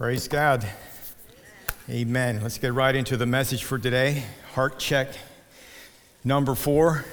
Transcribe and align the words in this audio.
Praise 0.00 0.28
God. 0.28 0.66
Amen. 1.90 2.40
Let's 2.42 2.56
get 2.56 2.72
right 2.72 2.96
into 2.96 3.18
the 3.18 3.26
message 3.26 3.64
for 3.64 3.78
today. 3.78 4.24
Heart 4.54 4.78
check 4.78 5.08
number 6.24 6.54
four. 6.54 7.04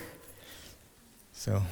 So, 1.34 1.64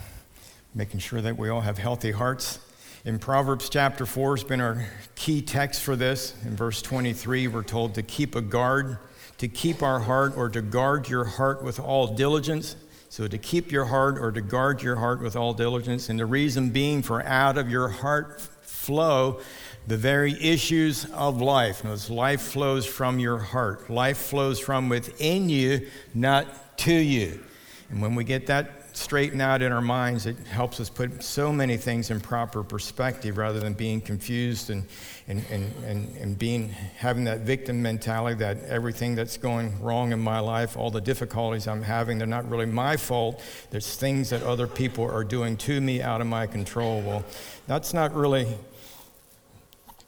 making 0.73 0.99
sure 0.99 1.21
that 1.21 1.37
we 1.37 1.47
all 1.47 1.61
have 1.61 1.77
healthy 1.77 2.11
hearts. 2.11 2.59
In 3.05 3.17
Proverbs 3.17 3.69
chapter 3.69 4.05
4 4.05 4.35
has 4.35 4.43
been 4.43 4.59
our 4.59 4.89
key 5.15 5.41
text 5.41 5.83
for 5.83 5.95
this. 5.95 6.35
In 6.43 6.57
verse 6.57 6.81
23, 6.81 7.47
we're 7.47 7.63
told 7.63 7.93
to 7.93 8.03
keep 8.03 8.35
a 8.35 8.41
guard, 8.41 8.97
to 9.37 9.47
keep 9.47 9.81
our 9.81 10.01
heart, 10.01 10.35
or 10.35 10.49
to 10.49 10.61
guard 10.61 11.07
your 11.07 11.23
heart 11.23 11.63
with 11.63 11.79
all 11.79 12.07
diligence. 12.07 12.75
So, 13.07 13.25
to 13.29 13.37
keep 13.37 13.71
your 13.71 13.85
heart 13.85 14.17
or 14.17 14.33
to 14.33 14.41
guard 14.41 14.83
your 14.83 14.97
heart 14.97 15.21
with 15.21 15.37
all 15.37 15.53
diligence. 15.53 16.09
And 16.09 16.19
the 16.19 16.25
reason 16.25 16.71
being, 16.71 17.01
for 17.01 17.23
out 17.23 17.57
of 17.57 17.69
your 17.69 17.87
heart 17.87 18.41
flow 18.41 19.39
the 19.87 19.97
very 19.97 20.33
issues 20.41 21.05
of 21.13 21.41
life. 21.41 21.83
Notice 21.83 22.09
life 22.09 22.41
flows 22.41 22.85
from 22.85 23.19
your 23.19 23.37
heart. 23.37 23.89
Life 23.89 24.17
flows 24.17 24.59
from 24.59 24.89
within 24.89 25.49
you, 25.49 25.87
not 26.13 26.77
to 26.79 26.93
you. 26.93 27.43
And 27.89 28.01
when 28.01 28.15
we 28.15 28.23
get 28.23 28.47
that 28.47 28.97
straightened 28.97 29.41
out 29.41 29.61
in 29.61 29.71
our 29.71 29.81
minds, 29.81 30.25
it 30.25 30.37
helps 30.47 30.79
us 30.79 30.89
put 30.89 31.21
so 31.21 31.51
many 31.51 31.77
things 31.77 32.09
in 32.11 32.19
proper 32.19 32.63
perspective 32.63 33.37
rather 33.37 33.59
than 33.59 33.73
being 33.73 33.99
confused 33.99 34.69
and, 34.69 34.85
and, 35.27 35.43
and, 35.51 35.71
and, 35.83 36.15
and 36.17 36.39
being, 36.39 36.69
having 36.69 37.25
that 37.25 37.41
victim 37.41 37.81
mentality 37.81 38.35
that 38.37 38.63
everything 38.63 39.13
that's 39.13 39.37
going 39.37 39.79
wrong 39.81 40.13
in 40.13 40.19
my 40.19 40.39
life, 40.39 40.77
all 40.77 40.89
the 40.89 41.01
difficulties 41.01 41.67
I'm 41.67 41.81
having, 41.81 42.17
they're 42.17 42.27
not 42.27 42.49
really 42.49 42.65
my 42.65 42.95
fault. 42.97 43.41
There's 43.69 43.95
things 43.95 44.29
that 44.29 44.43
other 44.43 44.67
people 44.67 45.03
are 45.03 45.23
doing 45.23 45.57
to 45.57 45.79
me 45.81 46.01
out 46.01 46.21
of 46.21 46.27
my 46.27 46.47
control. 46.47 47.01
Well, 47.01 47.25
that's 47.67 47.93
not 47.93 48.13
really 48.15 48.47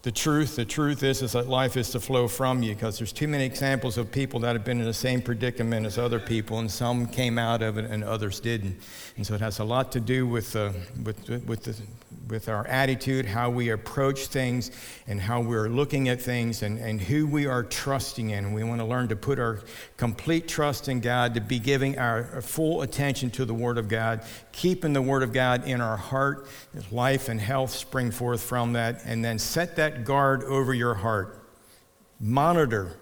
the 0.08 0.12
truth. 0.14 0.56
The 0.56 0.64
truth 0.64 1.04
is, 1.04 1.22
is 1.22 1.34
that 1.34 1.50
life 1.50 1.76
is 1.76 1.90
to 1.90 2.00
flow 2.00 2.30
from 2.30 2.64
you 2.64 2.74
because 2.74 2.98
there's 2.98 3.12
too 3.12 3.28
many 3.28 3.44
examples 3.44 3.98
of 3.98 4.10
people 4.10 4.40
that 4.40 4.56
have 4.56 4.64
been 4.64 4.80
in 4.80 4.86
the 4.86 4.94
same 4.94 5.22
predicament 5.22 5.86
as 5.86 5.98
other 5.98 6.18
people, 6.18 6.60
and 6.60 6.72
some 6.72 7.08
came 7.08 7.38
out 7.38 7.62
of 7.62 7.78
it 7.78 7.92
and 7.92 8.06
others 8.06 8.40
didn't. 8.40 8.80
And 9.18 9.28
so 9.28 9.34
it 9.34 9.42
has 9.42 9.60
a 9.60 9.66
lot 9.66 9.92
to 9.92 10.00
do 10.00 10.26
with, 10.26 10.56
uh, 10.56 10.72
with, 11.04 11.28
with 11.46 11.64
the 11.64 11.76
with 12.30 12.50
our 12.50 12.66
attitude, 12.68 13.26
how 13.26 13.50
we 13.50 13.70
approach 13.70 14.28
things, 14.28 14.72
and 15.08 15.20
how 15.20 15.42
we're 15.42 15.70
looking 15.70 16.10
at 16.10 16.22
things, 16.22 16.64
and, 16.64 16.78
and 16.80 17.02
who 17.02 17.28
we 17.28 17.46
are 17.46 17.64
trusting 17.64 18.30
in. 18.30 18.54
We 18.54 18.64
want 18.64 18.80
to 18.82 18.86
learn 18.86 19.08
to 19.10 19.16
put 19.16 19.40
our 19.40 19.62
complete 19.98 20.48
trust 20.48 20.90
in 20.90 21.00
God, 21.00 21.34
to 21.36 21.42
be 21.42 21.60
giving 21.60 21.98
our 21.98 22.42
full 22.42 22.82
attention 22.82 23.32
to 23.32 23.46
the 23.46 23.54
Word 23.54 23.78
of 23.78 23.88
God, 23.88 24.24
keeping 24.52 24.94
the 24.94 25.02
Word 25.02 25.24
of 25.24 25.34
God 25.34 25.68
in 25.68 25.82
our 25.82 25.98
heart. 25.98 26.48
Life 26.92 27.30
and 27.30 27.40
health 27.40 27.72
spring 27.72 28.12
forth 28.12 28.42
from 28.42 28.74
that, 28.74 29.02
and 29.06 29.24
then 29.24 29.40
set 29.40 29.76
that 29.78 30.06
guard 30.06 30.44
over 30.44 30.74
your 30.74 30.94
heart. 30.94 31.44
Monitor 32.20 32.98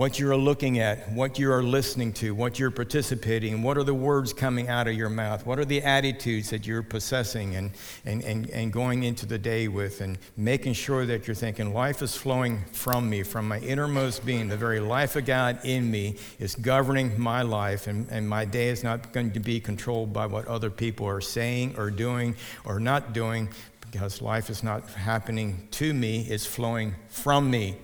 what 0.00 0.18
you're 0.18 0.34
looking 0.34 0.78
at, 0.78 1.12
what 1.12 1.38
you 1.38 1.52
are 1.52 1.62
listening 1.62 2.10
to, 2.10 2.34
what 2.34 2.58
you're 2.58 2.70
participating 2.70 3.52
in, 3.52 3.62
what 3.62 3.76
are 3.76 3.84
the 3.84 3.92
words 3.92 4.32
coming 4.32 4.66
out 4.66 4.88
of 4.88 4.94
your 4.94 5.10
mouth, 5.10 5.44
what 5.44 5.58
are 5.58 5.64
the 5.66 5.82
attitudes 5.82 6.48
that 6.48 6.66
you're 6.66 6.82
possessing 6.82 7.54
and, 7.54 7.70
and, 8.06 8.24
and, 8.24 8.48
and 8.48 8.72
going 8.72 9.02
into 9.02 9.26
the 9.26 9.36
day 9.36 9.68
with, 9.68 10.00
and 10.00 10.16
making 10.38 10.72
sure 10.72 11.04
that 11.04 11.26
you're 11.26 11.34
thinking, 11.34 11.74
life 11.74 12.00
is 12.00 12.16
flowing 12.16 12.64
from 12.72 13.10
me, 13.10 13.22
from 13.22 13.46
my 13.46 13.58
innermost 13.58 14.24
being. 14.24 14.48
The 14.48 14.56
very 14.56 14.80
life 14.80 15.16
of 15.16 15.26
God 15.26 15.58
in 15.64 15.90
me 15.90 16.16
is 16.38 16.54
governing 16.54 17.20
my 17.20 17.42
life, 17.42 17.86
and, 17.86 18.08
and 18.08 18.26
my 18.26 18.46
day 18.46 18.68
is 18.68 18.82
not 18.82 19.12
going 19.12 19.32
to 19.32 19.40
be 19.40 19.60
controlled 19.60 20.14
by 20.14 20.24
what 20.24 20.46
other 20.46 20.70
people 20.70 21.06
are 21.08 21.20
saying 21.20 21.74
or 21.76 21.90
doing 21.90 22.36
or 22.64 22.80
not 22.80 23.12
doing, 23.12 23.50
because 23.82 24.22
life 24.22 24.48
is 24.48 24.62
not 24.62 24.88
happening 24.88 25.68
to 25.72 25.92
me, 25.92 26.22
it's 26.22 26.46
flowing 26.46 26.94
from 27.10 27.50
me. 27.50 27.76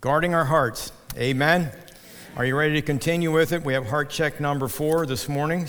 Guarding 0.00 0.34
our 0.34 0.46
hearts 0.46 0.90
Amen. 1.18 1.70
Are 2.36 2.46
you 2.46 2.56
ready 2.56 2.72
to 2.72 2.80
continue 2.80 3.30
with 3.30 3.52
it? 3.52 3.62
We 3.62 3.74
have 3.74 3.86
heart 3.86 4.08
check 4.08 4.40
number 4.40 4.66
four 4.66 5.04
this 5.04 5.28
morning. 5.28 5.66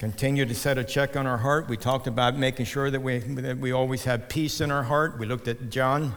Continue 0.00 0.44
to 0.44 0.56
set 0.56 0.76
a 0.76 0.82
check 0.82 1.16
on 1.16 1.24
our 1.24 1.38
heart. 1.38 1.68
We 1.68 1.76
talked 1.76 2.08
about 2.08 2.36
making 2.36 2.66
sure 2.66 2.90
that 2.90 3.00
we, 3.00 3.18
that 3.18 3.58
we 3.58 3.70
always 3.70 4.02
have 4.06 4.28
peace 4.28 4.60
in 4.60 4.72
our 4.72 4.82
heart. 4.82 5.20
We 5.20 5.26
looked 5.26 5.46
at 5.46 5.70
John 5.70 6.16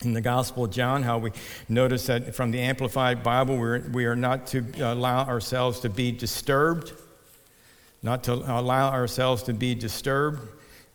in 0.00 0.14
the 0.14 0.20
Gospel 0.20 0.64
of 0.64 0.72
John, 0.72 1.04
how 1.04 1.18
we 1.18 1.30
notice 1.68 2.06
that 2.06 2.34
from 2.34 2.50
the 2.50 2.58
Amplified 2.58 3.22
Bible, 3.22 3.56
we're, 3.56 3.88
we 3.90 4.04
are 4.06 4.16
not 4.16 4.48
to 4.48 4.64
allow 4.80 5.24
ourselves 5.24 5.78
to 5.80 5.88
be 5.88 6.10
disturbed, 6.10 6.92
not 8.02 8.24
to 8.24 8.32
allow 8.32 8.90
ourselves 8.90 9.44
to 9.44 9.52
be 9.52 9.76
disturbed 9.76 10.40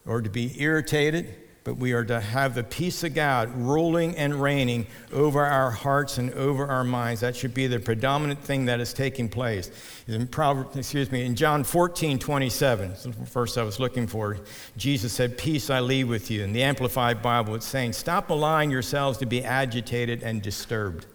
or 0.05 0.21
to 0.21 0.29
be 0.29 0.61
irritated 0.61 1.46
but 1.67 1.75
we 1.75 1.91
are 1.91 2.05
to 2.05 2.21
have 2.21 2.55
the 2.55 2.63
peace 2.63 3.03
of 3.03 3.13
God 3.13 3.53
ruling 3.53 4.15
and 4.15 4.41
reigning 4.41 4.87
over 5.11 5.43
our 5.43 5.69
hearts 5.69 6.17
and 6.17 6.31
over 6.31 6.65
our 6.65 6.85
minds. 6.85 7.19
That 7.19 7.35
should 7.35 7.53
be 7.53 7.67
the 7.67 7.77
predominant 7.77 8.39
thing 8.39 8.67
that 8.67 8.79
is 8.79 8.93
taking 8.93 9.27
place. 9.27 9.69
In 10.07 10.27
Proverbs, 10.27 10.77
excuse 10.77 11.11
me, 11.11 11.25
in 11.25 11.35
John 11.35 11.65
14, 11.65 12.19
27, 12.19 12.95
first 13.25 13.57
I 13.57 13.63
was 13.63 13.81
looking 13.81 14.07
for, 14.07 14.37
Jesus 14.77 15.11
said, 15.11 15.37
Peace 15.37 15.69
I 15.69 15.81
leave 15.81 16.07
with 16.07 16.31
you. 16.31 16.41
In 16.41 16.53
the 16.53 16.63
Amplified 16.63 17.21
Bible, 17.21 17.53
it's 17.55 17.67
saying, 17.67 17.91
Stop 17.91 18.29
allowing 18.29 18.71
yourselves 18.71 19.17
to 19.17 19.25
be 19.25 19.43
agitated 19.43 20.23
and 20.23 20.41
disturbed. 20.41 21.05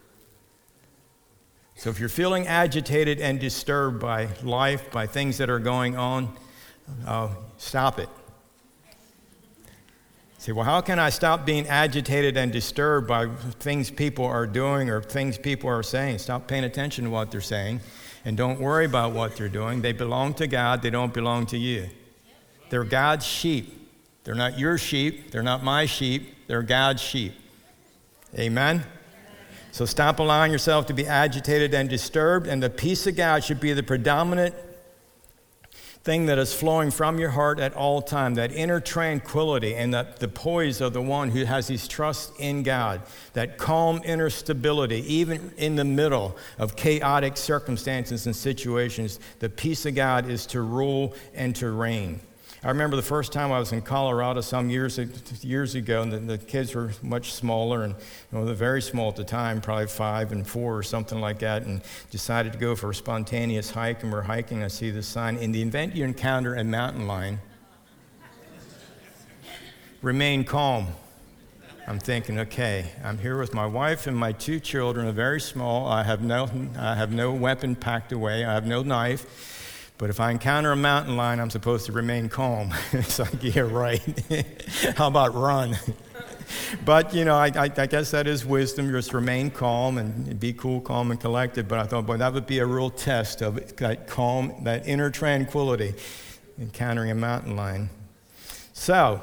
So 1.73 1.89
if 1.89 1.99
you're 1.99 2.09
feeling 2.09 2.45
agitated 2.45 3.19
and 3.19 3.39
disturbed 3.39 3.99
by 3.99 4.27
life, 4.43 4.91
by 4.91 5.07
things 5.07 5.39
that 5.39 5.49
are 5.49 5.57
going 5.57 5.97
on, 5.97 6.31
uh, 7.07 7.29
stop 7.57 7.97
it 7.97 8.09
say, 10.43 10.51
well, 10.51 10.65
how 10.65 10.81
can 10.81 10.99
I 10.99 11.09
stop 11.09 11.45
being 11.45 11.67
agitated 11.67 12.35
and 12.35 12.51
disturbed 12.51 13.07
by 13.07 13.27
things 13.61 13.89
people 13.89 14.25
are 14.25 14.45
doing 14.45 14.89
or 14.89 15.01
things 15.01 15.37
people 15.37 15.69
are 15.69 15.83
saying? 15.83 16.17
Stop 16.17 16.47
paying 16.47 16.65
attention 16.65 17.05
to 17.05 17.09
what 17.09 17.31
they're 17.31 17.39
saying 17.39 17.79
and 18.25 18.35
don't 18.35 18.59
worry 18.59 18.83
about 18.83 19.13
what 19.13 19.37
they're 19.37 19.47
doing. 19.47 19.81
They 19.81 19.93
belong 19.93 20.33
to 20.35 20.47
God, 20.47 20.81
they 20.81 20.89
don't 20.89 21.13
belong 21.13 21.45
to 21.47 21.57
you. 21.57 21.89
They're 22.69 22.83
God's 22.83 23.25
sheep. 23.25 23.79
They're 24.25 24.35
not 24.35 24.59
your 24.59 24.77
sheep, 24.77 25.31
they're 25.31 25.43
not 25.43 25.63
my 25.63 25.85
sheep, 25.85 26.35
they're 26.47 26.61
God's 26.61 27.01
sheep. 27.01 27.33
Amen? 28.37 28.83
So 29.71 29.85
stop 29.85 30.19
allowing 30.19 30.51
yourself 30.51 30.87
to 30.87 30.93
be 30.93 31.07
agitated 31.07 31.73
and 31.73 31.89
disturbed, 31.89 32.47
and 32.47 32.61
the 32.61 32.69
peace 32.69 33.07
of 33.07 33.15
God 33.15 33.45
should 33.45 33.61
be 33.61 33.71
the 33.71 33.83
predominant 33.83 34.55
thing 36.03 36.25
that 36.25 36.37
is 36.37 36.53
flowing 36.53 36.91
from 36.91 37.17
your 37.17 37.29
heart 37.29 37.59
at 37.59 37.73
all 37.75 38.01
time, 38.01 38.33
that 38.35 38.51
inner 38.51 38.81
tranquility 38.81 39.73
and 39.73 39.93
that 39.93 40.19
the 40.19 40.27
poise 40.27 40.81
of 40.81 40.91
the 40.91 41.01
one 41.01 41.29
who 41.29 41.45
has 41.45 41.67
his 41.67 41.87
trust 41.87 42.33
in 42.39 42.61
God, 42.61 43.01
that 43.33 43.57
calm 43.57 44.01
inner 44.03 44.29
stability, 44.29 44.99
even 45.11 45.53
in 45.57 45.75
the 45.75 45.85
middle 45.85 46.35
of 46.57 46.75
chaotic 46.75 47.37
circumstances 47.37 48.25
and 48.25 48.35
situations, 48.35 49.19
the 49.39 49.49
peace 49.49 49.85
of 49.85 49.95
God 49.95 50.29
is 50.29 50.45
to 50.47 50.61
rule 50.61 51.15
and 51.33 51.55
to 51.55 51.71
reign. 51.71 52.19
I 52.65 52.69
remember 52.69 52.95
the 52.95 53.01
first 53.01 53.33
time 53.33 53.51
I 53.51 53.59
was 53.59 53.73
in 53.73 53.81
Colorado 53.81 54.39
some 54.39 54.69
years, 54.69 54.97
years 55.43 55.75
ago, 55.75 56.01
and 56.01 56.13
the, 56.13 56.19
the 56.19 56.37
kids 56.37 56.73
were 56.73 56.93
much 57.01 57.33
smaller, 57.33 57.83
and 57.83 57.93
you 57.93 58.37
know, 58.37 58.45
they're 58.45 58.55
very 58.55 58.81
small 58.81 59.09
at 59.09 59.17
the 59.17 59.25
time, 59.25 59.59
probably 59.59 59.87
five 59.87 60.31
and 60.31 60.47
four 60.47 60.77
or 60.77 60.83
something 60.83 61.19
like 61.19 61.39
that, 61.39 61.63
and 61.63 61.81
decided 62.09 62.53
to 62.53 62.59
go 62.59 62.73
for 62.73 62.91
a 62.91 62.95
spontaneous 62.95 63.69
hike. 63.69 64.01
And 64.03 64.13
we're 64.13 64.21
hiking, 64.21 64.63
I 64.63 64.69
see 64.69 64.91
this 64.91 65.07
sign 65.07 65.35
In 65.37 65.51
the 65.51 65.61
event 65.61 65.93
you 65.93 66.05
encounter 66.05 66.55
a 66.55 66.63
mountain 66.63 67.05
lion, 67.05 67.41
remain 70.01 70.45
calm. 70.45 70.87
I'm 71.85 71.99
thinking, 71.99 72.39
okay, 72.39 72.91
I'm 73.03 73.17
here 73.17 73.37
with 73.37 73.53
my 73.53 73.65
wife 73.65 74.07
and 74.07 74.15
my 74.15 74.31
two 74.31 74.61
children, 74.61 75.05
are 75.05 75.11
very 75.11 75.41
small. 75.41 75.85
I 75.85 76.03
have 76.03 76.21
no, 76.21 76.47
I 76.79 76.95
have 76.95 77.11
no 77.11 77.33
weapon 77.33 77.75
packed 77.75 78.13
away, 78.13 78.45
I 78.45 78.53
have 78.53 78.65
no 78.65 78.83
knife. 78.83 79.59
But 79.97 80.09
if 80.09 80.19
I 80.19 80.31
encounter 80.31 80.71
a 80.71 80.75
mountain 80.75 81.15
lion, 81.15 81.39
I'm 81.39 81.49
supposed 81.49 81.85
to 81.85 81.91
remain 81.91 82.29
calm. 82.29 82.73
it's 82.91 83.19
like, 83.19 83.43
yeah, 83.43 83.61
right. 83.61 84.01
How 84.97 85.07
about 85.07 85.35
run? 85.35 85.77
but, 86.85 87.13
you 87.13 87.25
know, 87.25 87.35
I, 87.35 87.47
I, 87.47 87.71
I, 87.77 87.85
guess 87.85 88.11
that 88.11 88.27
is 88.27 88.45
wisdom, 88.45 88.91
just 88.91 89.13
remain 89.13 89.51
calm 89.51 89.97
and 89.97 90.39
be 90.39 90.51
cool, 90.53 90.81
calm, 90.81 91.11
and 91.11 91.19
collected. 91.19 91.67
But 91.67 91.79
I 91.79 91.83
thought, 91.83 92.05
boy, 92.05 92.17
that 92.17 92.33
would 92.33 92.47
be 92.47 92.59
a 92.59 92.65
real 92.65 92.89
test 92.89 93.41
of 93.41 93.75
that 93.77 94.07
calm, 94.07 94.53
that 94.63 94.87
inner 94.87 95.09
tranquility, 95.09 95.93
encountering 96.59 97.11
a 97.11 97.15
mountain 97.15 97.55
lion. 97.55 97.89
So, 98.73 99.21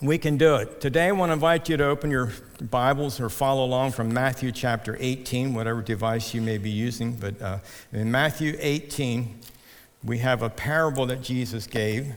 we 0.00 0.18
can 0.18 0.36
do 0.36 0.56
it. 0.56 0.80
Today, 0.80 1.08
I 1.08 1.12
want 1.12 1.30
to 1.30 1.34
invite 1.34 1.68
you 1.68 1.76
to 1.76 1.84
open 1.84 2.10
your 2.10 2.32
Bibles 2.60 3.20
or 3.20 3.28
follow 3.30 3.64
along 3.64 3.92
from 3.92 4.12
Matthew 4.12 4.50
chapter 4.50 4.96
18, 4.98 5.54
whatever 5.54 5.82
device 5.82 6.34
you 6.34 6.42
may 6.42 6.58
be 6.58 6.70
using. 6.70 7.14
But 7.14 7.40
uh, 7.40 7.58
in 7.92 8.10
Matthew 8.10 8.56
18, 8.58 9.40
we 10.04 10.18
have 10.18 10.42
a 10.42 10.50
parable 10.50 11.06
that 11.06 11.22
Jesus 11.22 11.66
gave, 11.66 12.14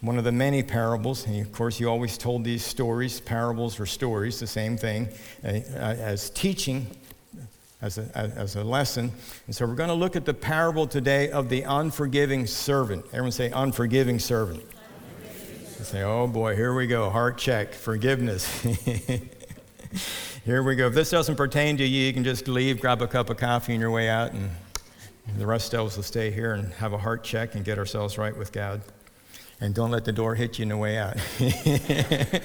one 0.00 0.18
of 0.18 0.24
the 0.24 0.32
many 0.32 0.62
parables. 0.62 1.26
And 1.26 1.40
of 1.40 1.52
course, 1.52 1.78
he 1.78 1.84
always 1.84 2.16
told 2.16 2.44
these 2.44 2.64
stories, 2.64 3.20
parables 3.20 3.78
or 3.78 3.86
stories, 3.86 4.40
the 4.40 4.46
same 4.46 4.76
thing, 4.76 5.08
uh, 5.44 5.48
as 5.48 6.30
teaching, 6.30 6.86
as 7.82 7.98
a, 7.98 8.10
as 8.14 8.56
a 8.56 8.64
lesson. 8.64 9.12
And 9.46 9.54
so 9.54 9.66
we're 9.66 9.74
going 9.74 9.88
to 9.88 9.94
look 9.94 10.16
at 10.16 10.24
the 10.24 10.34
parable 10.34 10.86
today 10.86 11.30
of 11.30 11.48
the 11.48 11.62
unforgiving 11.62 12.46
servant. 12.46 13.04
Everyone 13.08 13.32
say, 13.32 13.50
unforgiving 13.50 14.18
servant. 14.18 14.62
Unforgiving. 14.62 15.84
Say, 15.84 16.02
oh 16.02 16.26
boy, 16.26 16.56
here 16.56 16.74
we 16.74 16.86
go, 16.86 17.10
heart 17.10 17.36
check, 17.36 17.74
forgiveness. 17.74 18.64
Here 20.44 20.62
we 20.62 20.76
go. 20.76 20.86
If 20.86 20.94
this 20.94 21.10
doesn't 21.10 21.34
pertain 21.34 21.76
to 21.78 21.84
you, 21.84 22.06
you 22.06 22.12
can 22.12 22.22
just 22.22 22.46
leave, 22.46 22.80
grab 22.80 23.02
a 23.02 23.08
cup 23.08 23.30
of 23.30 23.36
coffee 23.36 23.74
on 23.74 23.80
your 23.80 23.90
way 23.90 24.08
out, 24.08 24.32
and 24.32 24.48
the 25.38 25.46
rest 25.46 25.74
of 25.74 25.86
us 25.86 25.96
will 25.96 26.02
stay 26.02 26.30
here 26.30 26.54
and 26.54 26.72
have 26.74 26.92
a 26.92 26.98
heart 26.98 27.24
check 27.24 27.54
and 27.54 27.64
get 27.64 27.78
ourselves 27.78 28.18
right 28.18 28.36
with 28.36 28.52
God. 28.52 28.82
And 29.60 29.74
don't 29.74 29.90
let 29.90 30.04
the 30.04 30.12
door 30.12 30.34
hit 30.34 30.58
you 30.58 30.64
in 30.64 30.68
the 30.68 30.76
way 30.76 30.98
out. 30.98 31.16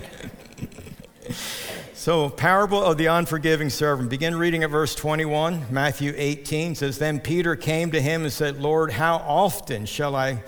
so, 1.94 2.30
parable 2.30 2.81
of 2.81 2.98
the 2.98 3.07
unforgiving 3.07 3.69
servant. 3.69 4.10
Begin 4.10 4.36
reading 4.36 4.63
at 4.63 4.69
verse 4.69 4.95
21. 4.95 5.66
Matthew 5.69 6.13
18 6.16 6.75
says, 6.75 6.98
Then 6.98 7.19
Peter 7.19 7.56
came 7.56 7.92
to 7.92 8.01
him 8.01 8.24
and 8.24 8.31
said, 8.31 8.62
Lord, 8.62 8.94
how 8.94 9.18
often 9.18 9.86
shall 9.86 10.16
I 10.16 10.44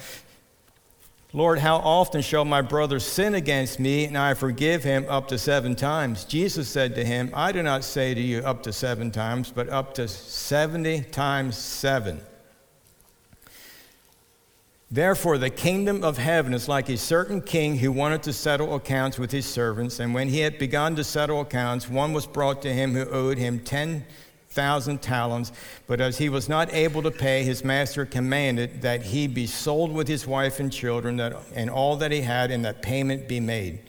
Lord, 1.35 1.57
how 1.57 1.77
often 1.77 2.21
shall 2.21 2.45
my 2.45 2.61
brother 2.61 2.99
sin 2.99 3.33
against 3.33 3.79
me 3.79 4.05
and 4.05 4.15
I 4.15 4.35
forgive 4.35 4.83
him 4.83 5.07
up 5.09 5.27
to 5.29 5.39
seven 5.39 5.75
times? 5.75 6.25
Jesus 6.25 6.69
said 6.69 6.93
to 6.93 7.03
him, 7.03 7.31
I 7.33 7.51
do 7.51 7.63
not 7.63 7.83
say 7.83 8.13
to 8.13 8.21
you 8.21 8.39
up 8.41 8.61
to 8.63 8.71
seven 8.71 9.09
times, 9.09 9.51
but 9.51 9.67
up 9.67 9.95
to 9.95 10.07
70 10.07 11.01
times 11.05 11.57
seven. 11.57 12.21
Therefore, 14.91 15.39
the 15.39 15.49
kingdom 15.49 16.03
of 16.03 16.19
heaven 16.19 16.53
is 16.53 16.69
like 16.69 16.87
a 16.87 16.97
certain 16.97 17.41
king 17.41 17.77
who 17.77 17.91
wanted 17.91 18.21
to 18.23 18.33
settle 18.33 18.75
accounts 18.75 19.17
with 19.17 19.31
his 19.31 19.47
servants. 19.47 19.99
And 19.99 20.13
when 20.13 20.29
he 20.29 20.41
had 20.41 20.59
begun 20.59 20.95
to 20.97 21.03
settle 21.03 21.41
accounts, 21.41 21.89
one 21.89 22.13
was 22.13 22.27
brought 22.27 22.61
to 22.61 22.71
him 22.71 22.93
who 22.93 23.09
owed 23.09 23.39
him 23.39 23.57
10,000 24.53 25.01
talents. 25.01 25.51
But 25.87 25.99
as 25.99 26.17
he 26.17 26.29
was 26.29 26.47
not 26.47 26.71
able 26.73 27.01
to 27.03 27.11
pay, 27.11 27.43
his 27.43 27.63
master 27.63 28.05
commanded 28.05 28.81
that 28.83 29.01
he 29.01 29.27
be 29.27 29.47
sold 29.47 29.91
with 29.91 30.07
his 30.07 30.27
wife 30.27 30.59
and 30.59 30.71
children 30.71 31.17
that, 31.17 31.35
and 31.55 31.69
all 31.69 31.95
that 31.97 32.11
he 32.11 32.21
had, 32.21 32.51
and 32.51 32.63
that 32.65 32.81
payment 32.81 33.27
be 33.27 33.39
made. 33.39 33.79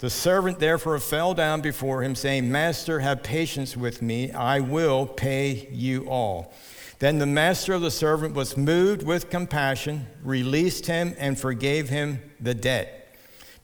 The 0.00 0.10
servant 0.10 0.58
therefore 0.58 0.98
fell 0.98 1.34
down 1.34 1.60
before 1.60 2.02
him, 2.02 2.14
saying, 2.14 2.50
Master, 2.50 3.00
have 3.00 3.22
patience 3.22 3.76
with 3.76 4.02
me, 4.02 4.32
I 4.32 4.60
will 4.60 5.06
pay 5.06 5.68
you 5.70 6.08
all. 6.08 6.52
Then 6.98 7.18
the 7.18 7.26
master 7.26 7.74
of 7.74 7.82
the 7.82 7.90
servant 7.90 8.34
was 8.34 8.56
moved 8.56 9.04
with 9.04 9.30
compassion, 9.30 10.06
released 10.24 10.86
him, 10.86 11.14
and 11.18 11.38
forgave 11.38 11.88
him 11.88 12.20
the 12.40 12.54
debt. 12.54 13.07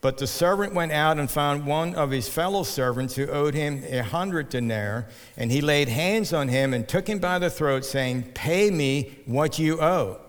But 0.05 0.19
the 0.19 0.27
servant 0.27 0.75
went 0.75 0.93
out 0.93 1.19
and 1.19 1.31
found 1.31 1.65
one 1.65 1.95
of 1.95 2.11
his 2.11 2.29
fellow 2.29 2.63
servants 2.63 3.17
who 3.17 3.27
owed 3.27 3.55
him 3.55 3.83
a 3.89 4.03
hundred 4.03 4.51
denarii, 4.51 5.05
and 5.35 5.51
he 5.51 5.63
laid 5.63 5.89
hands 5.89 6.35
on 6.35 6.49
him 6.49 6.75
and 6.75 6.87
took 6.87 7.09
him 7.09 7.21
by 7.21 7.39
the 7.39 7.49
throat, 7.49 7.87
saying, 7.87 8.25
Pay 8.35 8.71
me 8.71 9.17
what 9.25 9.59
you 9.59 9.81
owe. 9.81 10.21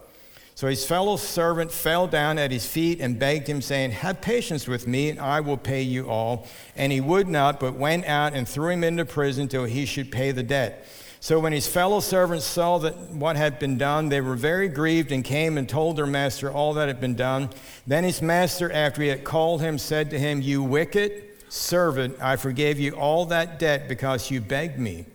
So 0.55 0.69
his 0.69 0.85
fellow 0.85 1.17
servant 1.17 1.73
fell 1.73 2.07
down 2.07 2.37
at 2.37 2.51
his 2.51 2.65
feet 2.65 3.01
and 3.01 3.19
begged 3.19 3.47
him, 3.47 3.61
saying, 3.61 3.91
Have 3.91 4.21
patience 4.21 4.65
with 4.65 4.87
me, 4.87 5.09
and 5.09 5.19
I 5.19 5.41
will 5.41 5.57
pay 5.57 5.81
you 5.81 6.09
all. 6.09 6.47
And 6.77 6.93
he 6.93 7.01
would 7.01 7.27
not, 7.27 7.59
but 7.59 7.73
went 7.73 8.05
out 8.05 8.31
and 8.31 8.47
threw 8.47 8.69
him 8.69 8.81
into 8.81 9.03
prison 9.03 9.49
till 9.49 9.65
he 9.65 9.85
should 9.85 10.09
pay 10.09 10.31
the 10.31 10.41
debt. 10.41 10.87
So 11.25 11.39
when 11.39 11.53
his 11.53 11.65
fellow 11.65 12.01
servants 12.01 12.45
saw 12.45 12.77
that 12.77 12.95
what 13.09 13.35
had 13.35 13.57
been 13.57 13.79
done, 13.79 14.09
they 14.09 14.21
were 14.21 14.35
very 14.35 14.69
grieved 14.69 15.11
and 15.11 15.23
came 15.23 15.57
and 15.57 15.67
told 15.67 15.95
their 15.95 16.05
master 16.05 16.51
all 16.51 16.75
that 16.75 16.87
had 16.87 17.01
been 17.01 17.15
done. 17.15 17.49
Then 17.87 18.03
his 18.03 18.21
master, 18.21 18.71
after 18.71 19.01
he 19.01 19.07
had 19.07 19.23
called 19.23 19.59
him, 19.59 19.79
said 19.79 20.11
to 20.11 20.19
him, 20.19 20.39
You 20.39 20.61
wicked 20.61 21.23
servant, 21.49 22.15
I 22.21 22.35
forgave 22.35 22.79
you 22.79 22.91
all 22.91 23.25
that 23.25 23.57
debt 23.57 23.87
because 23.87 24.29
you 24.29 24.39
begged 24.39 24.77
me. 24.77 25.05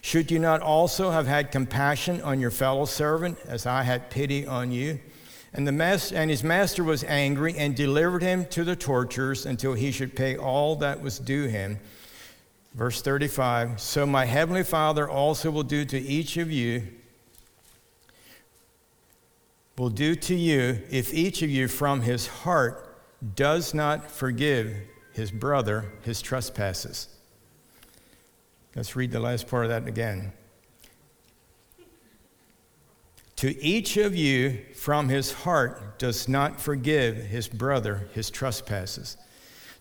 Should 0.00 0.32
you 0.32 0.40
not 0.40 0.60
also 0.60 1.12
have 1.12 1.28
had 1.28 1.52
compassion 1.52 2.20
on 2.22 2.40
your 2.40 2.50
fellow 2.50 2.84
servant, 2.84 3.38
as 3.46 3.64
I 3.64 3.84
had 3.84 4.10
pity 4.10 4.48
on 4.48 4.72
you? 4.72 4.98
And, 5.54 5.68
the 5.68 5.72
mas- 5.72 6.10
and 6.10 6.30
his 6.30 6.42
master 6.42 6.82
was 6.82 7.04
angry 7.04 7.54
and 7.56 7.76
delivered 7.76 8.22
him 8.22 8.44
to 8.46 8.64
the 8.64 8.74
torturers 8.74 9.46
until 9.46 9.74
he 9.74 9.92
should 9.92 10.16
pay 10.16 10.36
all 10.36 10.74
that 10.74 11.00
was 11.00 11.20
due 11.20 11.46
him. 11.46 11.78
Verse 12.74 13.02
35 13.02 13.80
So 13.80 14.06
my 14.06 14.24
heavenly 14.24 14.62
Father 14.62 15.08
also 15.08 15.50
will 15.50 15.62
do 15.62 15.84
to 15.84 15.98
each 15.98 16.36
of 16.36 16.50
you, 16.50 16.86
will 19.76 19.90
do 19.90 20.14
to 20.14 20.34
you 20.34 20.80
if 20.90 21.12
each 21.12 21.42
of 21.42 21.50
you 21.50 21.68
from 21.68 22.02
his 22.02 22.26
heart 22.26 22.86
does 23.34 23.74
not 23.74 24.10
forgive 24.10 24.74
his 25.12 25.30
brother 25.30 25.92
his 26.02 26.22
trespasses. 26.22 27.08
Let's 28.76 28.94
read 28.94 29.10
the 29.10 29.20
last 29.20 29.48
part 29.48 29.64
of 29.64 29.70
that 29.70 29.88
again. 29.88 30.32
To 33.36 33.58
each 33.62 33.96
of 33.96 34.14
you 34.14 34.60
from 34.74 35.08
his 35.08 35.32
heart 35.32 35.98
does 35.98 36.28
not 36.28 36.60
forgive 36.60 37.16
his 37.16 37.48
brother 37.48 38.08
his 38.12 38.30
trespasses. 38.30 39.16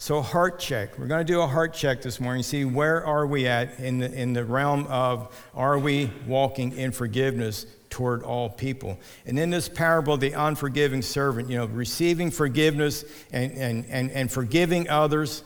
So, 0.02 0.22
heart 0.22 0.60
check. 0.60 0.98
We're 0.98 1.08
going 1.08 1.28
to 1.28 1.30
do 1.34 1.42
a 1.42 1.46
heart 1.46 1.74
check 1.74 2.02
this 2.02 2.22
morning, 2.22 2.42
see 2.42 2.64
where 2.64 3.06
are 3.06 3.28
we 3.28 3.48
at 3.48 3.82
in 3.82 4.00
the, 4.00 4.10
in 4.10 4.32
the 4.32 4.46
realm 4.46 4.88
of 4.88 5.38
are 5.54 5.78
we 5.78 6.10
walking 6.26 6.72
in 6.78 6.94
forgiveness 6.94 7.66
toward 7.90 8.24
all 8.24 8.50
people. 8.50 8.98
And 9.26 9.38
in 9.38 9.50
this 9.50 9.68
parable, 9.68 10.16
the 10.16 10.32
unforgiving 10.32 11.02
servant, 11.02 11.50
you 11.50 11.58
know, 11.58 11.66
receiving 11.66 12.32
forgiveness 12.32 13.04
and, 13.34 13.52
and, 13.52 13.86
and, 13.90 14.10
and 14.12 14.32
forgiving 14.32 14.88
others 14.88 15.44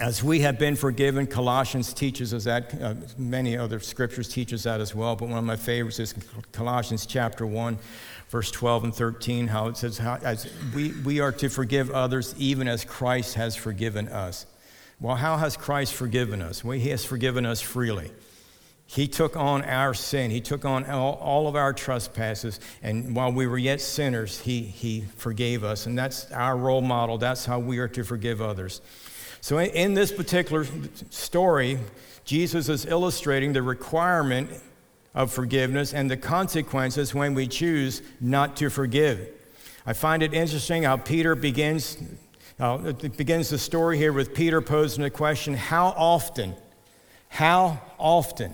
as 0.00 0.24
we 0.24 0.40
have 0.40 0.58
been 0.58 0.76
forgiven. 0.76 1.26
Colossians 1.26 1.92
teaches 1.92 2.32
us 2.32 2.44
that. 2.44 2.82
Uh, 2.82 2.94
many 3.18 3.56
other 3.56 3.78
scriptures 3.78 4.28
teach 4.28 4.52
us 4.52 4.62
that 4.62 4.80
as 4.80 4.94
well. 4.94 5.14
But 5.14 5.28
one 5.28 5.38
of 5.38 5.44
my 5.44 5.56
favorites 5.56 5.98
is 5.98 6.14
Colossians 6.52 7.04
chapter 7.04 7.46
1, 7.46 7.78
verse 8.30 8.50
12 8.50 8.84
and 8.84 8.94
13, 8.94 9.46
how 9.46 9.68
it 9.68 9.76
says, 9.76 9.98
how, 9.98 10.18
as 10.24 10.50
we, 10.74 10.92
we 11.04 11.20
are 11.20 11.32
to 11.32 11.50
forgive 11.50 11.90
others 11.90 12.34
even 12.38 12.66
as 12.66 12.84
Christ 12.84 13.34
has 13.34 13.54
forgiven 13.54 14.08
us. 14.08 14.46
Well, 15.00 15.16
how 15.16 15.36
has 15.36 15.56
Christ 15.56 15.94
forgiven 15.94 16.40
us? 16.40 16.64
Well, 16.64 16.78
He 16.78 16.88
has 16.90 17.04
forgiven 17.04 17.44
us 17.44 17.60
freely. 17.60 18.10
He 18.86 19.06
took 19.06 19.36
on 19.36 19.62
our 19.62 19.94
sin. 19.94 20.32
He 20.32 20.40
took 20.40 20.64
on 20.64 20.84
all, 20.86 21.14
all, 21.14 21.46
of 21.46 21.54
our 21.54 21.72
trespasses. 21.72 22.58
And 22.82 23.14
while 23.14 23.30
we 23.30 23.46
were 23.46 23.56
yet 23.56 23.80
sinners, 23.80 24.40
he, 24.40 24.62
he 24.62 25.02
forgave 25.16 25.62
us. 25.62 25.86
And 25.86 25.96
that's 25.96 26.28
our 26.32 26.56
role 26.56 26.80
model. 26.80 27.16
That's 27.16 27.46
how 27.46 27.60
we 27.60 27.78
are 27.78 27.86
to 27.86 28.02
forgive 28.02 28.42
others. 28.42 28.80
So, 29.40 29.58
in, 29.58 29.94
this 29.94 30.12
particular 30.12 30.66
story, 31.08 31.78
Jesus 32.24 32.68
is 32.68 32.84
illustrating 32.84 33.52
the 33.52 33.62
requirement 33.62 34.50
of 35.14 35.32
forgiveness 35.32 35.94
and 35.94 36.10
the 36.10 36.16
consequences 36.16 37.14
when 37.14 37.34
we 37.34 37.46
choose 37.46 38.02
not 38.20 38.56
to 38.58 38.68
forgive. 38.68 39.28
I 39.86 39.94
find 39.94 40.22
it 40.22 40.34
interesting 40.34 40.82
how 40.82 40.98
Peter 40.98 41.34
begins, 41.34 41.96
uh, 42.58 42.92
begins 42.92 43.48
the 43.48 43.58
story 43.58 43.96
here 43.96 44.12
with 44.12 44.34
Peter 44.34 44.60
posing 44.60 45.02
the 45.02 45.10
question 45.10 45.54
How 45.54 45.86
often? 45.96 46.54
How 47.28 47.80
often? 47.98 48.52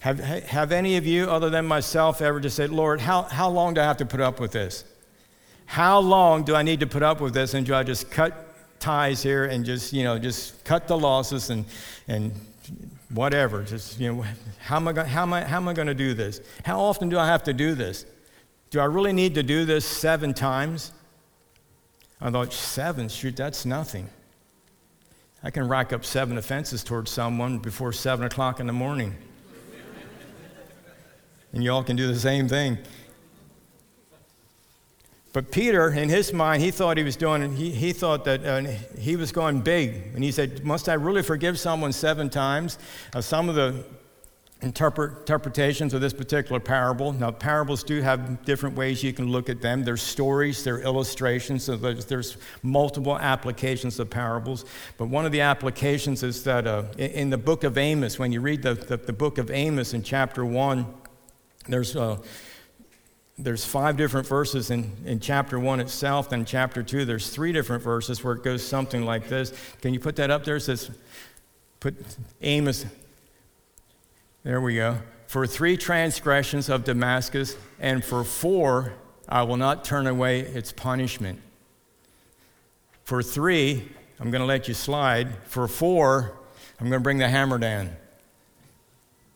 Have, 0.00 0.18
have 0.18 0.72
any 0.72 0.96
of 0.96 1.06
you, 1.06 1.30
other 1.30 1.50
than 1.50 1.66
myself, 1.66 2.20
ever 2.20 2.40
just 2.40 2.56
said, 2.56 2.70
Lord, 2.70 3.00
how, 3.00 3.22
how 3.22 3.48
long 3.48 3.74
do 3.74 3.80
I 3.80 3.84
have 3.84 3.98
to 3.98 4.06
put 4.06 4.20
up 4.20 4.40
with 4.40 4.50
this? 4.50 4.84
How 5.66 6.00
long 6.00 6.42
do 6.42 6.56
I 6.56 6.62
need 6.62 6.80
to 6.80 6.86
put 6.86 7.02
up 7.02 7.20
with 7.20 7.34
this? 7.34 7.54
And 7.54 7.64
do 7.64 7.74
I 7.74 7.84
just 7.84 8.10
cut 8.10 8.51
ties 8.82 9.22
here 9.22 9.44
and 9.44 9.64
just, 9.64 9.92
you 9.92 10.04
know, 10.04 10.18
just 10.18 10.62
cut 10.64 10.88
the 10.88 10.98
losses 10.98 11.48
and, 11.48 11.64
and 12.08 12.32
whatever. 13.10 13.62
Just, 13.62 13.98
you 13.98 14.12
know, 14.12 14.24
how 14.58 14.76
am 14.76 14.88
I, 14.88 15.04
how 15.04 15.22
am 15.22 15.32
I, 15.32 15.44
how 15.44 15.56
am 15.56 15.68
I 15.68 15.72
going 15.72 15.88
to 15.88 15.94
do 15.94 16.12
this? 16.12 16.40
How 16.64 16.80
often 16.80 17.08
do 17.08 17.18
I 17.18 17.26
have 17.26 17.44
to 17.44 17.52
do 17.52 17.74
this? 17.74 18.04
Do 18.70 18.80
I 18.80 18.84
really 18.84 19.12
need 19.12 19.34
to 19.36 19.42
do 19.42 19.64
this 19.64 19.86
seven 19.86 20.34
times? 20.34 20.92
I 22.20 22.30
thought, 22.30 22.52
seven, 22.52 23.08
shoot, 23.08 23.36
that's 23.36 23.64
nothing. 23.64 24.08
I 25.42 25.50
can 25.50 25.66
rack 25.68 25.92
up 25.92 26.04
seven 26.04 26.38
offenses 26.38 26.84
towards 26.84 27.10
someone 27.10 27.58
before 27.58 27.92
seven 27.92 28.24
o'clock 28.26 28.60
in 28.60 28.66
the 28.66 28.72
morning. 28.72 29.16
and 31.52 31.64
y'all 31.64 31.82
can 31.82 31.96
do 31.96 32.06
the 32.06 32.18
same 32.18 32.48
thing. 32.48 32.78
But 35.32 35.50
Peter, 35.50 35.88
in 35.88 36.10
his 36.10 36.32
mind, 36.32 36.62
he 36.62 36.70
thought 36.70 36.98
he 36.98 37.04
was 37.04 37.16
doing, 37.16 37.56
he, 37.56 37.70
he 37.70 37.92
thought 37.92 38.24
that 38.24 38.44
uh, 38.44 38.70
he 38.98 39.16
was 39.16 39.32
going 39.32 39.62
big. 39.62 40.12
And 40.14 40.22
he 40.22 40.30
said, 40.30 40.62
Must 40.62 40.88
I 40.88 40.94
really 40.94 41.22
forgive 41.22 41.58
someone 41.58 41.92
seven 41.92 42.28
times? 42.28 42.78
Uh, 43.14 43.22
some 43.22 43.48
of 43.48 43.54
the 43.54 43.82
interpret, 44.60 45.20
interpretations 45.20 45.94
of 45.94 46.02
this 46.02 46.12
particular 46.12 46.60
parable, 46.60 47.12
now 47.12 47.30
parables 47.30 47.82
do 47.82 48.02
have 48.02 48.44
different 48.44 48.76
ways 48.76 49.02
you 49.02 49.14
can 49.14 49.28
look 49.28 49.48
at 49.48 49.62
them. 49.62 49.84
There's 49.84 50.02
stories, 50.02 50.62
there 50.64 50.76
are 50.76 50.82
illustrations, 50.82 51.64
so 51.64 51.76
there's, 51.76 52.04
there's 52.04 52.36
multiple 52.62 53.18
applications 53.18 53.98
of 53.98 54.10
parables. 54.10 54.66
But 54.98 55.06
one 55.06 55.24
of 55.24 55.32
the 55.32 55.40
applications 55.40 56.22
is 56.22 56.44
that 56.44 56.66
uh, 56.66 56.84
in, 56.98 57.10
in, 57.10 57.30
the 57.30 57.38
book 57.38 57.64
of 57.64 57.78
Amos, 57.78 58.18
when 58.18 58.32
you 58.32 58.42
read 58.42 58.62
the, 58.62 58.74
the, 58.74 58.98
the 58.98 59.14
book 59.14 59.38
of 59.38 59.50
Amos 59.50 59.94
in 59.94 60.02
chapter 60.02 60.44
1, 60.44 60.86
there's. 61.68 61.96
Uh, 61.96 62.18
there's 63.38 63.64
five 63.64 63.96
different 63.96 64.26
verses 64.26 64.70
in, 64.70 64.92
in 65.04 65.18
chapter 65.18 65.58
one 65.58 65.80
itself. 65.80 66.30
Then 66.30 66.44
chapter 66.44 66.82
two, 66.82 67.04
there's 67.04 67.30
three 67.30 67.52
different 67.52 67.82
verses 67.82 68.22
where 68.22 68.34
it 68.34 68.44
goes 68.44 68.64
something 68.64 69.04
like 69.04 69.28
this. 69.28 69.52
Can 69.80 69.94
you 69.94 70.00
put 70.00 70.16
that 70.16 70.30
up 70.30 70.44
there? 70.44 70.56
It 70.56 70.60
says, 70.60 70.90
put 71.80 71.94
Amos. 72.42 72.86
There 74.44 74.60
we 74.60 74.74
go. 74.74 74.98
For 75.26 75.46
three 75.46 75.76
transgressions 75.76 76.68
of 76.68 76.84
Damascus, 76.84 77.56
and 77.80 78.04
for 78.04 78.22
four, 78.22 78.92
I 79.28 79.44
will 79.44 79.56
not 79.56 79.82
turn 79.84 80.06
away 80.06 80.40
its 80.40 80.72
punishment. 80.72 81.40
For 83.04 83.22
three, 83.22 83.88
I'm 84.20 84.30
going 84.30 84.42
to 84.42 84.46
let 84.46 84.68
you 84.68 84.74
slide. 84.74 85.34
For 85.44 85.66
four, 85.66 86.36
I'm 86.78 86.88
going 86.90 87.00
to 87.00 87.02
bring 87.02 87.18
the 87.18 87.28
hammer 87.28 87.56
down. 87.56 87.96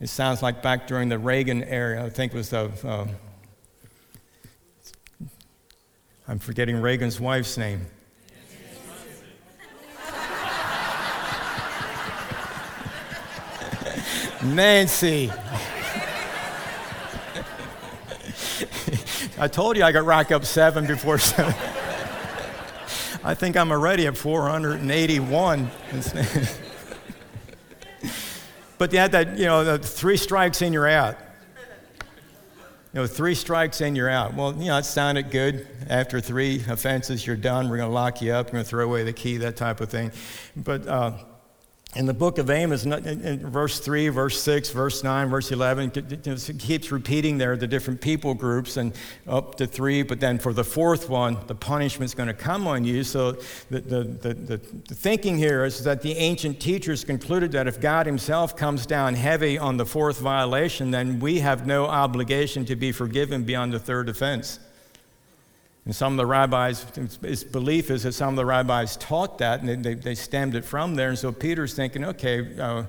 It 0.01 0.09
sounds 0.09 0.43
like 0.43 0.63
back 0.63 0.87
during 0.87 1.09
the 1.09 1.19
Reagan 1.19 1.65
era, 1.65 2.05
I 2.05 2.11
think 2.11 2.35
it 2.35 2.37
was 2.37 2.51
the, 2.51 2.71
uh, 2.85 3.07
I'm 6.29 6.41
forgetting 6.41 6.81
Reagan's 6.81 7.21
wife's 7.21 7.57
name. 7.57 7.87
Nancy. 14.43 15.31
I 19.39 19.47
told 19.49 19.77
you 19.77 19.85
I 19.85 19.93
could 19.93 20.03
rack 20.03 20.33
up 20.33 20.45
seven 20.45 20.87
before 20.87 21.19
seven. 21.19 21.55
I 23.23 23.35
think 23.35 23.57
I'm 23.57 23.71
already 23.71 24.09
at 24.09 24.17
481. 24.17 25.71
but 28.79 28.93
you 28.93 28.99
had 28.99 29.13
that, 29.13 29.39
you 29.39 29.45
know, 29.45 29.63
the 29.65 29.79
three 29.79 30.17
strikes 30.17 30.61
and 30.63 30.75
you're 30.75 30.89
out. 30.89 31.17
You 32.97 33.03
know, 33.03 33.07
three 33.07 33.35
strikes 33.35 33.83
and 33.83 33.95
you're 33.95 34.09
out. 34.09 34.33
Well, 34.33 34.55
you 34.55 34.69
know, 34.69 34.79
it 34.79 34.87
sounded 34.87 35.31
good. 35.31 35.69
After 35.91 36.19
three 36.19 36.65
offenses, 36.67 37.27
you're 37.27 37.37
done. 37.37 37.69
We're 37.69 37.77
going 37.77 37.91
to 37.91 37.95
lock 37.95 38.23
you 38.23 38.33
up. 38.33 38.47
We're 38.47 38.53
going 38.53 38.65
to 38.65 38.71
throw 38.71 38.87
away 38.87 39.05
the 39.05 39.13
key, 39.13 39.37
that 39.37 39.55
type 39.55 39.83
of 39.83 39.91
thing. 39.91 40.13
But, 40.57 40.89
uh, 40.89 41.19
in 41.95 42.05
the 42.05 42.15
book 42.15 42.37
of 42.37 42.51
Amos, 42.51 42.85
in 42.85 43.51
verse 43.51 43.79
3, 43.81 44.09
verse 44.09 44.43
6, 44.43 44.71
verse 44.71 45.03
9, 45.03 45.29
verse 45.29 45.51
11, 45.51 45.93
it 45.95 46.59
keeps 46.59 46.93
repeating 46.93 47.39
there 47.39 47.57
the 47.57 47.67
different 47.67 48.03
people 48.03 48.35
groups 48.35 48.77
and 48.77 48.93
up 49.27 49.55
to 49.55 49.67
three, 49.67 50.03
but 50.03 50.21
then 50.21 50.39
for 50.39 50.53
the 50.53 50.65
fourth 50.65 51.09
one, 51.09 51.39
the 51.47 51.55
punishment's 51.55 52.13
going 52.13 52.27
to 52.27 52.35
come 52.35 52.67
on 52.67 52.85
you. 52.85 53.03
So 53.03 53.33
the, 53.71 53.81
the, 53.81 54.03
the, 54.03 54.35
the, 54.35 54.59
thinking 54.95 55.39
here 55.39 55.65
is 55.65 55.85
that 55.85 56.03
the 56.03 56.13
ancient 56.13 56.61
teachers 56.61 57.03
concluded 57.03 57.53
that 57.53 57.67
if 57.67 57.81
God 57.81 58.05
Himself 58.05 58.57
comes 58.57 58.85
down 58.85 59.15
heavy 59.15 59.57
on 59.57 59.79
the 59.79 59.87
fourth 59.87 60.19
violation, 60.19 60.91
then 60.91 61.19
we 61.19 61.39
have 61.39 61.67
no 61.67 61.87
obligation 61.87 62.67
to 62.67 62.77
be 62.77 62.93
forgiven 62.93 63.45
beyond 63.45 63.73
the 63.73 63.79
third 63.79 64.11
offense. 64.11 64.59
And 65.87 65.95
some 65.95 66.13
of 66.13 66.17
the 66.17 66.27
rabbis, 66.27 66.85
his 67.23 67.45
belief 67.45 67.91
is 67.91 68.03
that 68.03 68.13
some 68.13 68.31
of 68.31 68.37
the 68.37 68.45
rabbis 68.45 68.97
taught 68.97 69.39
that 69.39 69.63
and 69.63 69.85
they, 69.85 69.95
they 69.95 70.15
stemmed 70.17 70.57
it 70.57 70.65
from 70.65 70.97
there. 70.97 71.11
And 71.11 71.19
so 71.19 71.31
Peter's 71.31 71.75
thinking, 71.75 72.05
okay, 72.05 72.59
uh, 72.59 72.85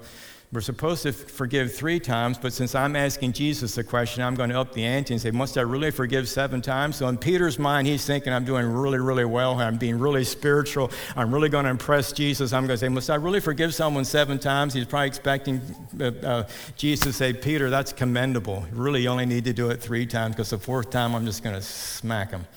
we're 0.51 0.61
supposed 0.61 1.03
to 1.03 1.11
forgive 1.11 1.75
three 1.75 1.99
times, 1.99 2.37
but 2.37 2.53
since 2.53 2.73
I'm 2.73 2.95
asking 2.95 3.33
Jesus 3.33 3.75
the 3.75 3.83
question, 3.83 4.23
I'm 4.23 4.33
going 4.33 4.49
to 4.49 4.57
up 4.57 4.71
the 4.71 4.85
ante 4.85 5.13
and 5.13 5.21
say, 5.21 5.29
Must 5.29 5.57
I 5.57 5.61
really 5.61 5.91
forgive 5.91 6.29
seven 6.29 6.61
times? 6.61 6.95
So 6.95 7.07
in 7.09 7.17
Peter's 7.17 7.59
mind, 7.59 7.85
he's 7.85 8.05
thinking, 8.05 8.31
I'm 8.31 8.45
doing 8.45 8.65
really, 8.65 8.97
really 8.97 9.25
well. 9.25 9.59
I'm 9.59 9.77
being 9.77 9.99
really 9.99 10.23
spiritual. 10.23 10.89
I'm 11.17 11.33
really 11.33 11.49
going 11.49 11.65
to 11.65 11.69
impress 11.69 12.13
Jesus. 12.13 12.53
I'm 12.53 12.65
going 12.65 12.75
to 12.75 12.85
say, 12.85 12.87
Must 12.87 13.09
I 13.09 13.15
really 13.15 13.41
forgive 13.41 13.73
someone 13.73 14.05
seven 14.05 14.39
times? 14.39 14.73
He's 14.73 14.85
probably 14.85 15.07
expecting 15.07 15.59
uh, 15.99 16.05
uh, 16.05 16.47
Jesus 16.77 17.03
to 17.07 17.11
say, 17.11 17.33
Peter, 17.33 17.69
that's 17.69 17.91
commendable. 17.91 18.65
Really, 18.71 19.01
you 19.01 19.09
only 19.09 19.25
need 19.25 19.43
to 19.43 19.53
do 19.53 19.69
it 19.69 19.81
three 19.81 20.05
times 20.05 20.35
because 20.35 20.51
the 20.51 20.57
fourth 20.57 20.91
time, 20.91 21.13
I'm 21.13 21.25
just 21.25 21.43
going 21.43 21.55
to 21.55 21.61
smack 21.61 22.31
him. 22.31 22.47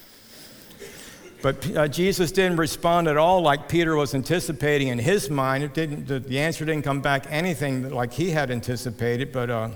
But 1.43 1.77
uh, 1.77 1.89
Jesus 1.89 2.33
didn't 2.33 2.59
respond 2.59 3.09
at 3.09 3.17
all 3.17 3.41
like 3.41 3.69
Peter 3.69 3.97
was 3.97 4.15
anticipating 4.15 4.89
in 4.89 4.99
his 4.99 5.31
mind. 5.31 5.65
It 5.65 5.73
didn't, 5.73 6.07
the, 6.07 6.21
the 6.21 6.39
answer 6.39 6.65
didn't 6.65 6.83
come 6.83 7.01
back 7.01 7.27
anything 7.31 7.91
like 7.91 8.13
he 8.13 8.31
had 8.31 8.51
anticipated, 8.51 9.33
but 9.33 9.49
uh, 9.49 9.71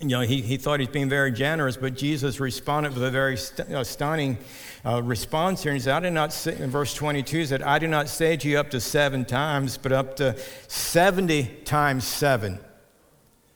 you 0.00 0.08
know, 0.08 0.20
he, 0.20 0.42
he 0.42 0.58
thought 0.58 0.80
he's 0.80 0.88
being 0.90 1.08
very 1.08 1.32
generous, 1.32 1.78
but 1.78 1.94
Jesus 1.94 2.38
responded 2.38 2.92
with 2.92 3.04
a 3.04 3.10
very 3.10 3.38
st- 3.38 3.70
uh, 3.70 3.82
stunning 3.82 4.36
uh, 4.84 5.02
response 5.02 5.62
here. 5.62 5.72
And 5.72 5.80
He 5.80 5.84
said, 5.84 5.94
I 5.94 6.00
did 6.00 6.12
not 6.12 6.32
say, 6.32 6.56
in 6.58 6.70
verse 6.70 6.92
22, 6.92 7.38
he 7.38 7.46
said, 7.46 7.62
I 7.62 7.78
do 7.78 7.86
not 7.86 8.08
say 8.08 8.36
to 8.36 8.48
you 8.48 8.58
up 8.58 8.70
to 8.70 8.80
seven 8.80 9.24
times, 9.24 9.78
but 9.78 9.92
up 9.92 10.16
to 10.16 10.36
70 10.68 11.44
times 11.64 12.04
seven. 12.04 12.58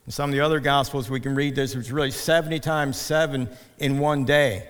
In 0.07 0.13
some 0.13 0.31
of 0.31 0.35
the 0.35 0.41
other 0.41 0.61
gospels, 0.61 1.11
we 1.11 1.21
can 1.21 1.35
read 1.35 1.55
this, 1.55 1.75
it's 1.75 1.91
really 1.91 2.11
70 2.11 2.61
times 2.61 2.97
seven 2.97 3.51
in 3.79 3.99
one 3.99 4.25
day 4.25 4.67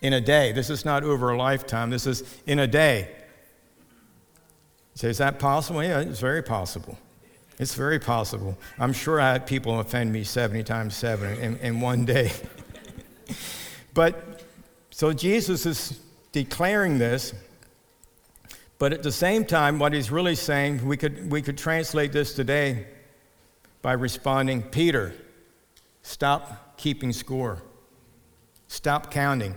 in 0.00 0.12
a 0.12 0.20
day. 0.20 0.52
This 0.52 0.70
is 0.70 0.84
not 0.84 1.02
over 1.04 1.30
a 1.30 1.36
lifetime, 1.36 1.90
this 1.90 2.06
is 2.06 2.22
in 2.46 2.58
a 2.58 2.66
day. 2.66 3.10
Say, 4.94 5.10
is 5.10 5.18
that 5.18 5.38
possible? 5.38 5.82
Yeah, 5.82 6.00
it's 6.00 6.20
very 6.20 6.42
possible. 6.42 6.98
It's 7.58 7.74
very 7.74 7.98
possible. 7.98 8.56
I'm 8.78 8.92
sure 8.92 9.20
I 9.20 9.32
had 9.32 9.46
people 9.46 9.78
offend 9.80 10.12
me 10.12 10.24
70 10.24 10.62
times 10.64 10.96
7 10.96 11.38
in, 11.38 11.56
in 11.58 11.80
one 11.80 12.04
day. 12.04 12.32
but 13.94 14.42
so 14.90 15.12
Jesus 15.12 15.66
is 15.66 16.00
declaring 16.32 16.98
this, 16.98 17.34
but 18.78 18.92
at 18.92 19.02
the 19.02 19.12
same 19.12 19.44
time, 19.44 19.78
what 19.78 19.92
he's 19.92 20.10
really 20.10 20.34
saying, 20.34 20.86
we 20.86 20.96
could, 20.96 21.30
we 21.30 21.40
could 21.40 21.56
translate 21.56 22.12
this 22.12 22.34
today 22.34 22.86
by 23.80 23.92
responding 23.92 24.62
Peter, 24.62 25.14
stop 26.02 26.76
keeping 26.76 27.12
score, 27.12 27.62
stop 28.68 29.10
counting. 29.10 29.54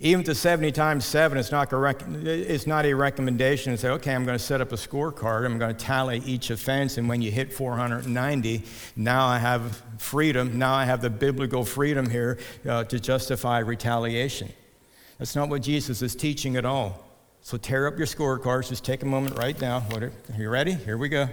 Even 0.00 0.24
to 0.24 0.34
70 0.34 0.72
times 0.72 1.04
7, 1.04 1.38
it's 1.38 1.52
not, 1.52 1.72
a 1.72 1.96
it's 2.26 2.66
not 2.66 2.84
a 2.84 2.94
recommendation 2.94 3.72
to 3.72 3.78
say, 3.78 3.88
okay, 3.90 4.12
I'm 4.12 4.24
going 4.24 4.36
to 4.36 4.44
set 4.44 4.60
up 4.60 4.72
a 4.72 4.76
scorecard. 4.76 5.46
I'm 5.46 5.56
going 5.56 5.74
to 5.74 5.84
tally 5.84 6.18
each 6.26 6.50
offense, 6.50 6.98
and 6.98 7.08
when 7.08 7.22
you 7.22 7.30
hit 7.30 7.52
490, 7.52 8.62
now 8.96 9.26
I 9.26 9.38
have 9.38 9.82
freedom. 9.98 10.58
Now 10.58 10.74
I 10.74 10.84
have 10.84 11.00
the 11.00 11.10
biblical 11.10 11.64
freedom 11.64 12.10
here 12.10 12.38
uh, 12.68 12.84
to 12.84 12.98
justify 12.98 13.60
retaliation. 13.60 14.52
That's 15.18 15.36
not 15.36 15.48
what 15.48 15.62
Jesus 15.62 16.02
is 16.02 16.16
teaching 16.16 16.56
at 16.56 16.64
all. 16.64 17.00
So 17.42 17.56
tear 17.56 17.86
up 17.86 17.96
your 17.96 18.06
scorecards. 18.06 18.70
Just 18.70 18.84
take 18.84 19.02
a 19.04 19.06
moment 19.06 19.38
right 19.38 19.58
now. 19.60 19.84
Are 19.92 20.10
you 20.36 20.48
ready? 20.48 20.72
Here 20.72 20.98
we 20.98 21.08
go. 21.08 21.28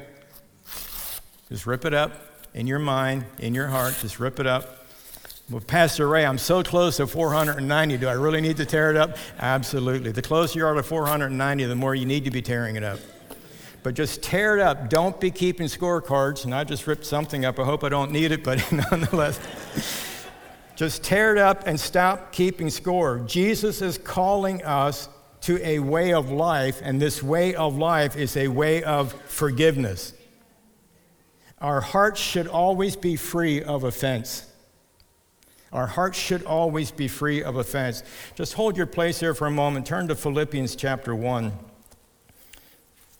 Just 1.50 1.66
rip 1.66 1.84
it 1.86 1.96
up 1.96 2.12
in 2.54 2.68
your 2.68 2.80
mind, 2.80 3.26
in 3.40 3.56
your 3.56 3.68
heart. 3.68 3.96
Just 4.02 4.20
rip 4.20 4.40
it 4.40 4.46
up. 4.46 4.81
Well, 5.52 5.60
Pastor 5.60 6.08
Ray, 6.08 6.26
I'm 6.26 6.38
so 6.38 6.64
close 6.64 6.96
to 6.96 7.08
490. 7.08 7.98
Do 7.98 8.08
I 8.08 8.14
really 8.14 8.40
need 8.40 8.56
to 8.56 8.66
tear 8.66 8.90
it 8.90 8.96
up? 8.96 9.18
Absolutely. 9.38 10.14
The 10.14 10.22
closer 10.22 10.58
you 10.58 10.66
are 10.66 10.74
to 10.76 10.82
490, 10.82 11.66
the 11.66 11.76
more 11.76 11.94
you 11.94 12.06
need 12.06 12.24
to 12.24 12.32
be 12.32 12.42
tearing 12.42 12.78
it 12.78 12.86
up. 12.86 13.00
But 13.84 13.96
just 13.96 14.24
tear 14.24 14.58
it 14.58 14.62
up. 14.62 14.90
Don't 14.90 15.20
be 15.20 15.30
keeping 15.30 15.68
scorecards. 15.68 16.46
And 16.46 16.56
I 16.56 16.64
just 16.64 16.88
ripped 16.88 17.06
something 17.06 17.44
up. 17.44 17.60
I 17.60 17.66
hope 17.66 17.84
I 17.84 17.90
don't 17.90 18.12
need 18.12 18.32
it, 18.32 18.46
but 18.46 18.64
nonetheless. 18.92 19.42
just 20.78 21.04
tear 21.04 21.36
it 21.36 21.38
up 21.38 21.68
and 21.68 21.78
stop 21.78 22.32
keeping 22.32 22.70
score. 22.70 23.20
Jesus 23.20 23.82
is 23.82 23.98
calling 23.98 24.64
us 24.64 25.10
to 25.42 25.60
a 25.68 25.80
way 25.80 26.14
of 26.14 26.32
life, 26.32 26.80
and 26.82 27.02
this 27.02 27.22
way 27.22 27.56
of 27.56 27.78
life 27.78 28.16
is 28.16 28.38
a 28.38 28.48
way 28.48 28.84
of 28.84 29.12
forgiveness. 29.24 30.14
Our 31.60 31.82
hearts 31.82 32.22
should 32.22 32.48
always 32.48 32.96
be 32.96 33.18
free 33.18 33.62
of 33.62 33.84
offense. 33.84 34.46
Our 35.74 35.88
hearts 35.88 36.18
should 36.18 36.44
always 36.44 36.92
be 36.92 37.08
free 37.08 37.44
of 37.44 37.56
offense. 37.56 38.04
Just 38.36 38.54
hold 38.54 38.76
your 38.76 38.86
place 38.86 39.20
here 39.20 39.34
for 39.34 39.48
a 39.48 39.52
moment. 39.52 39.86
Turn 39.86 40.08
to 40.10 40.16
Philippians 40.16 40.76
chapter 40.76 41.16
1. 41.16 41.54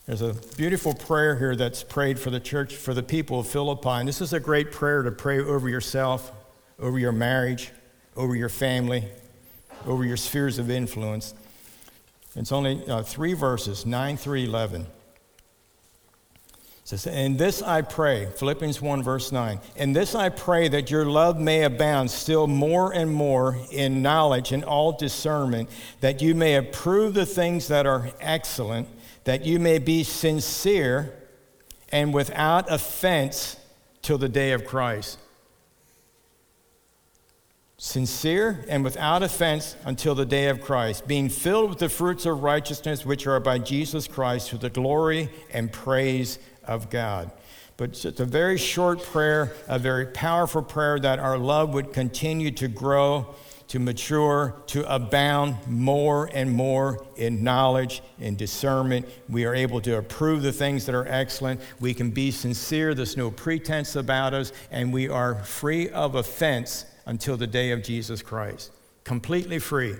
There's 0.06 0.20
a 0.20 0.34
beautiful 0.56 0.94
prayer 0.94 1.36
here 1.36 1.56
that's 1.56 1.82
prayed 1.82 2.18
for 2.18 2.30
the 2.30 2.40
church, 2.40 2.74
for 2.74 2.92
the 2.92 3.02
people 3.02 3.40
of 3.40 3.46
Philippi. 3.46 3.88
And 3.88 4.08
this 4.08 4.20
is 4.20 4.32
a 4.32 4.40
great 4.40 4.70
prayer 4.70 5.02
to 5.02 5.10
pray 5.10 5.38
over 5.38 5.68
yourself, 5.68 6.32
over 6.78 6.98
your 6.98 7.12
marriage, 7.12 7.70
over 8.16 8.34
your 8.34 8.50
family, 8.50 9.04
over 9.86 10.04
your 10.04 10.16
spheres 10.18 10.58
of 10.58 10.70
influence. 10.70 11.34
It's 12.36 12.52
only 12.52 12.86
uh, 12.86 13.02
three 13.02 13.32
verses, 13.32 13.86
9 13.86 14.16
through 14.16 14.38
11 14.38 14.86
says, 16.84 17.06
And 17.06 17.38
this 17.38 17.62
I 17.62 17.82
pray, 17.82 18.26
Philippians 18.36 18.82
1, 18.82 19.02
verse 19.02 19.30
9, 19.30 19.60
and 19.76 19.94
this 19.94 20.14
I 20.14 20.28
pray 20.28 20.68
that 20.68 20.90
your 20.90 21.04
love 21.04 21.38
may 21.38 21.62
abound 21.62 22.10
still 22.10 22.46
more 22.46 22.92
and 22.92 23.12
more 23.12 23.56
in 23.70 24.02
knowledge 24.02 24.52
and 24.52 24.64
all 24.64 24.92
discernment, 24.92 25.68
that 26.00 26.20
you 26.20 26.34
may 26.34 26.56
approve 26.56 27.14
the 27.14 27.26
things 27.26 27.68
that 27.68 27.86
are 27.86 28.10
excellent, 28.20 28.88
that 29.24 29.46
you 29.46 29.60
may 29.60 29.78
be 29.78 30.02
sincere 30.02 31.14
and 31.90 32.12
without 32.12 32.70
offense 32.72 33.56
till 34.00 34.18
the 34.18 34.28
day 34.28 34.52
of 34.52 34.64
Christ. 34.64 35.18
Sincere 37.76 38.64
and 38.68 38.84
without 38.84 39.22
offense 39.22 39.76
until 39.84 40.14
the 40.14 40.24
day 40.24 40.48
of 40.48 40.60
Christ, 40.60 41.06
being 41.06 41.28
filled 41.28 41.70
with 41.70 41.78
the 41.80 41.88
fruits 41.88 42.26
of 42.26 42.42
righteousness 42.42 43.04
which 43.04 43.26
are 43.26 43.40
by 43.40 43.58
Jesus 43.58 44.06
Christ 44.06 44.50
to 44.50 44.58
the 44.58 44.70
glory 44.70 45.28
and 45.52 45.72
praise 45.72 46.38
of 46.64 46.90
God. 46.90 47.30
But 47.76 48.04
it's 48.04 48.20
a 48.20 48.24
very 48.24 48.58
short 48.58 49.02
prayer, 49.02 49.52
a 49.66 49.78
very 49.78 50.06
powerful 50.06 50.62
prayer 50.62 50.98
that 51.00 51.18
our 51.18 51.38
love 51.38 51.74
would 51.74 51.92
continue 51.92 52.50
to 52.52 52.68
grow, 52.68 53.34
to 53.68 53.78
mature, 53.78 54.62
to 54.66 54.94
abound 54.94 55.56
more 55.66 56.28
and 56.34 56.52
more 56.52 57.04
in 57.16 57.42
knowledge 57.42 58.02
and 58.20 58.36
discernment. 58.36 59.08
We 59.28 59.46
are 59.46 59.54
able 59.54 59.80
to 59.80 59.96
approve 59.96 60.42
the 60.42 60.52
things 60.52 60.84
that 60.86 60.94
are 60.94 61.08
excellent. 61.08 61.60
We 61.80 61.94
can 61.94 62.10
be 62.10 62.30
sincere. 62.30 62.94
There's 62.94 63.16
no 63.16 63.30
pretense 63.30 63.96
about 63.96 64.34
us. 64.34 64.52
And 64.70 64.92
we 64.92 65.08
are 65.08 65.42
free 65.42 65.88
of 65.88 66.14
offense 66.14 66.84
until 67.06 67.36
the 67.36 67.46
day 67.46 67.70
of 67.70 67.82
Jesus 67.82 68.22
Christ. 68.22 68.72
Completely 69.04 69.58
free. 69.58 69.96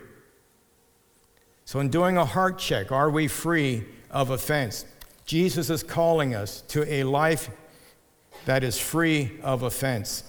So, 1.64 1.80
in 1.80 1.88
doing 1.88 2.18
a 2.18 2.24
heart 2.24 2.58
check, 2.58 2.92
are 2.92 3.10
we 3.10 3.28
free 3.28 3.84
of 4.10 4.30
offense? 4.30 4.84
Jesus 5.24 5.70
is 5.70 5.82
calling 5.82 6.34
us 6.34 6.62
to 6.68 6.90
a 6.92 7.04
life 7.04 7.50
that 8.44 8.64
is 8.64 8.78
free 8.78 9.38
of 9.42 9.62
offense. 9.62 10.24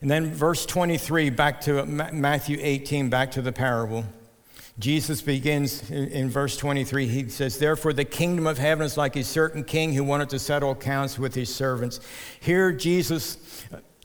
And 0.00 0.10
then, 0.10 0.32
verse 0.32 0.64
23, 0.66 1.30
back 1.30 1.60
to 1.62 1.84
Matthew 1.84 2.58
18, 2.60 3.10
back 3.10 3.32
to 3.32 3.42
the 3.42 3.52
parable. 3.52 4.04
Jesus 4.78 5.22
begins 5.22 5.90
in 5.90 6.30
verse 6.30 6.56
23. 6.56 7.08
He 7.08 7.28
says, 7.28 7.58
Therefore, 7.58 7.92
the 7.92 8.04
kingdom 8.04 8.46
of 8.46 8.58
heaven 8.58 8.86
is 8.86 8.96
like 8.96 9.16
a 9.16 9.24
certain 9.24 9.64
king 9.64 9.92
who 9.92 10.04
wanted 10.04 10.28
to 10.30 10.38
settle 10.38 10.70
accounts 10.70 11.18
with 11.18 11.34
his 11.34 11.52
servants. 11.52 11.98
Here, 12.38 12.70
Jesus 12.70 13.38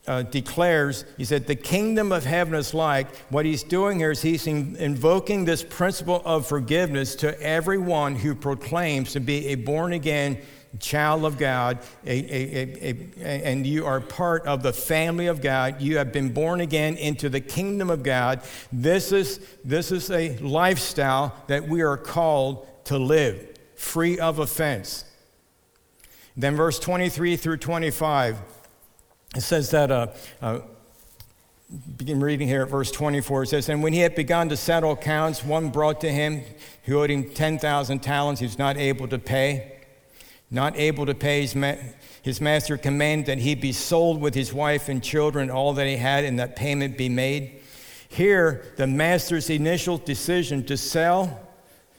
uh, 0.06 0.22
declares, 0.22 1.04
he 1.16 1.24
said, 1.24 1.46
the 1.46 1.56
kingdom 1.56 2.12
of 2.12 2.24
heaven 2.24 2.54
is 2.54 2.74
like, 2.74 3.14
what 3.30 3.46
he's 3.46 3.62
doing 3.62 3.98
here 3.98 4.10
is 4.10 4.22
he's 4.22 4.46
in, 4.46 4.76
invoking 4.76 5.44
this 5.44 5.62
principle 5.62 6.20
of 6.24 6.46
forgiveness 6.46 7.14
to 7.16 7.40
everyone 7.40 8.16
who 8.16 8.34
proclaims 8.34 9.12
to 9.12 9.20
be 9.20 9.48
a 9.48 9.54
born 9.54 9.92
again 9.92 10.38
child 10.80 11.24
of 11.24 11.38
God, 11.38 11.78
a, 12.04 12.10
a, 12.10 13.10
a, 13.22 13.44
and 13.44 13.66
you 13.66 13.86
are 13.86 14.00
part 14.00 14.44
of 14.46 14.62
the 14.62 14.72
family 14.72 15.26
of 15.26 15.40
God. 15.40 15.80
You 15.80 15.98
have 15.98 16.12
been 16.12 16.32
born 16.32 16.60
again 16.60 16.96
into 16.96 17.28
the 17.28 17.40
kingdom 17.40 17.90
of 17.90 18.02
God. 18.02 18.42
This 18.72 19.12
is, 19.12 19.40
this 19.64 19.92
is 19.92 20.10
a 20.10 20.36
lifestyle 20.38 21.34
that 21.46 21.68
we 21.68 21.82
are 21.82 21.96
called 21.96 22.66
to 22.86 22.98
live, 22.98 23.56
free 23.76 24.18
of 24.18 24.38
offense. 24.38 25.04
Then, 26.36 26.56
verse 26.56 26.80
23 26.80 27.36
through 27.36 27.58
25, 27.58 28.38
it 29.34 29.42
says 29.42 29.70
that. 29.70 29.90
Uh, 29.90 30.06
uh, 30.40 30.60
begin 31.96 32.20
reading 32.20 32.46
here 32.46 32.62
at 32.62 32.68
verse 32.68 32.90
24. 32.90 33.44
It 33.44 33.46
says, 33.48 33.68
And 33.68 33.82
when 33.82 33.92
he 33.92 34.00
had 34.00 34.14
begun 34.14 34.48
to 34.50 34.56
settle 34.56 34.92
accounts, 34.92 35.44
one 35.44 35.70
brought 35.70 36.00
to 36.02 36.12
him 36.12 36.42
who 36.84 37.00
owed 37.00 37.10
him 37.10 37.30
10,000 37.30 37.98
talents. 38.00 38.40
He 38.40 38.46
was 38.46 38.58
not 38.58 38.76
able 38.76 39.08
to 39.08 39.18
pay. 39.18 39.72
Not 40.50 40.76
able 40.76 41.06
to 41.06 41.14
pay, 41.14 41.40
his, 41.40 41.56
ma- 41.56 41.76
his 42.22 42.40
master 42.40 42.76
commanded 42.76 43.26
that 43.26 43.38
he 43.38 43.54
be 43.54 43.72
sold 43.72 44.20
with 44.20 44.34
his 44.34 44.52
wife 44.52 44.88
and 44.88 45.02
children, 45.02 45.50
all 45.50 45.72
that 45.74 45.86
he 45.86 45.96
had, 45.96 46.24
and 46.24 46.38
that 46.38 46.54
payment 46.54 46.96
be 46.96 47.08
made. 47.08 47.60
Here, 48.08 48.72
the 48.76 48.86
master's 48.86 49.50
initial 49.50 49.98
decision 49.98 50.64
to 50.66 50.76
sell 50.76 51.40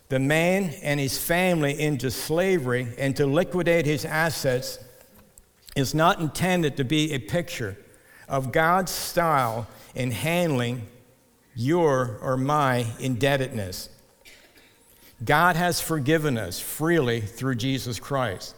the 0.08 0.20
man 0.20 0.74
and 0.84 1.00
his 1.00 1.18
family 1.18 1.77
into 1.80 2.12
slavery 2.12 2.94
and 2.98 3.15
to 3.18 3.25
liquidate 3.25 3.86
his 3.86 4.06
assets 4.06 4.80
is 5.75 5.94
not 5.94 6.20
intended 6.20 6.77
to 6.77 6.84
be 6.84 7.13
a 7.13 7.20
picture 7.20 7.77
of 8.27 8.51
God's 8.51 8.91
style 8.91 9.67
in 9.94 10.12
handling 10.12 10.88
your 11.55 12.17
or 12.22 12.38
my 12.38 12.86
indebtedness. 13.00 13.89
God 15.24 15.55
has 15.55 15.79
forgiven 15.79 16.38
us 16.38 16.60
freely 16.60 17.22
through 17.22 17.55
Jesus 17.55 18.00
Christ. 18.00 18.55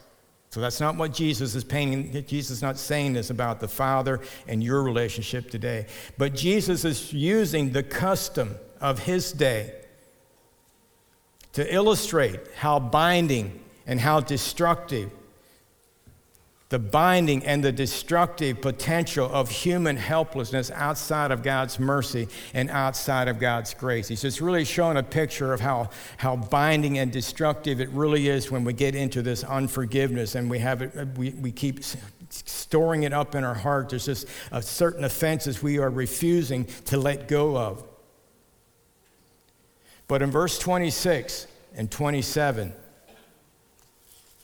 So 0.50 0.62
that's 0.62 0.80
not 0.80 0.96
what 0.96 1.14
Jesus 1.14 1.54
is 1.54 1.64
painting. 1.64 2.12
Jesus 2.26 2.58
is 2.58 2.62
not 2.62 2.78
saying 2.78 3.14
this 3.14 3.30
about 3.30 3.60
the 3.60 3.68
Father 3.68 4.22
and 4.48 4.64
your 4.64 4.82
relationship 4.82 5.52
today. 5.52 5.86
But 6.18 6.34
Jesus 6.34 6.86
is 6.86 7.14
using 7.14 7.72
the 7.72 7.84
custom 7.84 8.56
of 8.82 9.00
his 9.00 9.32
day 9.32 9.74
to 11.54 11.74
illustrate 11.74 12.40
how 12.56 12.80
binding 12.80 13.60
and 13.86 14.00
how 14.00 14.20
destructive 14.20 15.12
the 16.70 16.80
binding 16.80 17.46
and 17.46 17.64
the 17.64 17.72
destructive 17.72 18.62
potential 18.62 19.30
of 19.32 19.50
human 19.50 19.96
helplessness 19.96 20.70
outside 20.72 21.32
of 21.32 21.42
God's 21.42 21.80
mercy 21.80 22.28
and 22.54 22.70
outside 22.70 23.30
of 23.30 23.40
God's 23.40 23.74
grace. 23.74 24.10
He's 24.10 24.22
just 24.22 24.42
really 24.42 24.66
showing 24.66 24.98
a 24.98 25.04
picture 25.04 25.54
of 25.54 25.62
how, 25.62 25.90
how 26.18 26.36
binding 26.36 26.98
and 26.98 27.12
destructive 27.12 27.80
it 27.80 27.90
really 27.90 28.28
is 28.28 28.52
when 28.52 28.66
we 28.66 28.74
get 28.74 28.96
into 28.96 29.22
this 29.22 29.46
unforgiveness 29.46 30.36
and 30.36 30.50
we 30.50 30.60
have 30.60 30.82
it, 30.82 31.18
we, 31.18 31.30
we 31.32 31.52
keep 31.52 31.80
storing 32.30 33.04
it 33.04 33.14
up 33.14 33.34
in 33.34 33.46
our 33.46 33.54
heart. 33.54 33.90
There's 33.90 34.06
just 34.06 34.28
uh, 34.52 34.60
certain 34.60 35.06
offenses 35.06 35.64
we 35.64 35.78
are 35.78 35.90
refusing 35.90 36.66
to 36.86 36.98
let 36.98 37.30
go 37.30 37.58
of. 37.58 37.84
But 40.10 40.22
in 40.22 40.32
verse 40.32 40.60
26 40.60 41.48
and 41.76 41.90
27, 41.90 42.74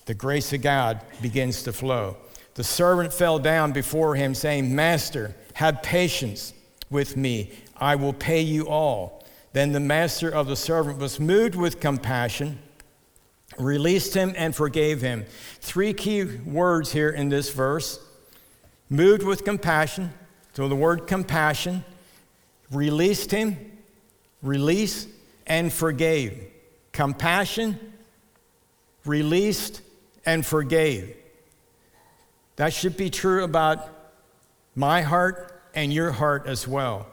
the 0.06 0.14
grace 0.14 0.54
of 0.54 0.62
God 0.62 1.02
begins 1.22 1.64
to 1.64 1.74
flow. 1.74 2.18
The 2.56 2.64
servant 2.64 3.14
fell 3.14 3.40
down 3.40 3.72
before 3.72 4.16
him, 4.16 4.36
saying, 4.36 4.76
Master, 4.76 5.36
have 5.54 5.82
patience 5.82 6.54
with 6.90 7.18
me. 7.18 7.52
I 7.78 7.96
will 7.96 8.14
pay 8.14 8.42
you 8.42 8.68
all. 8.68 9.24
Then 9.54 9.72
the 9.72 9.80
master 9.80 10.30
of 10.30 10.48
the 10.48 10.56
servant 10.56 11.00
was 11.00 11.20
moved 11.20 11.56
with 11.56 11.80
compassion, 11.80 12.60
released 13.58 14.14
him, 14.14 14.34
and 14.36 14.56
forgave 14.56 15.02
him. 15.02 15.26
Three 15.62 15.94
key 15.94 16.24
words 16.24 16.92
here 16.92 17.10
in 17.10 17.30
this 17.30 17.52
verse 17.52 18.00
moved 18.90 19.24
with 19.24 19.44
compassion. 19.46 20.14
So 20.54 20.68
the 20.68 20.76
word 20.76 21.08
compassion, 21.08 21.84
released 22.72 23.32
him, 23.32 23.58
release, 24.42 25.08
and 25.48 25.72
forgave. 25.74 26.48
Compassion, 26.92 27.80
released, 29.06 29.82
and 30.26 30.46
forgave. 30.46 31.16
That 32.56 32.74
should 32.74 32.98
be 32.98 33.10
true 33.10 33.44
about 33.44 33.90
my 34.76 35.02
heart 35.02 35.64
and 35.74 35.92
your 35.92 36.12
heart 36.12 36.44
as 36.46 36.68
well. 36.68 37.08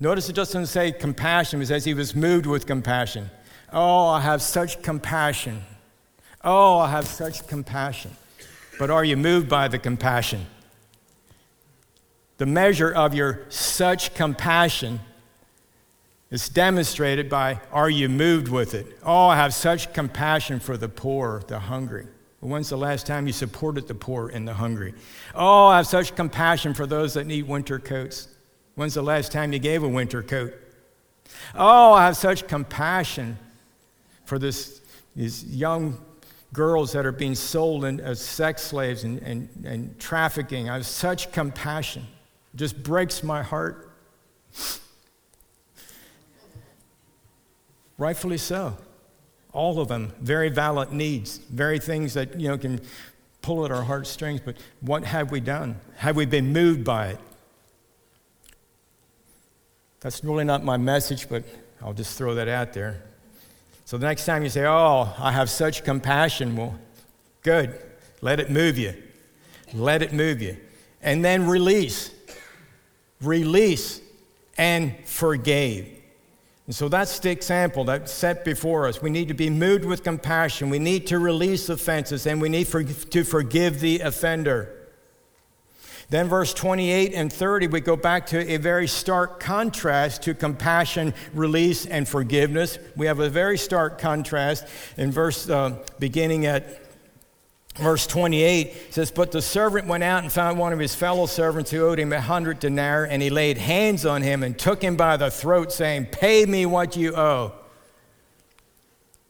Notice 0.00 0.28
it 0.28 0.34
doesn't 0.34 0.66
say 0.66 0.92
compassion, 0.92 1.62
it 1.62 1.66
says 1.66 1.84
he 1.84 1.94
was 1.94 2.14
moved 2.14 2.46
with 2.46 2.66
compassion. 2.66 3.30
Oh, 3.72 4.08
I 4.08 4.20
have 4.20 4.42
such 4.42 4.82
compassion. 4.82 5.62
Oh, 6.42 6.78
I 6.78 6.90
have 6.90 7.06
such 7.06 7.46
compassion. 7.46 8.16
But 8.78 8.90
are 8.90 9.04
you 9.04 9.16
moved 9.16 9.48
by 9.48 9.68
the 9.68 9.78
compassion? 9.78 10.46
The 12.38 12.46
measure 12.46 12.90
of 12.90 13.14
your 13.14 13.42
such 13.48 14.14
compassion 14.14 15.00
is 16.30 16.48
demonstrated 16.48 17.28
by 17.28 17.60
are 17.70 17.90
you 17.90 18.08
moved 18.08 18.48
with 18.48 18.74
it? 18.74 18.98
Oh, 19.04 19.28
I 19.28 19.36
have 19.36 19.54
such 19.54 19.92
compassion 19.92 20.58
for 20.58 20.76
the 20.76 20.88
poor, 20.88 21.42
the 21.46 21.60
hungry. 21.60 22.06
When's 22.42 22.68
the 22.68 22.76
last 22.76 23.06
time 23.06 23.28
you 23.28 23.32
supported 23.32 23.86
the 23.86 23.94
poor 23.94 24.28
and 24.28 24.48
the 24.48 24.54
hungry? 24.54 24.94
Oh, 25.32 25.68
I 25.68 25.76
have 25.76 25.86
such 25.86 26.16
compassion 26.16 26.74
for 26.74 26.86
those 26.88 27.14
that 27.14 27.24
need 27.24 27.46
winter 27.46 27.78
coats. 27.78 28.26
When's 28.74 28.94
the 28.94 29.02
last 29.02 29.30
time 29.30 29.52
you 29.52 29.60
gave 29.60 29.84
a 29.84 29.88
winter 29.88 30.24
coat? 30.24 30.52
Oh, 31.54 31.92
I 31.92 32.06
have 32.06 32.16
such 32.16 32.48
compassion 32.48 33.38
for 34.24 34.40
this, 34.40 34.80
these 35.14 35.44
young 35.44 36.04
girls 36.52 36.90
that 36.92 37.06
are 37.06 37.12
being 37.12 37.36
sold 37.36 37.84
in, 37.84 38.00
as 38.00 38.20
sex 38.20 38.62
slaves 38.62 39.04
and, 39.04 39.20
and, 39.20 39.48
and 39.64 39.98
trafficking. 40.00 40.68
I 40.68 40.74
have 40.74 40.86
such 40.86 41.30
compassion. 41.30 42.08
It 42.54 42.56
just 42.56 42.82
breaks 42.82 43.22
my 43.22 43.44
heart. 43.44 43.88
Rightfully 47.98 48.38
so. 48.38 48.76
All 49.52 49.80
of 49.80 49.88
them, 49.88 50.12
very 50.20 50.48
valid 50.48 50.92
needs, 50.92 51.38
very 51.38 51.78
things 51.78 52.14
that, 52.14 52.40
you 52.40 52.48
know, 52.48 52.56
can 52.56 52.80
pull 53.42 53.64
at 53.64 53.70
our 53.70 53.82
heartstrings, 53.82 54.40
but 54.40 54.56
what 54.80 55.04
have 55.04 55.30
we 55.30 55.40
done? 55.40 55.78
Have 55.96 56.16
we 56.16 56.24
been 56.24 56.52
moved 56.52 56.84
by 56.84 57.08
it? 57.08 57.18
That's 60.00 60.24
really 60.24 60.44
not 60.44 60.64
my 60.64 60.76
message, 60.76 61.28
but 61.28 61.44
I'll 61.82 61.92
just 61.92 62.16
throw 62.16 62.34
that 62.34 62.48
out 62.48 62.72
there. 62.72 63.02
So 63.84 63.98
the 63.98 64.06
next 64.06 64.24
time 64.24 64.42
you 64.42 64.48
say, 64.48 64.64
Oh, 64.64 65.14
I 65.18 65.32
have 65.32 65.50
such 65.50 65.84
compassion, 65.84 66.56
well, 66.56 66.78
good. 67.42 67.78
Let 68.20 68.40
it 68.40 68.50
move 68.50 68.78
you. 68.78 68.94
Let 69.74 70.02
it 70.02 70.12
move 70.12 70.40
you. 70.40 70.56
And 71.02 71.24
then 71.24 71.46
release. 71.46 72.10
Release 73.20 74.00
and 74.56 74.94
forgave. 75.04 76.01
And 76.66 76.74
so 76.74 76.88
that's 76.88 77.18
the 77.18 77.30
example 77.30 77.84
that's 77.84 78.12
set 78.12 78.44
before 78.44 78.86
us. 78.86 79.02
We 79.02 79.10
need 79.10 79.28
to 79.28 79.34
be 79.34 79.50
moved 79.50 79.84
with 79.84 80.04
compassion. 80.04 80.70
We 80.70 80.78
need 80.78 81.06
to 81.08 81.18
release 81.18 81.68
offenses, 81.68 82.26
and 82.26 82.40
we 82.40 82.48
need 82.48 82.68
for, 82.68 82.84
to 82.84 83.24
forgive 83.24 83.80
the 83.80 84.00
offender. 84.00 84.82
Then, 86.12 86.28
verse 86.28 86.52
28 86.52 87.14
and 87.14 87.32
30, 87.32 87.68
we 87.68 87.80
go 87.80 87.96
back 87.96 88.26
to 88.26 88.52
a 88.52 88.58
very 88.58 88.86
stark 88.86 89.40
contrast 89.40 90.22
to 90.24 90.34
compassion, 90.34 91.14
release, 91.32 91.86
and 91.86 92.06
forgiveness. 92.06 92.78
We 92.96 93.06
have 93.06 93.18
a 93.18 93.30
very 93.30 93.56
stark 93.56 93.98
contrast 93.98 94.66
in 94.98 95.10
verse 95.10 95.48
uh, 95.48 95.82
beginning 95.98 96.44
at 96.44 96.81
Verse 97.74 98.06
28 98.06 98.92
says, 98.92 99.10
But 99.10 99.32
the 99.32 99.40
servant 99.40 99.86
went 99.86 100.04
out 100.04 100.22
and 100.22 100.30
found 100.30 100.58
one 100.58 100.72
of 100.72 100.78
his 100.78 100.94
fellow 100.94 101.26
servants 101.26 101.70
who 101.70 101.86
owed 101.86 101.98
him 101.98 102.12
a 102.12 102.20
hundred 102.20 102.60
denarii, 102.60 103.08
and 103.10 103.22
he 103.22 103.30
laid 103.30 103.56
hands 103.56 104.04
on 104.04 104.22
him 104.22 104.42
and 104.42 104.58
took 104.58 104.82
him 104.82 104.96
by 104.96 105.16
the 105.16 105.30
throat, 105.30 105.72
saying, 105.72 106.06
Pay 106.06 106.44
me 106.44 106.66
what 106.66 106.96
you 106.96 107.16
owe. 107.16 107.52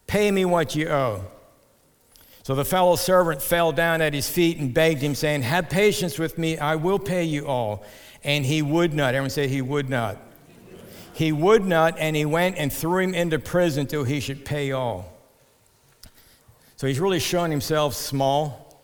Pay 0.09 0.31
me 0.31 0.44
what 0.44 0.74
you 0.74 0.88
owe. 0.88 1.24
So 2.42 2.57
the 2.57 2.64
fellow 2.64 2.96
servant 2.96 3.40
fell 3.40 3.70
down 3.70 4.02
at 4.02 4.12
his 4.12 4.28
feet 4.28 4.59
and 4.59 4.74
begged 4.74 5.00
him, 5.00 5.14
saying, 5.14 5.42
Have 5.42 5.70
patience 5.70 6.18
with 6.18 6.37
me, 6.37 6.59
I 6.59 6.74
will 6.74 6.98
pay 6.98 7.22
you 7.22 7.46
all. 7.46 7.85
And 8.24 8.44
he 8.44 8.61
would 8.61 8.92
not. 8.92 9.14
Everyone 9.14 9.31
say, 9.31 9.46
He 9.46 9.62
would 9.62 9.88
not. 9.88 10.16
He 11.14 11.31
would 11.31 11.64
not, 11.64 11.96
and 11.98 12.16
he 12.16 12.24
went 12.24 12.57
and 12.57 12.72
threw 12.72 12.98
him 12.98 13.14
into 13.14 13.38
prison 13.38 13.87
till 13.87 14.02
he 14.02 14.18
should 14.18 14.44
pay 14.44 14.72
all. 14.72 15.12
So 16.83 16.88
he's 16.88 16.99
really 16.99 17.21
showing 17.21 17.53
himself 17.53 17.95
small. 17.95 18.77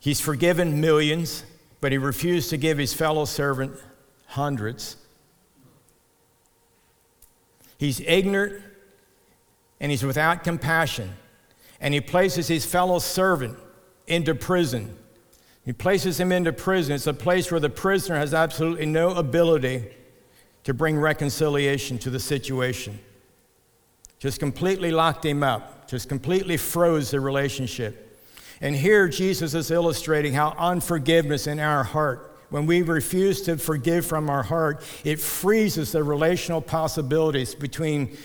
He's 0.00 0.18
forgiven 0.18 0.80
millions, 0.80 1.44
but 1.82 1.92
he 1.92 1.98
refused 1.98 2.48
to 2.48 2.56
give 2.56 2.78
his 2.78 2.94
fellow 2.94 3.26
servant 3.26 3.78
hundreds. 4.24 4.96
He's 7.76 8.00
ignorant 8.00 8.62
and 9.78 9.90
he's 9.90 10.04
without 10.04 10.42
compassion. 10.42 11.12
And 11.82 11.92
he 11.92 12.00
places 12.00 12.48
his 12.48 12.64
fellow 12.64 12.98
servant 12.98 13.58
into 14.06 14.34
prison. 14.34 14.96
He 15.66 15.74
places 15.74 16.18
him 16.18 16.32
into 16.32 16.50
prison. 16.50 16.94
It's 16.94 17.06
a 17.06 17.12
place 17.12 17.50
where 17.50 17.60
the 17.60 17.68
prisoner 17.68 18.16
has 18.16 18.32
absolutely 18.32 18.86
no 18.86 19.10
ability 19.10 19.84
to 20.64 20.72
bring 20.72 20.98
reconciliation 20.98 21.98
to 21.98 22.08
the 22.08 22.20
situation. 22.20 23.00
Just 24.18 24.40
completely 24.40 24.90
locked 24.90 25.24
him 25.24 25.42
up, 25.42 25.88
just 25.88 26.08
completely 26.08 26.56
froze 26.56 27.10
the 27.10 27.20
relationship. 27.20 28.02
And 28.60 28.74
here 28.74 29.08
Jesus 29.08 29.54
is 29.54 29.70
illustrating 29.70 30.32
how 30.32 30.54
unforgiveness 30.58 31.46
in 31.46 31.60
our 31.60 31.84
heart 31.84 32.36
when 32.50 32.66
we 32.66 32.82
refuse 32.82 33.42
to 33.42 33.56
forgive 33.56 34.06
from 34.06 34.30
our 34.30 34.42
heart, 34.42 34.82
it 35.04 35.20
freezes 35.20 35.92
the 35.92 36.02
relational 36.02 36.60
possibilities 36.60 37.54
between 37.54 38.16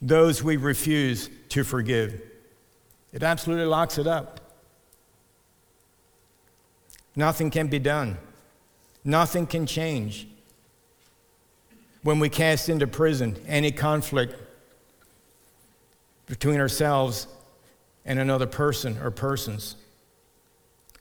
those 0.00 0.42
we 0.42 0.56
refuse 0.56 1.30
to 1.50 1.62
forgive. 1.62 2.20
It 3.12 3.22
absolutely 3.22 3.66
locks 3.66 3.98
it 3.98 4.06
up. 4.06 4.40
Nothing 7.14 7.50
can 7.50 7.68
be 7.68 7.78
done, 7.78 8.18
nothing 9.04 9.46
can 9.46 9.66
change. 9.66 10.26
When 12.02 12.18
we 12.18 12.28
cast 12.28 12.68
into 12.68 12.86
prison 12.86 13.36
any 13.46 13.70
conflict 13.70 14.34
between 16.26 16.58
ourselves 16.58 17.28
and 18.04 18.18
another 18.18 18.46
person 18.46 18.98
or 18.98 19.10
persons, 19.10 19.76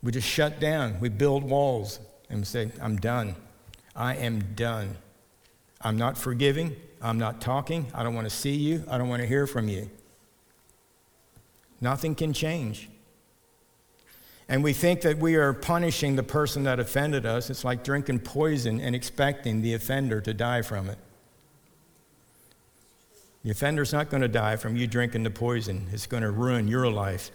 we 0.04 0.12
just 0.12 0.28
shut 0.28 0.60
down. 0.60 1.00
We 1.00 1.10
build 1.10 1.44
walls 1.44 2.00
and 2.30 2.46
say, 2.46 2.72
I'm 2.82 2.98
done. 2.98 3.36
I 3.96 4.16
am 4.16 4.54
done. 4.56 4.98
I'm 5.82 5.98
not 5.98 6.18
forgiving. 6.18 6.76
I'm 7.02 7.18
not 7.18 7.42
talking. 7.42 7.88
I 7.94 8.04
don't 8.04 8.14
want 8.14 8.30
to 8.30 8.36
see 8.36 8.56
you. 8.56 8.84
I 8.88 8.98
don't 8.98 9.10
want 9.10 9.22
to 9.22 9.28
hear 9.28 9.48
from 9.48 9.68
you. 9.68 9.90
Nothing 11.82 12.14
can 12.14 12.32
change. 12.32 12.91
And 14.52 14.66
we 14.66 14.74
think 14.74 15.00
that 15.04 15.18
we 15.18 15.36
are 15.36 15.54
punishing 15.54 16.18
the 16.18 16.24
person 16.24 16.64
that 16.64 16.78
offended 16.78 17.26
us. 17.26 17.50
It's 17.50 17.64
like 17.64 17.86
drinking 17.86 18.20
poison 18.20 18.82
and 18.82 18.94
expecting 18.94 19.62
the 19.62 19.74
offender 19.76 20.20
to 20.20 20.34
die 20.34 20.62
from 20.62 20.90
it. 20.90 20.98
The 23.46 23.52
offender's 23.52 23.94
not 23.94 24.10
going 24.10 24.24
to 24.24 24.28
die 24.28 24.58
from 24.58 24.76
you 24.76 24.88
drinking 24.88 25.24
the 25.24 25.30
poison, 25.32 25.88
it's 25.94 26.06
going 26.06 26.24
to 26.24 26.32
ruin 26.32 26.68
your 26.68 26.92
life. 26.92 27.32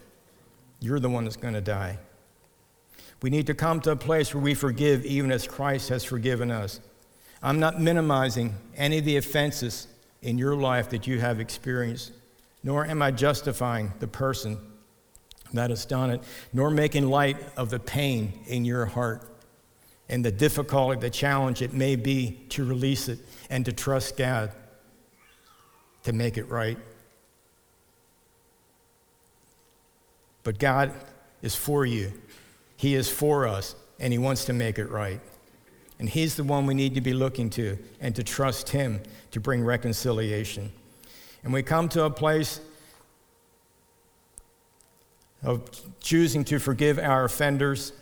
You're 0.78 1.00
the 1.00 1.08
one 1.08 1.24
that's 1.24 1.38
going 1.38 1.54
to 1.54 1.62
die. 1.62 1.98
We 3.22 3.30
need 3.30 3.46
to 3.46 3.54
come 3.54 3.80
to 3.80 3.92
a 3.92 3.96
place 3.96 4.34
where 4.34 4.42
we 4.42 4.52
forgive 4.52 5.06
even 5.06 5.32
as 5.32 5.48
Christ 5.48 5.88
has 5.88 6.04
forgiven 6.04 6.50
us. 6.50 6.80
I'm 7.42 7.58
not 7.58 7.80
minimizing 7.80 8.56
any 8.76 8.98
of 8.98 9.06
the 9.06 9.16
offenses 9.16 9.88
in 10.20 10.36
your 10.36 10.54
life 10.54 10.90
that 10.90 11.06
you 11.06 11.18
have 11.20 11.40
experienced, 11.40 12.12
nor 12.62 12.84
am 12.84 13.00
I 13.00 13.10
justifying 13.10 13.94
the 14.00 14.06
person 14.06 14.58
done 15.52 16.10
it, 16.10 16.22
nor 16.52 16.70
making 16.70 17.08
light 17.08 17.36
of 17.56 17.70
the 17.70 17.78
pain 17.78 18.32
in 18.46 18.64
your 18.64 18.86
heart 18.86 19.22
and 20.08 20.24
the 20.24 20.30
difficulty, 20.30 21.00
the 21.00 21.10
challenge 21.10 21.62
it 21.62 21.72
may 21.72 21.96
be 21.96 22.38
to 22.50 22.64
release 22.64 23.08
it 23.08 23.18
and 23.50 23.64
to 23.64 23.72
trust 23.72 24.16
God 24.16 24.52
to 26.04 26.12
make 26.12 26.36
it 26.38 26.48
right. 26.48 26.78
But 30.44 30.58
God 30.60 30.92
is 31.42 31.56
for 31.56 31.84
you. 31.84 32.12
He 32.76 32.94
is 32.94 33.08
for 33.08 33.48
us, 33.48 33.74
and 33.98 34.12
He 34.12 34.18
wants 34.18 34.44
to 34.44 34.52
make 34.52 34.78
it 34.78 34.88
right. 34.88 35.20
And 35.98 36.08
He's 36.08 36.36
the 36.36 36.44
one 36.44 36.66
we 36.66 36.74
need 36.74 36.94
to 36.94 37.00
be 37.00 37.12
looking 37.12 37.50
to 37.50 37.76
and 38.00 38.14
to 38.14 38.22
trust 38.22 38.68
Him 38.68 39.00
to 39.32 39.40
bring 39.40 39.64
reconciliation. 39.64 40.70
And 41.42 41.52
we 41.52 41.64
come 41.64 41.88
to 41.90 42.04
a 42.04 42.10
place 42.10 42.60
of 45.46 45.62
choosing 46.00 46.44
to 46.44 46.58
forgive 46.58 46.98
our 46.98 47.24
offenders 47.24 47.92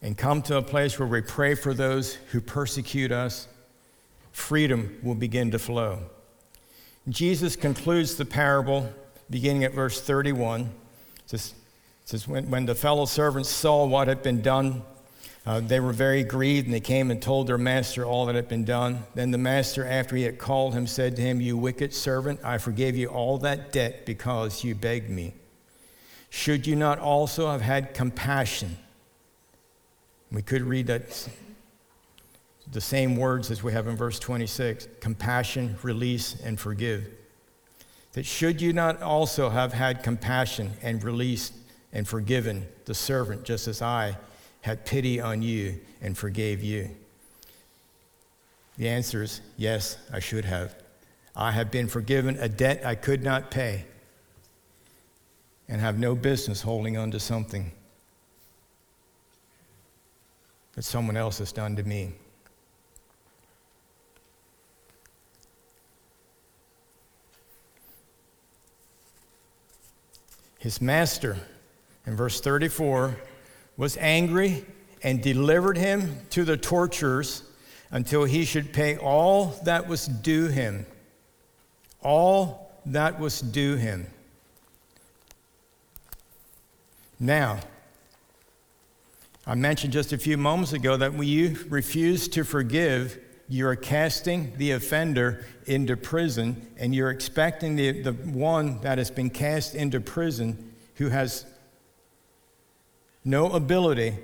and 0.00 0.16
come 0.16 0.40
to 0.42 0.56
a 0.56 0.62
place 0.62 0.98
where 0.98 1.06
we 1.06 1.20
pray 1.20 1.54
for 1.54 1.74
those 1.74 2.14
who 2.30 2.40
persecute 2.40 3.12
us, 3.12 3.46
freedom 4.32 4.98
will 5.02 5.14
begin 5.14 5.50
to 5.50 5.58
flow. 5.58 6.00
Jesus 7.10 7.56
concludes 7.56 8.14
the 8.14 8.24
parable 8.24 8.90
beginning 9.28 9.64
at 9.64 9.74
verse 9.74 10.00
31. 10.00 10.70
It 11.30 11.52
says, 12.06 12.26
when, 12.26 12.50
when 12.50 12.64
the 12.64 12.74
fellow 12.74 13.04
servants 13.04 13.50
saw 13.50 13.84
what 13.84 14.08
had 14.08 14.22
been 14.22 14.40
done, 14.40 14.82
uh, 15.48 15.60
they 15.60 15.80
were 15.80 15.94
very 15.94 16.22
grieved, 16.24 16.66
and 16.66 16.74
they 16.74 16.80
came 16.80 17.10
and 17.10 17.22
told 17.22 17.46
their 17.46 17.56
master 17.56 18.04
all 18.04 18.26
that 18.26 18.34
had 18.34 18.48
been 18.48 18.66
done. 18.66 19.02
Then 19.14 19.30
the 19.30 19.38
master, 19.38 19.82
after 19.82 20.14
he 20.14 20.24
had 20.24 20.36
called 20.36 20.74
him, 20.74 20.86
said 20.86 21.16
to 21.16 21.22
him, 21.22 21.40
You 21.40 21.56
wicked 21.56 21.94
servant, 21.94 22.40
I 22.44 22.58
forgave 22.58 22.96
you 22.96 23.08
all 23.08 23.38
that 23.38 23.72
debt 23.72 24.04
because 24.04 24.62
you 24.62 24.74
begged 24.74 25.08
me. 25.08 25.32
Should 26.28 26.66
you 26.66 26.76
not 26.76 26.98
also 26.98 27.50
have 27.50 27.62
had 27.62 27.94
compassion? 27.94 28.76
We 30.30 30.42
could 30.42 30.60
read 30.60 30.88
that 30.88 31.26
the 32.70 32.82
same 32.82 33.16
words 33.16 33.50
as 33.50 33.62
we 33.62 33.72
have 33.72 33.86
in 33.86 33.96
verse 33.96 34.18
26 34.18 34.86
compassion, 35.00 35.78
release, 35.82 36.38
and 36.44 36.60
forgive. 36.60 37.08
That 38.12 38.26
should 38.26 38.60
you 38.60 38.74
not 38.74 39.00
also 39.00 39.48
have 39.48 39.72
had 39.72 40.02
compassion 40.02 40.72
and 40.82 41.02
released 41.02 41.54
and 41.90 42.06
forgiven 42.06 42.66
the 42.84 42.94
servant, 42.94 43.44
just 43.44 43.66
as 43.66 43.80
I 43.80 44.18
had 44.62 44.84
pity 44.84 45.20
on 45.20 45.42
you 45.42 45.80
and 46.00 46.16
forgave 46.16 46.62
you? 46.62 46.90
The 48.76 48.88
answer 48.88 49.22
is 49.22 49.40
yes, 49.56 49.98
I 50.12 50.20
should 50.20 50.44
have. 50.44 50.74
I 51.34 51.52
have 51.52 51.70
been 51.70 51.88
forgiven 51.88 52.36
a 52.38 52.48
debt 52.48 52.84
I 52.84 52.94
could 52.94 53.22
not 53.22 53.50
pay 53.50 53.84
and 55.68 55.80
have 55.80 55.98
no 55.98 56.14
business 56.14 56.62
holding 56.62 56.96
on 56.96 57.10
to 57.10 57.20
something 57.20 57.72
that 60.74 60.82
someone 60.82 61.16
else 61.16 61.38
has 61.38 61.52
done 61.52 61.76
to 61.76 61.82
me. 61.82 62.12
His 70.58 70.80
master 70.80 71.36
in 72.06 72.16
verse 72.16 72.40
34, 72.40 73.16
was 73.78 73.96
angry 73.98 74.66
and 75.02 75.22
delivered 75.22 75.78
him 75.78 76.18
to 76.30 76.44
the 76.44 76.58
torturers 76.58 77.44
until 77.90 78.24
he 78.24 78.44
should 78.44 78.72
pay 78.74 78.98
all 78.98 79.58
that 79.64 79.88
was 79.88 80.06
due 80.06 80.48
him. 80.48 80.84
All 82.02 82.70
that 82.84 83.18
was 83.18 83.40
due 83.40 83.76
him. 83.76 84.06
Now, 87.18 87.60
I 89.46 89.54
mentioned 89.54 89.92
just 89.92 90.12
a 90.12 90.18
few 90.18 90.36
moments 90.36 90.72
ago 90.72 90.96
that 90.96 91.14
when 91.14 91.26
you 91.26 91.56
refuse 91.68 92.28
to 92.28 92.44
forgive, 92.44 93.18
you're 93.48 93.76
casting 93.76 94.52
the 94.58 94.72
offender 94.72 95.46
into 95.66 95.96
prison, 95.96 96.70
and 96.76 96.94
you're 96.94 97.10
expecting 97.10 97.76
the, 97.76 98.02
the 98.02 98.12
one 98.12 98.80
that 98.82 98.98
has 98.98 99.10
been 99.10 99.30
cast 99.30 99.74
into 99.74 100.00
prison 100.00 100.74
who 100.96 101.08
has 101.08 101.46
no 103.28 103.50
ability 103.50 104.16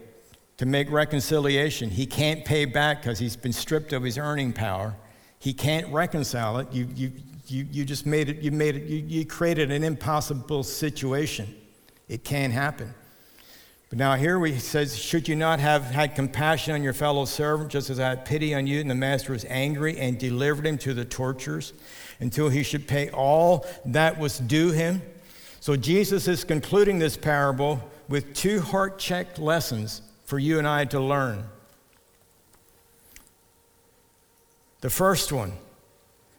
to 0.57 0.65
make 0.65 0.91
reconciliation. 0.91 1.91
He 1.91 2.07
can't 2.07 2.43
pay 2.43 2.65
back 2.65 3.03
because 3.03 3.19
he's 3.19 3.37
been 3.37 3.53
stripped 3.53 3.93
of 3.93 4.03
his 4.03 4.17
earning 4.17 4.53
power. 4.53 4.97
He 5.39 5.53
can't 5.53 5.93
reconcile 5.93 6.59
it. 6.59 6.73
You, 6.73 6.89
you, 6.95 7.13
you, 7.47 7.67
you 7.71 7.85
just 7.85 8.07
made 8.07 8.31
it, 8.31 8.39
you 8.39 8.51
made 8.51 8.77
it, 8.77 8.85
you, 8.85 9.05
you 9.07 9.27
created 9.27 9.71
an 9.71 9.85
impossible 9.85 10.63
situation. 10.63 11.55
It 12.09 12.25
can't 12.25 12.53
happen. 12.53 12.95
But 13.91 13.99
now 13.99 14.15
here 14.15 14.43
he 14.43 14.59
says, 14.59 14.97
Should 14.97 15.29
you 15.29 15.37
not 15.37 15.61
have 15.61 15.85
had 15.85 16.15
compassion 16.15 16.73
on 16.73 16.83
your 16.83 16.95
fellow 16.95 17.27
servant, 17.27 17.71
just 17.71 17.91
as 17.91 18.01
I 18.01 18.09
had 18.09 18.25
pity 18.25 18.55
on 18.55 18.67
you? 18.67 18.81
And 18.81 18.91
the 18.91 18.95
master 18.95 19.33
was 19.33 19.45
angry 19.51 19.99
and 19.99 20.19
delivered 20.19 20.67
him 20.67 20.79
to 20.79 20.95
the 20.95 21.05
torturers 21.05 21.75
until 22.21 22.49
he 22.49 22.63
should 22.63 22.89
pay 22.89 23.11
all 23.11 23.67
that 23.85 24.19
was 24.19 24.39
due 24.39 24.71
him. 24.71 25.03
So 25.61 25.77
Jesus 25.77 26.27
is 26.27 26.43
concluding 26.43 26.99
this 26.99 27.19
parable 27.19 27.83
with 28.09 28.35
two 28.35 28.61
heart 28.61 28.99
check 28.99 29.39
lessons 29.39 30.03
for 30.25 30.39
you 30.39 30.59
and 30.59 30.67
I 30.67 30.85
to 30.87 31.01
learn. 31.01 31.45
The 34.81 34.91
first 34.91 35.33
one, 35.33 35.53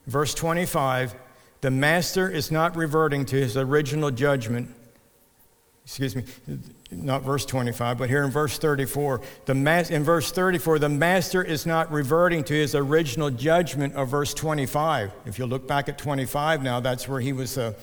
verse 0.06 0.34
25, 0.34 1.16
the 1.62 1.72
master 1.72 2.30
is 2.30 2.52
not 2.52 2.76
reverting 2.76 3.26
to 3.26 3.36
his 3.36 3.58
original 3.58 4.12
judgment 4.12 4.70
excuse 5.86 6.16
me, 6.16 6.24
not 6.92 7.22
verse 7.22 7.46
25, 7.46 8.00
but 8.00 8.10
here 8.10 8.24
in 8.24 8.32
verse 8.32 8.58
34, 8.58 9.22
the 9.46 9.54
mas- 9.54 9.92
in 9.92 10.04
verse 10.04 10.32
34, 10.32 10.80
the 10.80 10.90
master 10.90 11.44
is 11.44 11.66
not 11.66 11.92
reverting 11.92 12.44
to 12.44 12.54
his 12.54 12.74
original 12.74 13.30
judgment 13.30 13.94
of 13.94 14.10
verse 14.10 14.34
25. 14.34 15.12
If 15.26 15.38
you 15.38 15.46
look 15.46 15.68
back 15.68 15.88
at 15.88 16.00
25 16.00 16.64
now, 16.64 16.80
that's 16.80 17.08
where 17.08 17.22
he 17.22 17.34
was, 17.34 17.58
uh, 17.58 17.74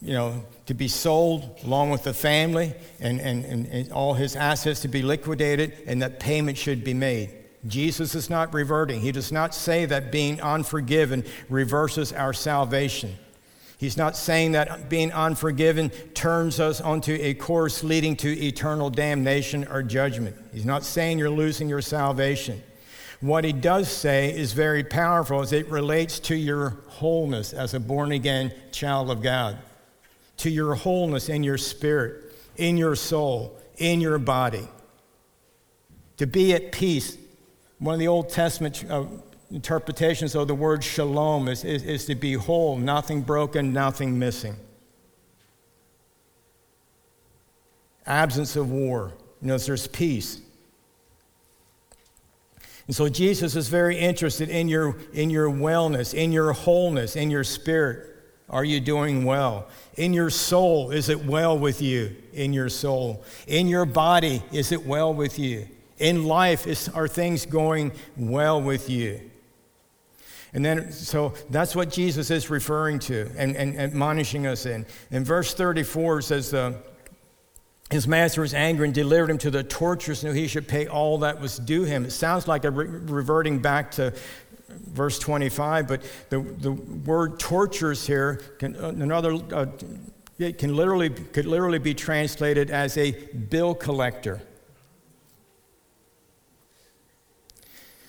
you 0.00 0.12
know, 0.12 0.44
to 0.66 0.74
be 0.74 0.88
sold 0.88 1.58
along 1.64 1.90
with 1.90 2.04
the 2.04 2.14
family 2.14 2.74
and, 3.00 3.20
and, 3.20 3.44
and, 3.44 3.66
and 3.66 3.92
all 3.92 4.14
his 4.14 4.36
assets 4.36 4.80
to 4.80 4.88
be 4.88 5.02
liquidated 5.02 5.72
and 5.86 6.02
that 6.02 6.20
payment 6.20 6.58
should 6.58 6.84
be 6.84 6.94
made. 6.94 7.30
Jesus 7.66 8.14
is 8.14 8.30
not 8.30 8.54
reverting. 8.54 9.00
He 9.00 9.12
does 9.12 9.32
not 9.32 9.54
say 9.54 9.86
that 9.86 10.12
being 10.12 10.40
unforgiven 10.40 11.24
reverses 11.48 12.12
our 12.12 12.32
salvation. 12.32 13.16
He's 13.78 13.96
not 13.96 14.16
saying 14.16 14.52
that 14.52 14.88
being 14.88 15.12
unforgiven 15.12 15.90
turns 16.14 16.60
us 16.60 16.80
onto 16.80 17.18
a 17.20 17.34
course 17.34 17.84
leading 17.84 18.16
to 18.16 18.28
eternal 18.28 18.88
damnation 18.88 19.66
or 19.68 19.82
judgment. 19.82 20.34
He's 20.52 20.64
not 20.64 20.82
saying 20.82 21.18
you're 21.18 21.28
losing 21.28 21.68
your 21.68 21.82
salvation. 21.82 22.62
What 23.20 23.44
he 23.44 23.52
does 23.52 23.88
say 23.90 24.34
is 24.34 24.52
very 24.52 24.84
powerful 24.84 25.40
as 25.40 25.52
it 25.52 25.68
relates 25.68 26.18
to 26.20 26.36
your 26.36 26.76
wholeness 26.88 27.52
as 27.52 27.74
a 27.74 27.80
born 27.80 28.12
again 28.12 28.52
child 28.72 29.10
of 29.10 29.22
God, 29.22 29.58
to 30.38 30.50
your 30.50 30.74
wholeness 30.74 31.28
in 31.28 31.42
your 31.42 31.58
spirit, 31.58 32.32
in 32.56 32.76
your 32.76 32.94
soul, 32.94 33.58
in 33.78 34.00
your 34.00 34.18
body. 34.18 34.68
To 36.18 36.26
be 36.26 36.54
at 36.54 36.72
peace. 36.72 37.16
One 37.78 37.94
of 37.94 38.00
the 38.00 38.08
Old 38.08 38.30
Testament 38.30 38.84
uh, 38.88 39.04
interpretations 39.50 40.34
of 40.34 40.48
the 40.48 40.54
word 40.54 40.82
shalom 40.82 41.48
is, 41.48 41.64
is, 41.64 41.82
is 41.82 42.06
to 42.06 42.14
be 42.14 42.34
whole, 42.34 42.76
nothing 42.76 43.22
broken, 43.22 43.72
nothing 43.72 44.18
missing. 44.18 44.56
Absence 48.06 48.56
of 48.56 48.70
war. 48.70 49.12
You 49.42 49.48
know, 49.48 49.58
there's 49.58 49.86
peace. 49.86 50.40
And 52.86 52.94
so 52.94 53.08
Jesus 53.08 53.56
is 53.56 53.68
very 53.68 53.98
interested 53.98 54.48
in 54.48 54.68
your, 54.68 54.96
in 55.12 55.28
your 55.28 55.50
wellness, 55.50 56.14
in 56.14 56.32
your 56.32 56.52
wholeness, 56.52 57.16
in 57.16 57.30
your 57.30 57.44
spirit. 57.44 58.15
Are 58.48 58.64
you 58.64 58.80
doing 58.80 59.24
well? 59.24 59.66
In 59.96 60.12
your 60.12 60.30
soul, 60.30 60.90
is 60.90 61.08
it 61.08 61.24
well 61.24 61.58
with 61.58 61.82
you? 61.82 62.14
In 62.32 62.52
your 62.52 62.68
soul. 62.68 63.24
In 63.46 63.66
your 63.66 63.84
body, 63.84 64.42
is 64.52 64.70
it 64.72 64.86
well 64.86 65.12
with 65.12 65.38
you? 65.38 65.68
In 65.98 66.26
life, 66.26 66.66
is, 66.66 66.88
are 66.90 67.08
things 67.08 67.46
going 67.46 67.92
well 68.16 68.60
with 68.60 68.88
you? 68.88 69.20
And 70.52 70.64
then, 70.64 70.92
so 70.92 71.34
that's 71.50 71.74
what 71.74 71.90
Jesus 71.90 72.30
is 72.30 72.48
referring 72.48 72.98
to 73.00 73.30
and, 73.36 73.56
and, 73.56 73.76
admonishing 73.78 74.46
us 74.46 74.64
in. 74.64 74.86
In 75.10 75.24
verse 75.24 75.52
34 75.52 76.22
says, 76.22 76.54
uh, 76.54 76.74
his 77.90 78.08
master 78.08 78.40
was 78.40 78.52
angry 78.52 78.88
and 78.88 78.94
delivered 78.94 79.30
him 79.30 79.38
to 79.38 79.50
the 79.50 79.62
torturers, 79.62 80.24
and 80.24 80.36
he 80.36 80.48
should 80.48 80.66
pay 80.66 80.88
all 80.88 81.18
that 81.18 81.40
was 81.40 81.58
due 81.58 81.84
him. 81.84 82.04
It 82.04 82.10
sounds 82.10 82.48
like 82.48 82.64
a 82.64 82.70
re- 82.70 82.86
reverting 82.86 83.60
back 83.60 83.92
to 83.92 84.12
verse 84.68 85.18
25, 85.18 85.88
but 85.88 86.02
the, 86.28 86.40
the 86.40 86.72
word 86.72 87.38
tortures 87.38 88.06
here 88.06 88.40
can, 88.58 88.76
uh, 88.76 88.88
another, 88.88 89.34
uh, 89.52 89.66
it 90.38 90.58
can 90.58 90.74
literally, 90.74 91.10
could 91.10 91.46
literally 91.46 91.78
be 91.78 91.94
translated 91.94 92.70
as 92.70 92.96
a 92.96 93.12
bill 93.12 93.74
collector. 93.74 94.42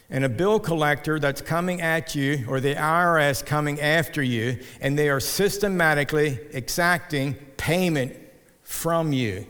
and 0.09 0.23
a 0.23 0.29
bill 0.29 0.59
collector 0.59 1.19
that's 1.19 1.41
coming 1.41 1.81
at 1.81 2.15
you, 2.15 2.45
or 2.47 2.59
the 2.59 2.75
IRS 2.75 3.45
coming 3.45 3.79
after 3.81 4.23
you, 4.23 4.57
and 4.79 4.97
they 4.97 5.09
are 5.09 5.19
systematically 5.19 6.39
exacting 6.53 7.33
payment 7.57 8.15
from 8.63 9.11
you. 9.11 9.45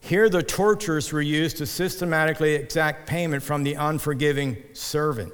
Here, 0.00 0.28
the 0.28 0.42
tortures 0.42 1.12
were 1.12 1.20
used 1.20 1.58
to 1.58 1.66
systematically 1.66 2.54
exact 2.54 3.06
payment 3.06 3.42
from 3.42 3.62
the 3.62 3.74
unforgiving 3.74 4.56
servant. 4.72 5.32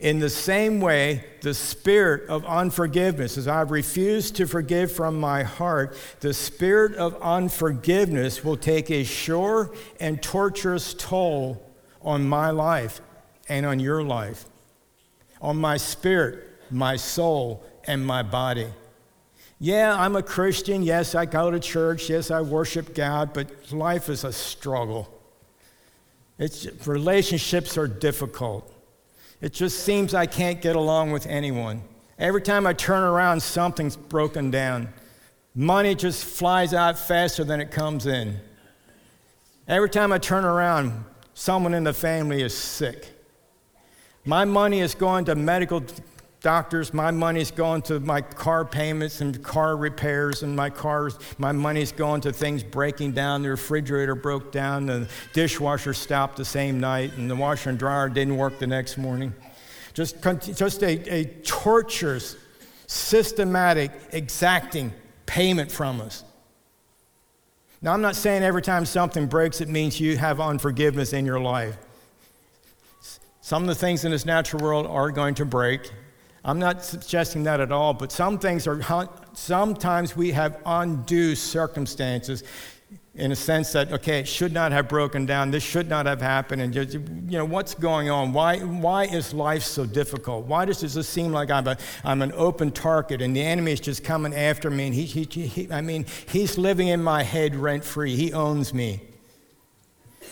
In 0.00 0.18
the 0.18 0.30
same 0.30 0.80
way, 0.80 1.24
the 1.42 1.54
spirit 1.54 2.28
of 2.28 2.44
unforgiveness, 2.44 3.38
as 3.38 3.46
I've 3.46 3.70
refused 3.70 4.36
to 4.36 4.46
forgive 4.46 4.90
from 4.90 5.20
my 5.20 5.44
heart, 5.44 5.96
the 6.20 6.34
spirit 6.34 6.94
of 6.96 7.14
unforgiveness 7.22 8.44
will 8.44 8.56
take 8.56 8.90
a 8.90 9.04
sure 9.04 9.72
and 10.00 10.20
torturous 10.20 10.94
toll 10.94 11.62
on 12.02 12.28
my 12.28 12.50
life 12.50 13.00
and 13.48 13.64
on 13.64 13.78
your 13.78 14.02
life, 14.02 14.46
on 15.40 15.56
my 15.56 15.76
spirit, 15.76 16.44
my 16.70 16.96
soul, 16.96 17.64
and 17.86 18.04
my 18.04 18.22
body. 18.22 18.68
Yeah, 19.58 19.94
I'm 19.96 20.16
a 20.16 20.22
Christian. 20.22 20.82
Yes, 20.82 21.14
I 21.14 21.26
go 21.26 21.50
to 21.50 21.60
church. 21.60 22.10
Yes, 22.10 22.30
I 22.30 22.40
worship 22.40 22.94
God, 22.94 23.32
but 23.32 23.72
life 23.72 24.08
is 24.08 24.24
a 24.24 24.32
struggle. 24.32 25.08
It's, 26.38 26.66
relationships 26.86 27.78
are 27.78 27.86
difficult. 27.86 28.70
It 29.40 29.52
just 29.52 29.84
seems 29.84 30.14
I 30.14 30.26
can't 30.26 30.60
get 30.60 30.76
along 30.76 31.12
with 31.12 31.26
anyone. 31.26 31.82
Every 32.18 32.42
time 32.42 32.66
I 32.66 32.72
turn 32.72 33.02
around, 33.02 33.42
something's 33.42 33.96
broken 33.96 34.50
down. 34.50 34.88
Money 35.54 35.94
just 35.94 36.24
flies 36.24 36.74
out 36.74 36.98
faster 36.98 37.44
than 37.44 37.60
it 37.60 37.70
comes 37.70 38.06
in. 38.06 38.40
Every 39.68 39.88
time 39.88 40.12
I 40.12 40.18
turn 40.18 40.44
around, 40.44 41.04
someone 41.34 41.74
in 41.74 41.84
the 41.84 41.92
family 41.92 42.42
is 42.42 42.56
sick. 42.56 43.10
My 44.24 44.44
money 44.44 44.80
is 44.80 44.94
going 44.94 45.26
to 45.26 45.34
medical 45.34 45.82
doctors. 46.44 46.92
My 46.92 47.10
money's 47.10 47.50
going 47.50 47.82
to 47.82 47.98
my 47.98 48.20
car 48.20 48.66
payments 48.66 49.22
and 49.22 49.42
car 49.42 49.76
repairs, 49.76 50.44
and 50.44 50.54
my 50.54 50.70
cars. 50.70 51.18
My 51.38 51.50
money's 51.50 51.90
going 51.90 52.20
to 52.20 52.32
things 52.32 52.62
breaking 52.62 53.12
down. 53.12 53.42
The 53.42 53.48
refrigerator 53.48 54.14
broke 54.14 54.52
down, 54.52 54.86
the 54.86 55.08
dishwasher 55.32 55.94
stopped 55.94 56.36
the 56.36 56.44
same 56.44 56.78
night, 56.78 57.14
and 57.16 57.28
the 57.28 57.34
washer 57.34 57.70
and 57.70 57.78
dryer 57.78 58.08
didn't 58.08 58.36
work 58.36 58.58
the 58.58 58.66
next 58.66 58.98
morning. 58.98 59.34
Just, 59.94 60.22
just 60.54 60.82
a, 60.82 61.12
a 61.12 61.24
torturous, 61.42 62.36
systematic, 62.86 63.90
exacting 64.12 64.92
payment 65.24 65.72
from 65.72 66.00
us. 66.02 66.24
Now, 67.80 67.94
I'm 67.94 68.02
not 68.02 68.16
saying 68.16 68.42
every 68.42 68.62
time 68.62 68.84
something 68.84 69.26
breaks, 69.26 69.60
it 69.60 69.68
means 69.68 69.98
you 69.98 70.18
have 70.18 70.40
unforgiveness 70.40 71.14
in 71.14 71.24
your 71.24 71.40
life. 71.40 71.76
Some 73.40 73.62
of 73.62 73.68
the 73.68 73.74
things 73.74 74.04
in 74.04 74.10
this 74.10 74.26
natural 74.26 74.62
world 74.62 74.86
are 74.86 75.10
going 75.10 75.34
to 75.36 75.44
break. 75.46 75.90
I'm 76.44 76.58
not 76.58 76.84
suggesting 76.84 77.44
that 77.44 77.60
at 77.60 77.72
all, 77.72 77.94
but 77.94 78.12
some 78.12 78.38
things 78.38 78.66
are, 78.66 79.08
sometimes 79.32 80.14
we 80.14 80.30
have 80.32 80.60
undue 80.66 81.34
circumstances 81.34 82.44
in 83.14 83.30
a 83.30 83.36
sense 83.36 83.72
that 83.72 83.92
okay 83.92 84.18
it 84.18 84.26
should 84.26 84.52
not 84.52 84.72
have 84.72 84.88
broken 84.88 85.24
down 85.24 85.52
this 85.52 85.62
should 85.62 85.88
not 85.88 86.04
have 86.04 86.20
happened 86.20 86.60
and 86.60 86.74
just, 86.74 86.94
you 86.94 87.38
know 87.38 87.44
what's 87.44 87.72
going 87.72 88.10
on? 88.10 88.32
Why, 88.32 88.58
why 88.58 89.04
is 89.04 89.32
life 89.32 89.62
so 89.62 89.86
difficult? 89.86 90.46
Why 90.46 90.64
does 90.64 90.82
it 90.82 91.02
seem 91.04 91.30
like 91.30 91.48
I'm, 91.48 91.66
a, 91.68 91.78
I'm 92.02 92.22
an 92.22 92.32
open 92.34 92.72
target 92.72 93.22
and 93.22 93.34
the 93.34 93.42
enemy 93.42 93.72
is 93.72 93.80
just 93.80 94.02
coming 94.02 94.34
after 94.34 94.68
me 94.68 94.86
and 94.86 94.94
he, 94.94 95.04
he, 95.04 95.24
he 95.24 95.72
i 95.72 95.80
mean 95.80 96.06
he's 96.26 96.58
living 96.58 96.88
in 96.88 97.02
my 97.02 97.22
head 97.22 97.54
rent 97.54 97.84
free 97.84 98.16
he 98.16 98.32
owns 98.32 98.74
me. 98.74 99.00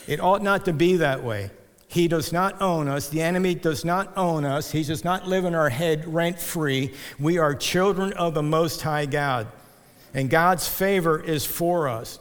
It 0.05 0.19
ought 0.19 0.43
not 0.43 0.65
to 0.65 0.73
be 0.73 0.97
that 0.97 1.23
way 1.23 1.51
he 1.93 2.07
does 2.07 2.33
not 2.33 2.59
own 2.59 2.87
us. 2.87 3.09
The 3.09 3.21
enemy 3.21 3.53
does 3.53 3.85
not 3.85 4.17
own 4.17 4.45
us. 4.45 4.71
He 4.71 4.83
does 4.83 5.03
not 5.03 5.27
live 5.27 5.45
in 5.45 5.53
our 5.53 5.69
head 5.69 6.11
rent 6.11 6.39
free. 6.39 6.91
We 7.19 7.37
are 7.37 7.53
children 7.53 8.13
of 8.13 8.33
the 8.33 8.41
Most 8.41 8.81
High 8.81 9.05
God. 9.05 9.45
And 10.11 10.27
God's 10.27 10.67
favor 10.67 11.21
is 11.21 11.45
for 11.45 11.87
us. 11.87 12.17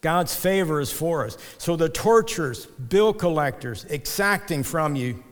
God's 0.00 0.34
favor 0.34 0.80
is 0.80 0.90
for 0.90 1.24
us. 1.24 1.38
So 1.58 1.76
the 1.76 1.88
torturers, 1.88 2.66
bill 2.66 3.14
collectors, 3.14 3.84
exacting 3.84 4.64
from 4.64 4.96
you 4.96 5.22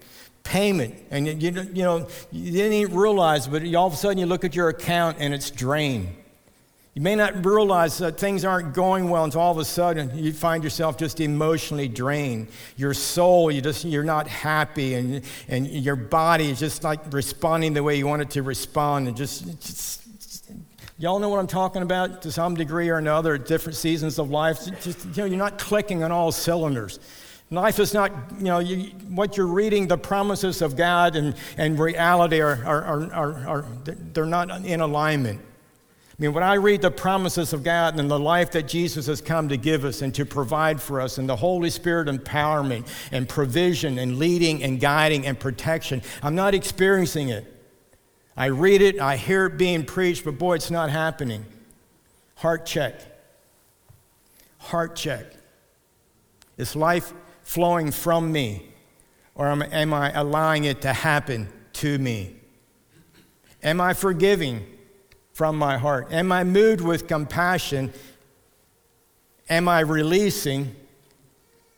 payment, 0.44 0.94
and 1.10 1.26
you, 1.26 1.50
you 1.50 1.82
know, 1.82 2.06
you 2.30 2.52
didn't 2.52 2.74
even 2.74 2.96
realize, 2.96 3.48
but 3.48 3.62
all 3.74 3.88
of 3.88 3.92
a 3.92 3.96
sudden 3.96 4.18
you 4.18 4.26
look 4.26 4.44
at 4.44 4.54
your 4.54 4.68
account 4.68 5.16
and 5.18 5.34
it's 5.34 5.50
drained. 5.50 6.14
You 6.96 7.02
may 7.02 7.14
not 7.14 7.44
realize 7.44 7.98
that 7.98 8.16
things 8.18 8.42
aren't 8.42 8.72
going 8.72 9.10
well 9.10 9.24
until 9.24 9.42
all 9.42 9.52
of 9.52 9.58
a 9.58 9.66
sudden 9.66 10.16
you 10.16 10.32
find 10.32 10.64
yourself 10.64 10.96
just 10.96 11.20
emotionally 11.20 11.88
drained. 11.88 12.48
Your 12.78 12.94
soul, 12.94 13.50
you 13.50 13.60
just, 13.60 13.84
you're 13.84 14.02
not 14.02 14.26
happy, 14.26 14.94
and, 14.94 15.22
and 15.46 15.66
your 15.66 15.94
body 15.94 16.48
is 16.48 16.58
just 16.58 16.84
like 16.84 17.12
responding 17.12 17.74
the 17.74 17.82
way 17.82 17.96
you 17.96 18.06
want 18.06 18.22
it 18.22 18.30
to 18.30 18.42
respond, 18.42 19.08
and 19.08 19.16
just, 19.16 19.44
just 19.60 20.02
Y'all 20.98 21.18
know 21.18 21.28
what 21.28 21.38
I'm 21.38 21.46
talking 21.46 21.82
about 21.82 22.22
to 22.22 22.32
some 22.32 22.54
degree 22.54 22.88
or 22.88 22.96
another 22.96 23.34
at 23.34 23.44
different 23.44 23.76
seasons 23.76 24.18
of 24.18 24.30
life. 24.30 24.64
Just, 24.80 25.04
you 25.04 25.12
know, 25.16 25.24
you're 25.26 25.36
not 25.36 25.58
clicking 25.58 26.02
on 26.02 26.10
all 26.10 26.32
cylinders. 26.32 26.98
Life 27.50 27.78
is 27.78 27.92
not, 27.92 28.10
you 28.38 28.44
know, 28.44 28.60
you, 28.60 28.92
what 29.10 29.36
you're 29.36 29.46
reading, 29.46 29.86
the 29.86 29.98
promises 29.98 30.62
of 30.62 30.74
God 30.74 31.14
and, 31.14 31.34
and 31.58 31.78
reality 31.78 32.40
are, 32.40 32.64
are, 32.64 32.84
are, 32.84 33.12
are, 33.12 33.46
are, 33.46 33.64
they're 33.84 34.24
not 34.24 34.64
in 34.64 34.80
alignment. 34.80 35.42
I 36.18 36.22
mean, 36.22 36.32
when 36.32 36.42
I 36.42 36.54
read 36.54 36.80
the 36.80 36.90
promises 36.90 37.52
of 37.52 37.62
God 37.62 38.00
and 38.00 38.10
the 38.10 38.18
life 38.18 38.52
that 38.52 38.66
Jesus 38.66 39.06
has 39.06 39.20
come 39.20 39.50
to 39.50 39.58
give 39.58 39.84
us 39.84 40.00
and 40.00 40.14
to 40.14 40.24
provide 40.24 40.80
for 40.80 40.98
us, 40.98 41.18
and 41.18 41.28
the 41.28 41.36
Holy 41.36 41.68
Spirit 41.68 42.08
empowerment 42.08 42.88
and 43.12 43.28
provision 43.28 43.98
and 43.98 44.18
leading 44.18 44.62
and 44.62 44.80
guiding 44.80 45.26
and 45.26 45.38
protection, 45.38 46.00
I'm 46.22 46.34
not 46.34 46.54
experiencing 46.54 47.28
it. 47.28 47.52
I 48.34 48.46
read 48.46 48.80
it, 48.80 48.98
I 48.98 49.16
hear 49.16 49.44
it 49.46 49.58
being 49.58 49.84
preached, 49.84 50.24
but 50.24 50.38
boy, 50.38 50.54
it's 50.54 50.70
not 50.70 50.88
happening. 50.88 51.44
Heart 52.36 52.64
check. 52.64 52.94
Heart 54.56 54.96
check. 54.96 55.26
Is 56.56 56.74
life 56.74 57.12
flowing 57.42 57.90
from 57.92 58.32
me, 58.32 58.70
or 59.34 59.48
am, 59.48 59.92
I 59.92 60.12
allowing 60.12 60.64
it 60.64 60.80
to 60.80 60.94
happen 60.94 61.48
to 61.74 61.98
me? 61.98 62.36
Am 63.62 63.82
I 63.82 63.92
forgiving 63.92 64.66
from 65.36 65.58
my 65.58 65.76
heart? 65.76 66.10
Am 66.12 66.32
I 66.32 66.44
moved 66.44 66.80
with 66.80 67.06
compassion? 67.06 67.92
Am 69.50 69.68
I 69.68 69.80
releasing 69.80 70.74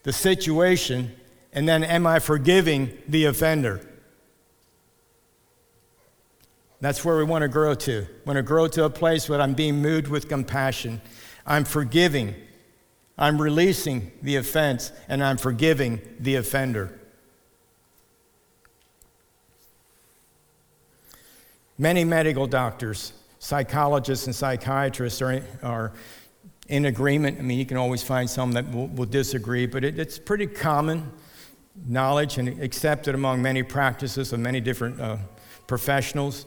the 0.05 0.13
situation? 0.13 1.11
And 1.53 1.69
then 1.69 1.83
am 1.83 2.07
I 2.07 2.21
forgiving 2.21 2.97
the 3.09 3.25
offender? 3.25 3.81
That's 6.81 7.05
where 7.05 7.17
we 7.17 7.25
want 7.25 7.43
to 7.43 7.49
grow 7.49 7.75
to. 7.75 8.03
We 8.03 8.25
want 8.25 8.37
to 8.37 8.45
grow 8.45 8.69
to 8.69 8.85
a 8.85 8.91
place 8.91 9.29
where 9.29 9.41
I'm 9.41 9.55
being 9.55 9.83
moved 9.83 10.07
with 10.07 10.29
compassion. 10.29 11.01
I'm 11.45 11.65
forgiving. 11.65 12.37
I'm 13.19 13.43
releasing 13.43 14.13
the 14.23 14.37
offense, 14.37 14.93
and 15.09 15.21
I'm 15.21 15.37
forgiving 15.37 16.01
the 16.21 16.37
offender. 16.37 16.97
Many 21.77 22.05
medical 22.05 22.47
doctors, 22.47 23.15
psychologists, 23.39 24.27
and 24.27 24.35
psychiatrists 24.35 25.23
are, 25.23 25.43
are 25.63 25.93
in 26.69 26.87
agreement. 26.87 27.39
I 27.39 27.43
mean, 27.43 27.59
you 27.59 27.67
can 27.67 27.77
always 27.77 28.03
find 28.03 28.29
some 28.29 28.53
that 28.53 28.71
will, 28.73 28.89
will 28.89 29.07
disagree, 29.07 29.67
but 29.67 29.85
it, 29.85 29.99
it's 29.99 30.19
pretty 30.19 30.47
common 30.47 31.11
knowledge 31.87 32.39
and 32.39 32.61
accepted 32.63 33.15
among 33.15 33.41
many 33.41 33.63
practices 33.63 34.33
of 34.33 34.41
many 34.41 34.61
different 34.61 35.01
uh, 35.01 35.17
professionals 35.67 36.47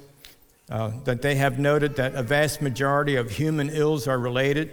uh, 0.69 0.91
that 1.03 1.21
they 1.21 1.35
have 1.35 1.59
noted 1.59 1.95
that 1.95 2.15
a 2.15 2.23
vast 2.23 2.61
majority 2.61 3.15
of 3.15 3.31
human 3.31 3.69
ills 3.69 4.07
are 4.07 4.19
related 4.19 4.71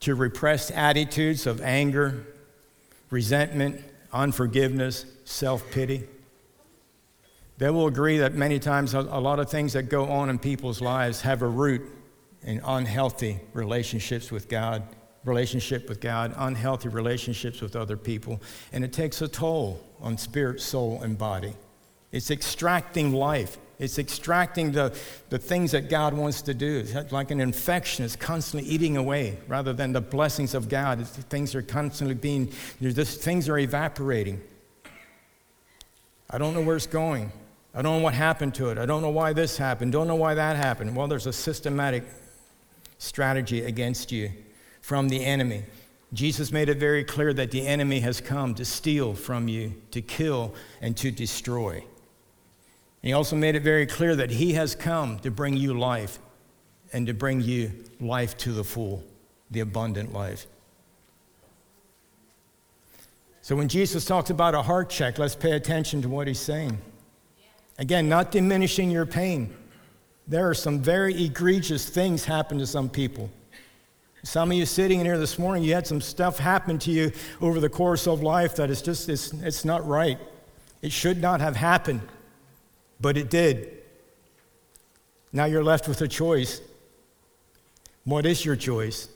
to 0.00 0.14
repressed 0.14 0.70
attitudes 0.72 1.46
of 1.46 1.60
anger, 1.60 2.26
resentment, 3.10 3.82
unforgiveness, 4.12 5.04
self 5.24 5.70
pity. 5.70 6.04
They 7.60 7.68
will 7.68 7.86
agree 7.86 8.16
that 8.18 8.34
many 8.34 8.58
times 8.58 8.94
a 8.94 9.02
lot 9.02 9.38
of 9.38 9.50
things 9.50 9.74
that 9.74 9.84
go 9.84 10.10
on 10.10 10.30
in 10.30 10.38
people's 10.38 10.80
lives 10.80 11.20
have 11.20 11.42
a 11.42 11.46
root 11.46 11.82
in 12.42 12.60
unhealthy 12.64 13.38
relationships 13.52 14.32
with 14.32 14.48
God, 14.48 14.82
relationship 15.26 15.86
with 15.86 16.00
God, 16.00 16.32
unhealthy 16.38 16.88
relationships 16.88 17.60
with 17.60 17.76
other 17.76 17.98
people, 17.98 18.40
and 18.72 18.82
it 18.82 18.94
takes 18.94 19.20
a 19.20 19.28
toll 19.28 19.78
on 20.00 20.16
spirit, 20.16 20.62
soul, 20.62 21.02
and 21.02 21.18
body. 21.18 21.52
It's 22.12 22.30
extracting 22.30 23.12
life 23.12 23.58
it's 23.80 23.98
extracting 23.98 24.72
the, 24.72 24.94
the 25.30 25.38
things 25.38 25.70
that 25.70 25.88
God 25.88 26.12
wants 26.12 26.42
to 26.42 26.52
do. 26.52 26.84
It's 26.86 27.12
like 27.12 27.30
an 27.30 27.40
infection, 27.40 28.04
it's 28.04 28.14
constantly 28.14 28.68
eating 28.68 28.98
away 28.98 29.38
rather 29.48 29.72
than 29.72 29.92
the 29.92 30.02
blessings 30.02 30.52
of 30.52 30.68
God. 30.68 31.00
It's, 31.00 31.08
things 31.10 31.54
are 31.54 31.62
constantly 31.62 32.14
being, 32.14 32.52
just, 32.82 33.22
things 33.22 33.48
are 33.48 33.58
evaporating. 33.58 34.38
I 36.28 36.36
don't 36.36 36.52
know 36.52 36.60
where 36.60 36.76
it's 36.76 36.86
going. 36.86 37.32
I 37.74 37.82
don't 37.82 37.98
know 37.98 38.04
what 38.04 38.14
happened 38.14 38.54
to 38.56 38.70
it. 38.70 38.78
I 38.78 38.86
don't 38.86 39.02
know 39.02 39.10
why 39.10 39.32
this 39.32 39.56
happened. 39.56 39.92
Don't 39.92 40.08
know 40.08 40.16
why 40.16 40.34
that 40.34 40.56
happened. 40.56 40.96
Well, 40.96 41.06
there's 41.06 41.26
a 41.26 41.32
systematic 41.32 42.04
strategy 42.98 43.64
against 43.64 44.10
you 44.10 44.30
from 44.80 45.08
the 45.08 45.24
enemy. 45.24 45.62
Jesus 46.12 46.50
made 46.50 46.68
it 46.68 46.78
very 46.78 47.04
clear 47.04 47.32
that 47.32 47.52
the 47.52 47.66
enemy 47.66 48.00
has 48.00 48.20
come 48.20 48.54
to 48.56 48.64
steal 48.64 49.14
from 49.14 49.46
you, 49.46 49.74
to 49.92 50.02
kill, 50.02 50.54
and 50.80 50.96
to 50.96 51.12
destroy. 51.12 51.84
He 53.02 53.12
also 53.12 53.36
made 53.36 53.54
it 53.54 53.62
very 53.62 53.86
clear 53.86 54.16
that 54.16 54.30
He 54.30 54.54
has 54.54 54.74
come 54.74 55.20
to 55.20 55.30
bring 55.30 55.56
you 55.56 55.78
life 55.78 56.18
and 56.92 57.06
to 57.06 57.14
bring 57.14 57.40
you 57.40 57.72
life 58.00 58.36
to 58.38 58.52
the 58.52 58.64
full, 58.64 59.04
the 59.52 59.60
abundant 59.60 60.12
life. 60.12 60.46
So 63.42 63.54
when 63.54 63.68
Jesus 63.68 64.04
talks 64.04 64.30
about 64.30 64.54
a 64.54 64.62
heart 64.62 64.90
check, 64.90 65.18
let's 65.18 65.36
pay 65.36 65.52
attention 65.52 66.02
to 66.02 66.08
what 66.08 66.26
He's 66.26 66.40
saying. 66.40 66.78
Again, 67.80 68.08
not 68.08 68.30
diminishing 68.30 68.92
your 68.92 69.06
pain. 69.06 69.52
There 70.28 70.48
are 70.48 70.54
some 70.54 70.78
very 70.78 71.24
egregious 71.24 71.88
things 71.88 72.24
happen 72.24 72.58
to 72.58 72.66
some 72.68 72.88
people. 72.88 73.28
Some 74.22 74.52
of 74.52 74.56
you 74.56 74.66
sitting 74.66 75.00
in 75.00 75.06
here 75.06 75.18
this 75.18 75.36
morning, 75.36 75.64
you 75.64 75.74
had 75.74 75.88
some 75.88 76.00
stuff 76.00 76.38
happen 76.38 76.78
to 76.80 76.92
you 76.92 77.10
over 77.40 77.58
the 77.58 77.68
course 77.68 78.06
of 78.06 78.22
life 78.22 78.54
that 78.56 78.70
is 78.70 78.80
just, 78.80 79.08
it's, 79.08 79.32
it's 79.32 79.64
not 79.64 79.84
right. 79.88 80.18
It 80.82 80.92
should 80.92 81.20
not 81.20 81.40
have 81.40 81.56
happened 81.56 82.02
but 83.00 83.16
it 83.16 83.30
did. 83.30 83.78
Now 85.32 85.46
you're 85.46 85.64
left 85.64 85.88
with 85.88 86.00
a 86.02 86.08
choice. 86.08 86.60
What 88.04 88.26
is 88.26 88.44
your 88.44 88.56
choice? 88.56 89.08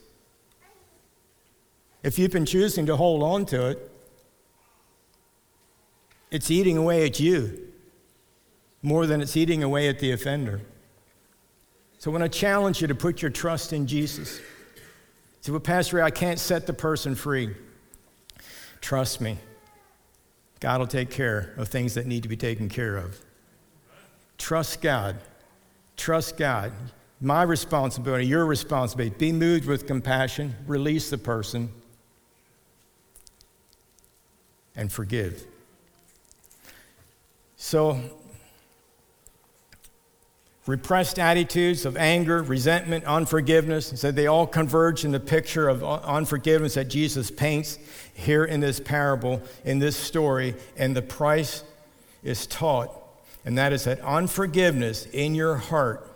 If 2.02 2.18
you've 2.18 2.30
been 2.30 2.46
choosing 2.46 2.86
to 2.86 2.96
hold 2.96 3.22
on 3.22 3.46
to 3.46 3.68
it, 3.68 3.90
it's 6.30 6.50
eating 6.50 6.76
away 6.76 7.04
at 7.04 7.20
you 7.20 7.68
more 8.84 9.06
than 9.06 9.22
it's 9.22 9.34
eating 9.34 9.62
away 9.62 9.88
at 9.88 9.98
the 9.98 10.12
offender. 10.12 10.60
So 11.98 12.10
when 12.10 12.20
I 12.20 12.28
challenge 12.28 12.82
you 12.82 12.86
to 12.86 12.94
put 12.94 13.22
your 13.22 13.30
trust 13.30 13.72
in 13.72 13.86
Jesus. 13.86 14.40
Say, 15.40 15.52
well, 15.52 15.60
Pastor, 15.60 16.02
I 16.02 16.10
can't 16.10 16.38
set 16.38 16.66
the 16.66 16.74
person 16.74 17.14
free. 17.14 17.54
Trust 18.82 19.22
me. 19.22 19.38
God 20.60 20.80
will 20.80 20.86
take 20.86 21.10
care 21.10 21.54
of 21.56 21.68
things 21.68 21.94
that 21.94 22.06
need 22.06 22.22
to 22.24 22.28
be 22.28 22.36
taken 22.36 22.68
care 22.68 22.98
of. 22.98 23.18
Trust 24.36 24.82
God. 24.82 25.16
Trust 25.96 26.36
God. 26.36 26.72
My 27.22 27.42
responsibility, 27.42 28.26
your 28.26 28.44
responsibility. 28.44 29.14
Be 29.16 29.32
moved 29.32 29.64
with 29.64 29.86
compassion, 29.86 30.54
release 30.66 31.08
the 31.08 31.16
person, 31.16 31.70
and 34.76 34.92
forgive. 34.92 35.46
So, 37.56 37.98
repressed 40.66 41.18
attitudes 41.18 41.84
of 41.84 41.96
anger, 41.96 42.42
resentment, 42.42 43.04
unforgiveness, 43.04 43.90
And 43.90 43.98
so 43.98 44.10
they 44.10 44.26
all 44.26 44.46
converge 44.46 45.04
in 45.04 45.12
the 45.12 45.20
picture 45.20 45.68
of 45.68 45.84
unforgiveness 45.84 46.74
that 46.74 46.88
Jesus 46.88 47.30
paints 47.30 47.78
here 48.14 48.44
in 48.44 48.60
this 48.60 48.80
parable, 48.80 49.42
in 49.64 49.78
this 49.78 49.96
story, 49.96 50.54
and 50.76 50.96
the 50.96 51.02
price 51.02 51.64
is 52.22 52.46
taught 52.46 53.04
and 53.44 53.58
that 53.58 53.72
is 53.72 53.84
that 53.84 54.00
unforgiveness 54.00 55.06
in 55.06 55.34
your 55.34 55.56
heart, 55.56 56.10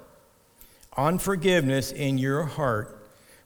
unforgiveness 0.97 1.93
in 1.93 2.19
your 2.19 2.45
heart 2.45 2.97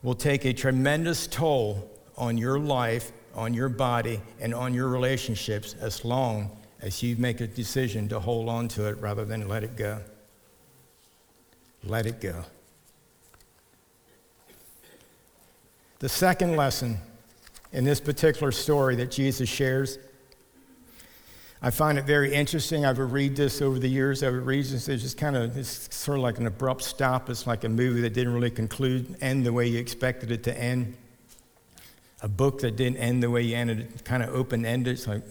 will 0.03 0.15
take 0.15 0.45
a 0.45 0.53
tremendous 0.53 1.27
toll 1.27 1.91
on 2.17 2.39
your 2.39 2.59
life, 2.59 3.13
on 3.35 3.55
your 3.55 3.69
body, 3.69 4.21
and 4.41 4.55
on 4.55 4.73
your 4.73 4.89
relationships 4.89 5.75
as 5.81 6.05
long 6.05 6.51
as 6.81 7.03
you 7.03 7.17
make 7.17 7.41
a 7.41 7.47
decision 7.47 8.09
to 8.09 8.21
hold 8.21 8.49
on 8.49 8.69
to 8.69 8.87
it 8.89 8.99
rather 8.99 9.25
than 9.25 9.49
let 9.49 9.65
it 9.65 9.77
go. 9.77 10.01
Let 11.85 12.07
it 12.07 12.21
go. 12.21 12.45
The 15.99 16.09
second 16.09 16.57
lesson 16.57 16.99
in 17.73 17.85
this 17.85 18.01
particular 18.01 18.53
story 18.53 18.97
that 18.97 19.11
Jesus 19.11 19.49
shares 19.49 19.99
I 21.65 21.71
find 21.71 21.97
it 21.97 22.05
very 22.05 22.35
interesting. 22.35 22.85
I've 22.85 22.99
read 22.99 23.37
this 23.37 23.63
over 23.63 23.79
the 23.79 23.89
years. 23.89 24.25
I 24.25 24.31
would 24.31 24.45
read 24.45 24.65
this. 24.65 24.89
It's 24.89 25.01
just 25.01 25.17
kind 25.17 25.37
of, 25.37 25.57
it's 25.57 25.95
sort 25.95 26.19
of 26.19 26.25
like 26.25 26.39
an 26.39 26.49
abrupt 26.49 26.83
stop. 26.83 27.31
It's 27.31 27.47
like 27.47 27.63
a 27.63 27.69
movie 27.69 28.01
that 28.01 28.15
didn't 28.15 28.35
really 28.35 28.51
conclude, 28.51 29.17
end 29.21 29.47
the 29.47 29.53
way 29.53 29.69
you 29.69 29.79
expected 29.79 30.33
it 30.33 30.43
to 30.43 30.61
end. 30.61 30.97
A 32.21 32.27
book 32.27 32.61
that 32.63 32.75
didn't 32.75 32.97
end 32.97 33.23
the 33.23 33.31
way 33.31 33.43
you 33.43 33.55
ended 33.55 33.79
it, 33.79 34.05
kind 34.05 34.25
of 34.25 34.35
open 34.35 34.67
ended. 34.67 34.95
It's 34.95 35.07
like, 35.07 35.23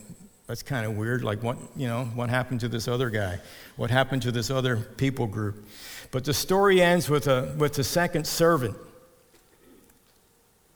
that's 0.48 0.64
kind 0.64 0.86
of 0.86 0.96
weird. 0.96 1.22
Like, 1.22 1.44
what, 1.44 1.58
you 1.76 1.90
know, 1.90 2.06
what 2.16 2.30
happened 2.30 2.62
to 2.62 2.70
this 2.70 2.88
other 2.88 3.10
guy? 3.10 3.40
What 3.76 3.92
happened 3.92 4.22
to 4.22 4.32
this 4.32 4.50
other 4.50 4.78
people 4.78 5.28
group? 5.28 5.68
But 6.12 6.26
the 6.26 6.34
story 6.34 6.82
ends 6.82 7.10
with, 7.10 7.28
a, 7.28 7.56
with 7.58 7.74
the 7.74 7.84
second 7.84 8.28
servant 8.28 8.76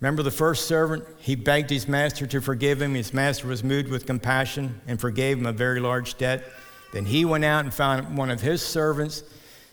Remember 0.06 0.24
the 0.24 0.32
first 0.32 0.68
servant? 0.68 1.04
He 1.18 1.36
begged 1.36 1.70
his 1.70 1.88
master 1.88 2.28
to 2.28 2.42
forgive 2.42 2.82
him. 2.82 2.96
His 2.96 3.14
master 3.14 3.48
was 3.48 3.64
moved 3.64 3.90
with 3.90 4.06
compassion 4.06 4.82
and 4.88 5.00
forgave 5.00 5.38
him 5.38 5.46
a 5.46 5.54
very 5.54 5.80
large 5.80 6.18
debt. 6.18 6.44
Then 6.94 7.06
he 7.06 7.26
went 7.26 7.46
out 7.46 7.64
and 7.64 7.74
found 7.74 8.18
one 8.18 8.30
of 8.30 8.42
his 8.42 8.62
servants 8.62 9.24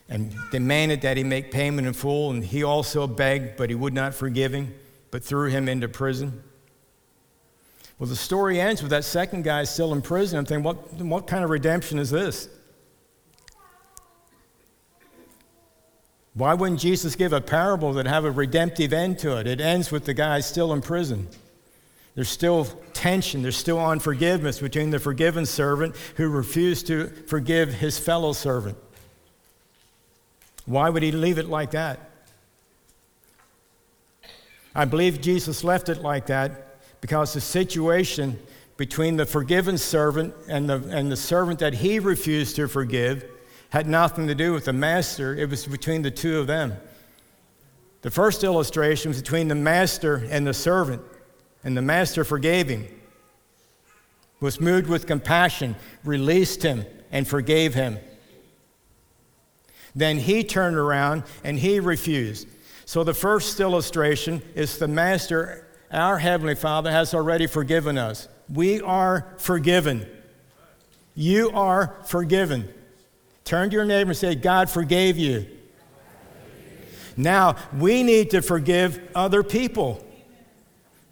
and 0.08 0.34
demanded 0.50 1.02
that 1.02 1.16
he 1.16 1.24
make 1.24 1.50
payment 1.50 1.86
in 1.86 1.92
full. 1.92 2.30
And 2.30 2.44
he 2.44 2.62
also 2.62 3.06
begged, 3.06 3.56
but 3.56 3.68
he 3.68 3.74
would 3.74 3.92
not 3.92 4.14
forgive 4.14 4.54
him, 4.54 4.74
but 5.10 5.24
threw 5.24 5.50
him 5.50 5.68
into 5.68 5.88
prison. 5.88 6.42
Well, 7.98 8.08
the 8.08 8.16
story 8.16 8.60
ends 8.60 8.80
with 8.80 8.90
that 8.90 9.04
second 9.04 9.44
guy 9.44 9.64
still 9.64 9.92
in 9.92 10.02
prison. 10.02 10.38
I'm 10.38 10.44
thinking, 10.44 10.64
what, 10.64 10.94
what 10.94 11.26
kind 11.26 11.44
of 11.44 11.50
redemption 11.50 11.98
is 11.98 12.10
this? 12.10 12.48
Why 16.35 16.55
wouldn't 16.55 16.80
Jesus 16.80 17.14
give 17.14 17.33
a 17.33 17.41
parable 17.41 17.93
that 17.95 18.07
have 18.07 18.24
a 18.24 18.30
redemptive 18.30 18.93
end 18.93 19.18
to 19.18 19.39
it? 19.39 19.47
It 19.47 19.61
ends 19.61 19.93
with 19.93 20.07
the 20.07 20.14
guy 20.14 20.41
still 20.41 20.72
in 20.72 20.80
prison. 20.80 21.28
There's 22.14 22.28
still 22.28 22.64
tension, 22.93 23.43
there's 23.43 23.57
still 23.57 23.85
unforgiveness 23.85 24.61
between 24.61 24.91
the 24.91 24.99
forgiven 24.99 25.47
servant 25.47 25.97
who 26.16 26.28
refused 26.28 26.87
to 26.89 27.07
forgive 27.26 27.74
his 27.74 27.99
fellow 27.99 28.33
servant. 28.33 28.76
Why 30.66 30.89
would 30.91 31.03
he 31.03 31.12
leave 31.12 31.39
it 31.39 31.49
like 31.49 31.72
that? 31.72 32.11
I 34.74 34.85
believe 34.85 35.20
Jesus 35.20 35.64
left 35.64 35.89
it 35.89 36.03
like 36.03 36.26
that 36.26 36.78
because 37.01 37.35
the 37.35 37.41
situation 37.41 38.39
between 38.76 39.16
the 39.16 39.26
forgiven 39.26 39.76
servant 39.76 40.35
and 40.49 40.68
the, 40.68 40.76
and 40.89 41.11
the 41.11 41.16
servant 41.16 41.59
that 41.59 41.74
he 41.74 41.99
refused 41.99 42.57
to 42.57 42.68
forgive 42.68 43.24
had 43.72 43.86
nothing 43.86 44.26
to 44.26 44.34
do 44.34 44.52
with 44.52 44.66
the 44.66 44.72
master, 44.72 45.34
it 45.34 45.48
was 45.48 45.66
between 45.66 46.02
the 46.02 46.10
two 46.10 46.38
of 46.38 46.46
them. 46.46 46.74
The 48.02 48.10
first 48.10 48.44
illustration 48.44 49.08
was 49.08 49.22
between 49.22 49.48
the 49.48 49.54
master 49.54 50.26
and 50.30 50.46
the 50.46 50.52
servant, 50.52 51.00
and 51.64 51.74
the 51.74 51.80
master 51.80 52.22
forgave 52.22 52.68
him, 52.68 52.86
was 54.40 54.60
moved 54.60 54.88
with 54.88 55.06
compassion, 55.06 55.74
released 56.04 56.62
him, 56.62 56.84
and 57.10 57.26
forgave 57.26 57.72
him. 57.72 57.96
Then 59.94 60.18
he 60.18 60.44
turned 60.44 60.76
around 60.76 61.22
and 61.42 61.58
he 61.58 61.80
refused. 61.80 62.48
So 62.84 63.04
the 63.04 63.14
first 63.14 63.58
illustration 63.58 64.42
is 64.54 64.76
the 64.76 64.88
master, 64.88 65.66
our 65.90 66.18
Heavenly 66.18 66.56
Father, 66.56 66.90
has 66.90 67.14
already 67.14 67.46
forgiven 67.46 67.96
us. 67.96 68.28
We 68.52 68.82
are 68.82 69.32
forgiven. 69.38 70.06
You 71.14 71.52
are 71.52 71.96
forgiven. 72.04 72.68
Turn 73.45 73.70
to 73.70 73.76
your 73.76 73.84
neighbor 73.84 74.11
and 74.11 74.16
say, 74.16 74.34
God 74.34 74.70
forgave 74.70 75.18
you. 75.18 75.47
Now, 77.16 77.57
we 77.76 78.03
need 78.03 78.30
to 78.30 78.43
forgive 78.43 79.01
other 79.14 79.43
people. 79.43 80.05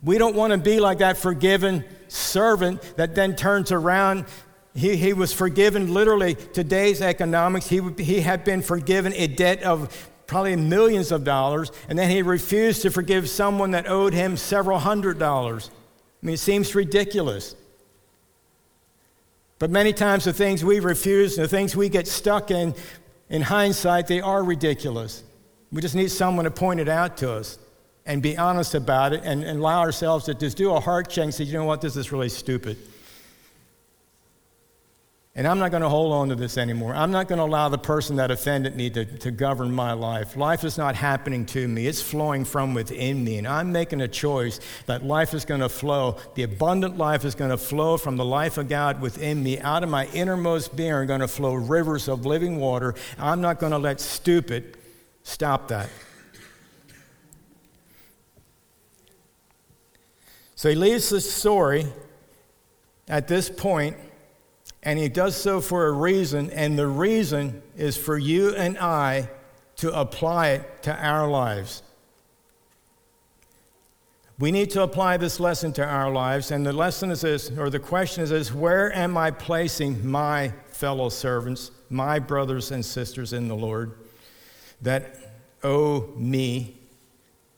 We 0.02 0.16
don't 0.16 0.34
want 0.34 0.52
to 0.52 0.58
be 0.58 0.80
like 0.80 0.98
that 0.98 1.16
forgiven 1.16 1.84
servant 2.08 2.80
that 2.96 3.14
then 3.14 3.36
turns 3.36 3.70
around. 3.70 4.24
He, 4.74 4.96
he 4.96 5.12
was 5.12 5.32
forgiven 5.32 5.92
literally 5.92 6.34
today's 6.34 7.02
economics. 7.02 7.68
He, 7.68 7.80
he 7.98 8.20
had 8.20 8.44
been 8.44 8.62
forgiven 8.62 9.12
a 9.14 9.26
debt 9.26 9.62
of 9.62 10.10
probably 10.26 10.56
millions 10.56 11.10
of 11.10 11.24
dollars, 11.24 11.72
and 11.88 11.98
then 11.98 12.08
he 12.08 12.22
refused 12.22 12.82
to 12.82 12.90
forgive 12.90 13.28
someone 13.28 13.72
that 13.72 13.88
owed 13.88 14.14
him 14.14 14.36
several 14.36 14.78
hundred 14.78 15.18
dollars. 15.18 15.70
I 16.22 16.26
mean, 16.26 16.34
it 16.34 16.38
seems 16.38 16.74
ridiculous. 16.74 17.56
But 19.60 19.70
many 19.70 19.92
times 19.92 20.24
the 20.24 20.32
things 20.32 20.64
we 20.64 20.80
refuse, 20.80 21.36
the 21.36 21.46
things 21.46 21.76
we 21.76 21.90
get 21.90 22.08
stuck 22.08 22.50
in, 22.50 22.74
in 23.28 23.42
hindsight, 23.42 24.06
they 24.06 24.20
are 24.20 24.42
ridiculous. 24.42 25.22
We 25.70 25.82
just 25.82 25.94
need 25.94 26.10
someone 26.10 26.46
to 26.46 26.50
point 26.50 26.80
it 26.80 26.88
out 26.88 27.18
to 27.18 27.30
us 27.30 27.58
and 28.06 28.22
be 28.22 28.38
honest 28.38 28.74
about 28.74 29.12
it 29.12 29.20
and, 29.22 29.44
and 29.44 29.60
allow 29.60 29.80
ourselves 29.80 30.24
to 30.24 30.34
just 30.34 30.56
do 30.56 30.72
a 30.72 30.80
heart 30.80 31.10
check 31.10 31.24
and 31.24 31.34
say, 31.34 31.44
you 31.44 31.52
know 31.52 31.66
what, 31.66 31.82
this 31.82 31.94
is 31.96 32.10
really 32.10 32.30
stupid. 32.30 32.78
And 35.36 35.46
I'm 35.46 35.60
not 35.60 35.70
going 35.70 35.84
to 35.84 35.88
hold 35.88 36.12
on 36.12 36.28
to 36.30 36.34
this 36.34 36.58
anymore. 36.58 36.92
I'm 36.92 37.12
not 37.12 37.28
going 37.28 37.38
to 37.38 37.44
allow 37.44 37.68
the 37.68 37.78
person 37.78 38.16
that 38.16 38.32
offended 38.32 38.74
me 38.74 38.90
to, 38.90 39.04
to 39.04 39.30
govern 39.30 39.72
my 39.72 39.92
life. 39.92 40.36
Life 40.36 40.64
is 40.64 40.76
not 40.76 40.96
happening 40.96 41.46
to 41.46 41.68
me, 41.68 41.86
it's 41.86 42.02
flowing 42.02 42.44
from 42.44 42.74
within 42.74 43.22
me. 43.22 43.38
And 43.38 43.46
I'm 43.46 43.70
making 43.70 44.00
a 44.00 44.08
choice 44.08 44.58
that 44.86 45.04
life 45.04 45.32
is 45.32 45.44
going 45.44 45.60
to 45.60 45.68
flow. 45.68 46.16
The 46.34 46.42
abundant 46.42 46.98
life 46.98 47.24
is 47.24 47.36
going 47.36 47.52
to 47.52 47.56
flow 47.56 47.96
from 47.96 48.16
the 48.16 48.24
life 48.24 48.58
of 48.58 48.68
God 48.68 49.00
within 49.00 49.40
me. 49.40 49.60
Out 49.60 49.84
of 49.84 49.88
my 49.88 50.06
innermost 50.08 50.74
being 50.74 50.92
are 50.92 51.06
going 51.06 51.20
to 51.20 51.28
flow 51.28 51.54
rivers 51.54 52.08
of 52.08 52.26
living 52.26 52.56
water. 52.56 52.96
I'm 53.16 53.40
not 53.40 53.60
going 53.60 53.72
to 53.72 53.78
let 53.78 54.00
stupid 54.00 54.78
stop 55.22 55.68
that. 55.68 55.88
So 60.56 60.68
he 60.68 60.74
leaves 60.74 61.08
the 61.08 61.20
story 61.20 61.86
at 63.08 63.28
this 63.28 63.48
point 63.48 63.96
and 64.82 64.98
he 64.98 65.08
does 65.08 65.36
so 65.36 65.60
for 65.60 65.86
a 65.86 65.92
reason, 65.92 66.50
and 66.50 66.78
the 66.78 66.86
reason 66.86 67.62
is 67.76 67.96
for 67.96 68.16
you 68.16 68.54
and 68.54 68.78
I 68.78 69.28
to 69.76 69.92
apply 69.98 70.48
it 70.50 70.82
to 70.84 70.94
our 70.94 71.28
lives. 71.28 71.82
We 74.38 74.50
need 74.50 74.70
to 74.70 74.82
apply 74.82 75.18
this 75.18 75.38
lesson 75.38 75.74
to 75.74 75.84
our 75.84 76.10
lives, 76.10 76.50
and 76.50 76.64
the 76.64 76.72
lesson 76.72 77.10
is 77.10 77.20
this, 77.20 77.50
or 77.58 77.68
the 77.68 77.78
question 77.78 78.24
is 78.24 78.30
this 78.30 78.54
where 78.54 78.90
am 78.96 79.18
I 79.18 79.30
placing 79.30 80.06
my 80.06 80.54
fellow 80.68 81.10
servants, 81.10 81.70
my 81.90 82.18
brothers 82.18 82.70
and 82.70 82.82
sisters 82.82 83.34
in 83.34 83.48
the 83.48 83.54
Lord 83.54 83.92
that 84.80 85.14
owe 85.62 86.10
me, 86.16 86.78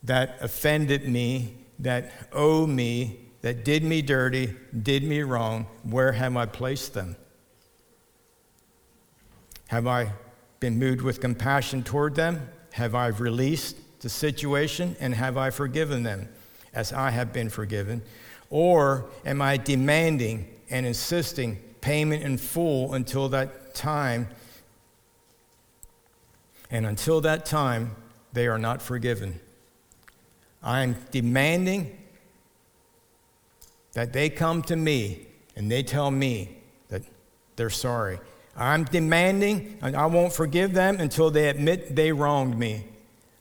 that 0.03 0.39
offended 0.41 1.09
me, 1.09 1.55
that 1.79 2.12
owe 2.33 2.66
me 2.66 3.22
that 3.43 3.64
did 3.64 3.84
me 3.84 4.03
dirty, 4.03 4.55
did 4.82 5.03
me 5.03 5.22
wrong, 5.22 5.66
where 5.82 6.12
have 6.12 6.36
I 6.36 6.47
placed 6.47 6.95
them? 6.95 7.16
Have 9.66 9.86
I 9.86 10.12
been 10.61 10.78
moved 10.78 11.03
with 11.03 11.20
compassion 11.20 11.82
toward 11.82 12.14
them? 12.14 12.49
Have 12.72 12.95
I 12.95 13.09
released 13.09 13.76
the 14.01 14.09
situation 14.09 14.97
and 15.01 15.14
have 15.14 15.36
I 15.36 15.51
forgiven 15.51 16.05
them 16.05 16.28
as 16.72 16.93
I 16.93 17.11
have 17.11 17.32
been 17.32 17.51
forgiven? 17.51 18.03
Or 18.49 19.07
am 19.24 19.43
I 19.43 19.57
demanding 19.57 20.49
and 20.70 20.86
insisting 20.86 21.57
payment 21.80 22.22
in 22.22 22.38
full 22.38 22.95
until 22.95 23.28
that 23.30 23.74
time? 23.74 24.28
And 26.70 26.86
until 26.86 27.20
that 27.22 27.45
time, 27.45 27.97
they 28.32 28.47
are 28.47 28.59
not 28.59 28.80
forgiven. 28.80 29.40
I'm 30.62 30.97
demanding 31.11 31.99
that 33.93 34.12
they 34.12 34.30
come 34.30 34.62
to 34.62 34.76
me 34.76 35.26
and 35.57 35.70
they 35.70 35.82
tell 35.82 36.11
me 36.11 36.57
that 36.88 37.03
they're 37.57 37.70
sorry. 37.70 38.18
I'm 38.57 38.84
demanding, 38.84 39.78
and 39.80 39.97
I 39.97 40.07
won't 40.07 40.32
forgive 40.32 40.74
them 40.74 41.01
until 41.01 41.30
they 41.30 41.49
admit 41.49 41.97
they 41.97 42.12
wronged 42.12 42.59
me. 42.59 42.86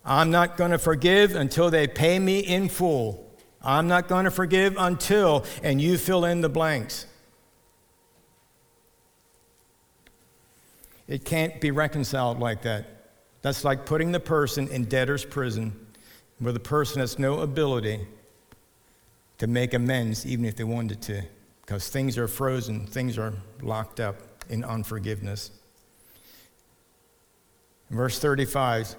I'm 0.05 0.31
not 0.31 0.57
going 0.57 0.71
to 0.71 0.77
forgive 0.77 1.35
until 1.35 1.69
they 1.69 1.87
pay 1.87 2.17
me 2.17 2.39
in 2.39 2.69
full. 2.69 3.29
I'm 3.61 3.87
not 3.87 4.07
going 4.07 4.25
to 4.25 4.31
forgive 4.31 4.75
until, 4.77 5.45
and 5.61 5.81
you 5.81 5.97
fill 5.97 6.25
in 6.25 6.41
the 6.41 6.49
blanks. 6.49 7.05
It 11.07 11.25
can't 11.25 11.59
be 11.59 11.71
reconciled 11.71 12.39
like 12.39 12.61
that. 12.61 12.85
That's 13.41 13.63
like 13.63 13.85
putting 13.85 14.11
the 14.11 14.19
person 14.19 14.69
in 14.69 14.85
debtor's 14.85 15.25
prison 15.25 15.87
where 16.39 16.53
the 16.53 16.59
person 16.59 17.01
has 17.01 17.19
no 17.19 17.39
ability 17.39 18.07
to 19.41 19.47
make 19.47 19.73
amends, 19.73 20.23
even 20.23 20.45
if 20.45 20.55
they 20.55 20.63
wanted 20.63 21.01
to, 21.01 21.23
because 21.61 21.89
things 21.89 22.15
are 22.15 22.27
frozen, 22.27 22.85
things 22.85 23.17
are 23.17 23.33
locked 23.63 23.99
up 23.99 24.15
in 24.49 24.63
unforgiveness. 24.63 25.49
Verse 27.89 28.19
35 28.19 28.95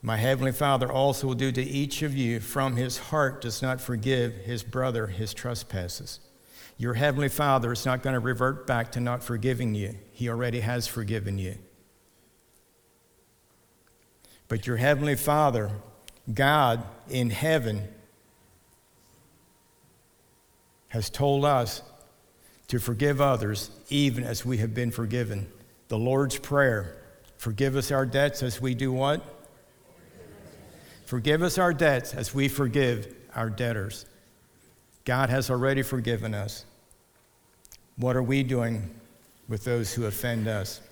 My 0.00 0.16
heavenly 0.16 0.50
Father 0.50 0.90
also 0.90 1.26
will 1.26 1.34
do 1.34 1.52
to 1.52 1.62
each 1.62 2.00
of 2.00 2.16
you 2.16 2.40
from 2.40 2.76
his 2.76 2.96
heart 2.96 3.42
does 3.42 3.60
not 3.60 3.82
forgive 3.82 4.32
his 4.32 4.62
brother 4.62 5.08
his 5.08 5.34
trespasses. 5.34 6.20
Your 6.78 6.94
heavenly 6.94 7.28
Father 7.28 7.70
is 7.70 7.84
not 7.84 8.02
going 8.02 8.14
to 8.14 8.18
revert 8.18 8.66
back 8.66 8.92
to 8.92 9.00
not 9.00 9.22
forgiving 9.22 9.74
you, 9.74 9.94
he 10.12 10.30
already 10.30 10.60
has 10.60 10.86
forgiven 10.86 11.36
you. 11.36 11.58
But 14.48 14.66
your 14.66 14.78
heavenly 14.78 15.16
Father, 15.16 15.70
God 16.32 16.82
in 17.10 17.28
heaven, 17.28 17.88
has 20.92 21.08
told 21.08 21.42
us 21.42 21.80
to 22.68 22.78
forgive 22.78 23.18
others 23.18 23.70
even 23.88 24.24
as 24.24 24.44
we 24.44 24.58
have 24.58 24.74
been 24.74 24.90
forgiven. 24.90 25.50
The 25.88 25.96
Lord's 25.96 26.36
Prayer 26.36 26.98
forgive 27.38 27.76
us 27.76 27.90
our 27.90 28.04
debts 28.04 28.42
as 28.42 28.60
we 28.60 28.74
do 28.74 28.92
what? 28.92 29.24
Forgive 31.06 31.42
us 31.42 31.56
our 31.56 31.72
debts 31.72 32.12
as 32.12 32.34
we 32.34 32.46
forgive 32.46 33.14
our 33.34 33.48
debtors. 33.48 34.04
God 35.06 35.30
has 35.30 35.50
already 35.50 35.80
forgiven 35.80 36.34
us. 36.34 36.66
What 37.96 38.14
are 38.14 38.22
we 38.22 38.42
doing 38.42 38.94
with 39.48 39.64
those 39.64 39.94
who 39.94 40.04
offend 40.04 40.46
us? 40.46 40.82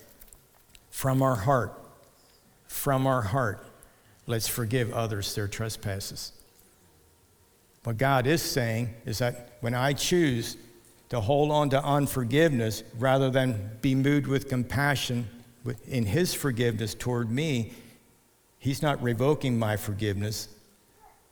From 0.89 1.21
our 1.21 1.35
heart, 1.35 1.79
from 2.65 3.05
our 3.05 3.21
heart, 3.21 3.63
let's 4.25 4.47
forgive 4.47 4.91
others 4.93 5.35
their 5.35 5.47
trespasses. 5.47 6.31
What 7.83 7.97
God 7.97 8.27
is 8.27 8.41
saying 8.41 8.93
is 9.05 9.19
that 9.19 9.57
when 9.61 9.73
I 9.73 9.93
choose 9.93 10.57
to 11.09 11.19
hold 11.19 11.51
on 11.51 11.69
to 11.71 11.83
unforgiveness 11.83 12.83
rather 12.97 13.29
than 13.29 13.71
be 13.81 13.95
moved 13.95 14.27
with 14.27 14.47
compassion 14.47 15.27
in 15.87 16.05
His 16.05 16.33
forgiveness 16.33 16.93
toward 16.93 17.31
me, 17.31 17.73
He's 18.59 18.81
not 18.81 19.01
revoking 19.01 19.57
my 19.57 19.75
forgiveness, 19.75 20.47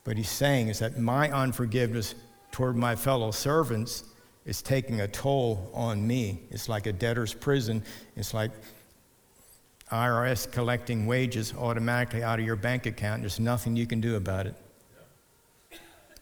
but 0.04 0.18
He's 0.18 0.30
saying 0.30 0.70
is 0.70 0.80
that 0.80 0.98
my 1.00 1.30
unforgiveness 1.30 2.16
toward 2.52 2.76
my 2.76 2.96
fellow 2.96 3.30
servants 3.32 4.04
is 4.46 4.64
taking 4.64 5.02
a 5.02 5.08
toll 5.08 5.70
on 5.74 6.06
me. 6.06 6.42
It's 6.50 6.68
like 6.68 6.88
a 6.88 6.94
debtor's 6.94 7.36
prison. 7.36 7.84
It's 8.16 8.34
like 8.34 8.52
IRS 9.92 10.52
collecting 10.52 11.06
wages 11.06 11.54
automatically 11.54 12.24
out 12.24 12.40
of 12.40 12.46
your 12.46 12.56
bank 12.56 12.88
account. 12.88 13.22
There's 13.22 13.40
nothing 13.40 13.76
you 13.76 13.86
can 13.86 14.02
do 14.02 14.16
about 14.16 14.48
it. 14.48 14.56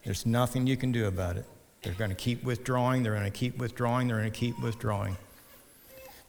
There's 0.08 0.26
nothing 0.26 0.66
you 0.66 0.78
can 0.78 0.94
do 0.94 1.08
about 1.08 1.36
it. 1.36 1.44
They're 1.84 1.92
going 1.92 2.12
to 2.12 2.16
keep 2.16 2.42
withdrawing, 2.42 3.04
they're 3.04 3.12
going 3.12 3.26
to 3.26 3.30
keep 3.30 3.58
withdrawing, 3.58 4.08
they're 4.08 4.20
going 4.20 4.32
to 4.32 4.40
keep 4.40 4.58
withdrawing. 4.62 5.18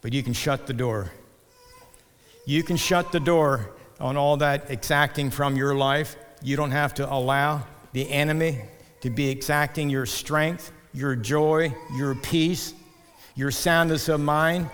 But 0.02 0.12
you 0.12 0.24
can 0.24 0.32
shut 0.32 0.66
the 0.66 0.72
door. 0.72 1.12
You 2.44 2.64
can 2.64 2.76
shut 2.76 3.12
the 3.12 3.20
door 3.20 3.70
on 4.00 4.16
all 4.16 4.36
that 4.38 4.68
exacting 4.68 5.30
from 5.30 5.56
your 5.56 5.76
life 5.76 6.16
You 6.42 6.56
don't 6.56 6.72
have 6.72 6.92
to 6.94 7.08
allow 7.08 7.62
the 7.92 8.10
enemy 8.10 8.62
to 9.02 9.10
be 9.10 9.28
exacting 9.28 9.88
your 9.88 10.06
strength, 10.06 10.72
your 10.92 11.14
joy, 11.14 11.72
your 11.96 12.16
peace, 12.16 12.74
your 13.36 13.52
soundness 13.52 14.08
of 14.08 14.18
mind, 14.18 14.68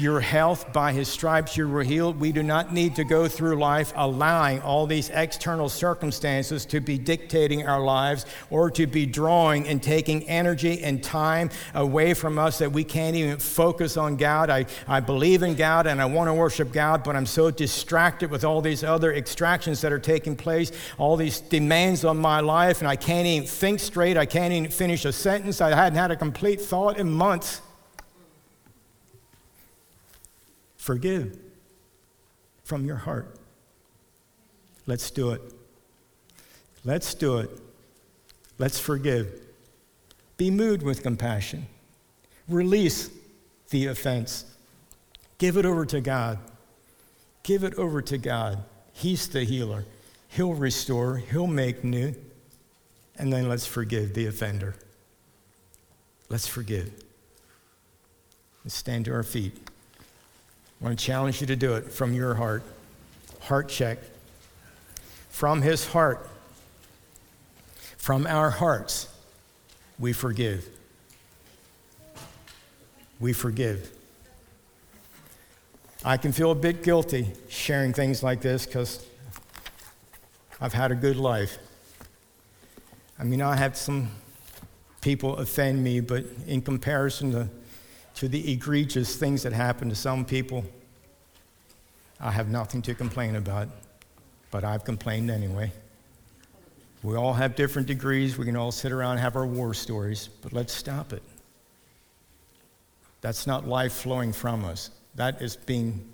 your 0.00 0.20
health. 0.20 0.72
By 0.72 0.92
his 0.92 1.08
stripes 1.08 1.56
you 1.56 1.68
were 1.68 1.82
healed. 1.82 2.18
We 2.18 2.32
do 2.32 2.42
not 2.42 2.72
need 2.72 2.96
to 2.96 3.04
go 3.04 3.28
through 3.28 3.56
life 3.56 3.92
allowing 3.94 4.62
all 4.62 4.86
these 4.86 5.10
external 5.10 5.68
circumstances 5.68 6.64
to 6.66 6.80
be 6.80 6.98
dictating 6.98 7.66
our 7.66 7.80
lives 7.80 8.26
or 8.50 8.70
to 8.70 8.86
be 8.86 9.06
drawing 9.06 9.68
and 9.68 9.82
taking 9.82 10.28
energy 10.28 10.82
and 10.82 11.02
time 11.02 11.50
away 11.74 12.14
from 12.14 12.38
us 12.38 12.58
that 12.58 12.72
we 12.72 12.84
can't 12.84 13.16
even 13.16 13.38
focus 13.38 13.96
on 13.96 14.16
God. 14.16 14.50
I, 14.50 14.66
I 14.88 15.00
believe 15.00 15.42
in 15.42 15.54
God 15.54 15.86
and 15.86 16.00
I 16.00 16.06
want 16.06 16.28
to 16.28 16.34
worship 16.34 16.72
God, 16.72 17.04
but 17.04 17.16
I'm 17.16 17.26
so 17.26 17.50
distracted 17.50 18.30
with 18.30 18.44
all 18.44 18.60
these 18.60 18.82
other 18.82 19.12
extractions 19.12 19.80
that 19.82 19.92
are 19.92 19.98
taking 19.98 20.36
place, 20.36 20.72
all 20.98 21.16
these 21.16 21.40
demands 21.40 22.04
on 22.04 22.16
my 22.16 22.40
life, 22.40 22.80
and 22.80 22.88
I 22.88 22.96
can't 22.96 23.26
even 23.26 23.46
think 23.46 23.80
straight. 23.80 24.16
I 24.16 24.26
can't 24.26 24.52
even 24.52 24.70
finish 24.70 25.04
a 25.04 25.12
sentence. 25.12 25.60
I 25.60 25.74
hadn't 25.74 25.98
had 25.98 26.10
a 26.10 26.16
complete 26.16 26.60
thought 26.60 26.98
in 26.98 27.10
months. 27.10 27.60
Forgive 30.80 31.38
from 32.64 32.86
your 32.86 32.96
heart. 32.96 33.36
Let's 34.86 35.10
do 35.10 35.32
it. 35.32 35.42
Let's 36.86 37.12
do 37.12 37.36
it. 37.36 37.50
Let's 38.58 38.80
forgive. 38.80 39.42
Be 40.38 40.50
moved 40.50 40.82
with 40.82 41.02
compassion. 41.02 41.66
Release 42.48 43.10
the 43.68 43.88
offense. 43.88 44.46
Give 45.36 45.58
it 45.58 45.66
over 45.66 45.84
to 45.84 46.00
God. 46.00 46.38
Give 47.42 47.62
it 47.62 47.74
over 47.74 48.00
to 48.00 48.16
God. 48.16 48.64
He's 48.94 49.28
the 49.28 49.44
healer. 49.44 49.84
He'll 50.28 50.54
restore, 50.54 51.18
He'll 51.18 51.46
make 51.46 51.84
new. 51.84 52.14
And 53.16 53.30
then 53.30 53.50
let's 53.50 53.66
forgive 53.66 54.14
the 54.14 54.26
offender. 54.26 54.76
Let's 56.30 56.46
forgive. 56.46 56.90
Let's 58.64 58.76
stand 58.76 59.04
to 59.04 59.12
our 59.12 59.22
feet. 59.22 59.69
I 60.80 60.84
want 60.84 60.98
to 60.98 61.04
challenge 61.04 61.40
you 61.40 61.46
to 61.48 61.56
do 61.56 61.74
it 61.74 61.92
from 61.92 62.14
your 62.14 62.34
heart. 62.34 62.62
Heart 63.40 63.68
check. 63.68 63.98
From 65.28 65.62
his 65.62 65.86
heart, 65.86 66.28
from 67.96 68.26
our 68.26 68.50
hearts, 68.50 69.08
we 69.98 70.12
forgive. 70.12 70.68
We 73.18 73.32
forgive. 73.32 73.90
I 76.04 76.16
can 76.16 76.32
feel 76.32 76.50
a 76.50 76.54
bit 76.54 76.82
guilty 76.82 77.28
sharing 77.48 77.92
things 77.92 78.22
like 78.22 78.40
this 78.40 78.64
because 78.64 79.06
I've 80.60 80.72
had 80.72 80.92
a 80.92 80.94
good 80.94 81.16
life. 81.16 81.58
I 83.18 83.24
mean, 83.24 83.42
I 83.42 83.56
have 83.56 83.76
some 83.76 84.10
people 85.02 85.36
offend 85.36 85.84
me, 85.84 86.00
but 86.00 86.24
in 86.46 86.62
comparison 86.62 87.32
to 87.32 87.48
to 88.14 88.28
the 88.28 88.52
egregious 88.52 89.16
things 89.16 89.42
that 89.42 89.52
happen 89.52 89.88
to 89.88 89.94
some 89.94 90.24
people, 90.24 90.64
I 92.20 92.30
have 92.30 92.48
nothing 92.48 92.82
to 92.82 92.94
complain 92.94 93.36
about, 93.36 93.68
but 94.50 94.64
I've 94.64 94.84
complained 94.84 95.30
anyway. 95.30 95.72
We 97.02 97.16
all 97.16 97.32
have 97.32 97.56
different 97.56 97.88
degrees. 97.88 98.36
We 98.36 98.44
can 98.44 98.56
all 98.56 98.72
sit 98.72 98.92
around 98.92 99.12
and 99.12 99.20
have 99.20 99.36
our 99.36 99.46
war 99.46 99.72
stories, 99.72 100.28
but 100.42 100.52
let's 100.52 100.72
stop 100.72 101.12
it. 101.12 101.22
That's 103.22 103.46
not 103.46 103.66
life 103.66 103.92
flowing 103.92 104.32
from 104.32 104.64
us. 104.64 104.90
That 105.14 105.40
is 105.40 105.56
being 105.56 106.12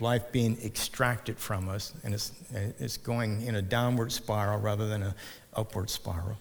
life 0.00 0.30
being 0.30 0.56
extracted 0.64 1.36
from 1.38 1.68
us, 1.68 1.92
and 2.04 2.14
it's, 2.14 2.32
it's 2.78 2.96
going 2.96 3.42
in 3.42 3.56
a 3.56 3.62
downward 3.62 4.12
spiral 4.12 4.60
rather 4.60 4.86
than 4.86 5.02
an 5.02 5.14
upward 5.54 5.90
spiral. 5.90 6.38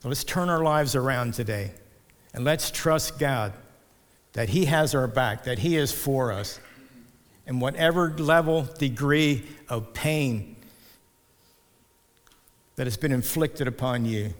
So 0.00 0.08
let's 0.08 0.22
turn 0.22 0.48
our 0.48 0.62
lives 0.62 0.94
around 0.94 1.34
today, 1.34 1.72
and 2.34 2.44
let's 2.44 2.70
trust 2.70 3.18
God 3.18 3.52
that 4.34 4.50
He 4.50 4.66
has 4.66 4.94
our 4.94 5.06
back, 5.06 5.44
that 5.44 5.60
He 5.60 5.76
is 5.76 5.90
for 5.90 6.30
us. 6.30 6.60
And 7.46 7.60
whatever 7.60 8.10
level, 8.16 8.62
degree 8.62 9.44
of 9.68 9.92
pain 9.94 10.56
that 12.76 12.86
has 12.86 12.96
been 12.96 13.12
inflicted 13.12 13.66
upon 13.66 14.04
you, 14.04 14.34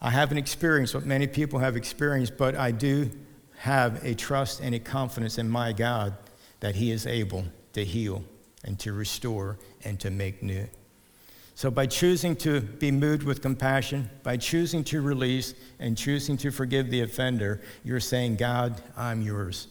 I 0.00 0.10
haven't 0.10 0.38
experienced 0.38 0.94
what 0.94 1.06
many 1.06 1.26
people 1.26 1.60
have 1.60 1.76
experienced, 1.76 2.36
but 2.36 2.54
I 2.54 2.72
do 2.72 3.10
have 3.56 4.04
a 4.04 4.14
trust 4.14 4.60
and 4.60 4.74
a 4.74 4.78
confidence 4.78 5.38
in 5.38 5.48
my 5.48 5.72
God 5.72 6.14
that 6.60 6.74
He 6.74 6.90
is 6.90 7.06
able 7.06 7.44
to 7.72 7.84
heal 7.84 8.22
and 8.64 8.78
to 8.80 8.92
restore 8.92 9.58
and 9.82 9.98
to 10.00 10.10
make 10.10 10.42
new. 10.42 10.66
So, 11.56 11.70
by 11.70 11.86
choosing 11.86 12.34
to 12.36 12.60
be 12.60 12.90
moved 12.90 13.22
with 13.22 13.40
compassion, 13.40 14.10
by 14.24 14.36
choosing 14.36 14.82
to 14.84 15.00
release 15.00 15.54
and 15.78 15.96
choosing 15.96 16.36
to 16.38 16.50
forgive 16.50 16.90
the 16.90 17.02
offender, 17.02 17.60
you're 17.84 18.00
saying, 18.00 18.36
God, 18.36 18.82
I'm 18.96 19.22
yours. 19.22 19.68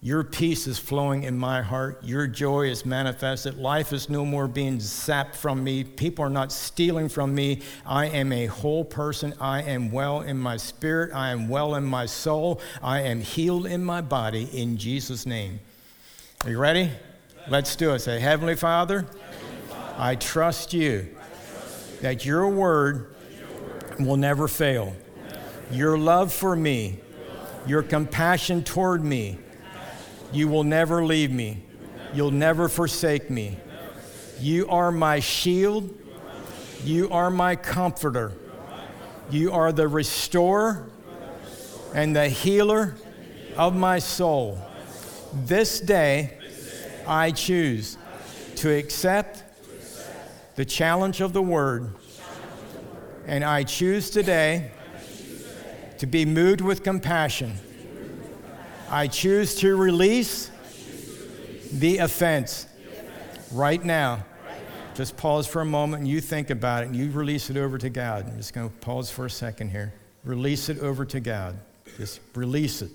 Your 0.00 0.22
peace 0.22 0.68
is 0.68 0.78
flowing 0.78 1.24
in 1.24 1.36
my 1.36 1.62
heart. 1.62 2.04
Your 2.04 2.28
joy 2.28 2.68
is 2.68 2.86
manifested. 2.86 3.56
Life 3.56 3.92
is 3.92 4.08
no 4.08 4.24
more 4.24 4.46
being 4.46 4.78
sapped 4.78 5.34
from 5.34 5.64
me. 5.64 5.82
People 5.82 6.24
are 6.24 6.30
not 6.30 6.52
stealing 6.52 7.08
from 7.08 7.34
me. 7.34 7.62
I 7.84 8.06
am 8.06 8.30
a 8.30 8.46
whole 8.46 8.84
person. 8.84 9.34
I 9.40 9.62
am 9.62 9.90
well 9.90 10.20
in 10.20 10.38
my 10.38 10.58
spirit. 10.58 11.12
I 11.12 11.30
am 11.30 11.48
well 11.48 11.74
in 11.74 11.84
my 11.84 12.06
soul. 12.06 12.60
I 12.80 13.00
am 13.00 13.20
healed 13.20 13.66
in 13.66 13.84
my 13.84 14.02
body 14.02 14.48
in 14.52 14.76
Jesus' 14.76 15.26
name. 15.26 15.58
Are 16.44 16.50
you 16.50 16.58
ready? 16.58 16.92
Let's 17.48 17.74
do 17.74 17.92
it. 17.94 17.98
Say, 17.98 18.20
Heavenly 18.20 18.54
Father. 18.54 19.06
I 19.96 20.14
trust 20.14 20.74
you 20.74 21.08
that 22.02 22.24
your 22.24 22.48
word 22.48 23.14
will 23.98 24.16
never 24.16 24.46
fail. 24.46 24.94
Your 25.70 25.96
love 25.98 26.32
for 26.32 26.54
me, 26.54 27.00
your 27.66 27.82
compassion 27.82 28.62
toward 28.62 29.02
me, 29.02 29.38
you 30.32 30.48
will 30.48 30.64
never 30.64 31.04
leave 31.04 31.30
me. 31.30 31.62
You'll 32.12 32.30
never 32.30 32.68
forsake 32.68 33.30
me. 33.30 33.58
You 34.38 34.68
are 34.68 34.92
my 34.92 35.20
shield. 35.20 35.92
You 36.84 37.10
are 37.10 37.30
my 37.30 37.56
comforter. 37.56 38.32
You 39.30 39.52
are 39.52 39.72
the 39.72 39.88
restorer 39.88 40.88
and 41.94 42.14
the 42.14 42.28
healer 42.28 42.96
of 43.56 43.74
my 43.74 43.98
soul. 43.98 44.58
This 45.32 45.80
day, 45.80 46.38
I 47.06 47.30
choose 47.30 47.98
to 48.56 48.70
accept 48.70 49.42
the 50.56 50.64
challenge 50.64 51.20
of 51.20 51.32
the 51.32 51.42
word. 51.42 51.94
And 53.26 53.44
I 53.44 53.62
choose 53.62 54.10
today 54.10 54.70
to 55.98 56.06
be 56.06 56.24
moved 56.24 56.60
with 56.60 56.82
compassion. 56.82 57.58
I 58.90 59.06
choose 59.06 59.54
to 59.56 59.76
release 59.76 60.50
the 61.72 61.98
offense 61.98 62.66
right 63.52 63.84
now. 63.84 64.24
Just 64.94 65.16
pause 65.16 65.46
for 65.46 65.60
a 65.60 65.66
moment 65.66 66.02
and 66.02 66.08
you 66.10 66.20
think 66.20 66.50
about 66.50 66.84
it 66.84 66.86
and 66.86 66.96
you 66.96 67.10
release 67.10 67.50
it 67.50 67.56
over 67.56 67.76
to 67.76 67.90
God. 67.90 68.26
I'm 68.28 68.36
just 68.38 68.54
going 68.54 68.70
to 68.70 68.76
pause 68.76 69.10
for 69.10 69.26
a 69.26 69.30
second 69.30 69.70
here. 69.70 69.92
Release 70.24 70.68
it 70.68 70.78
over 70.78 71.04
to 71.04 71.20
God. 71.20 71.58
Just 71.98 72.20
release 72.34 72.80
it. 72.80 72.90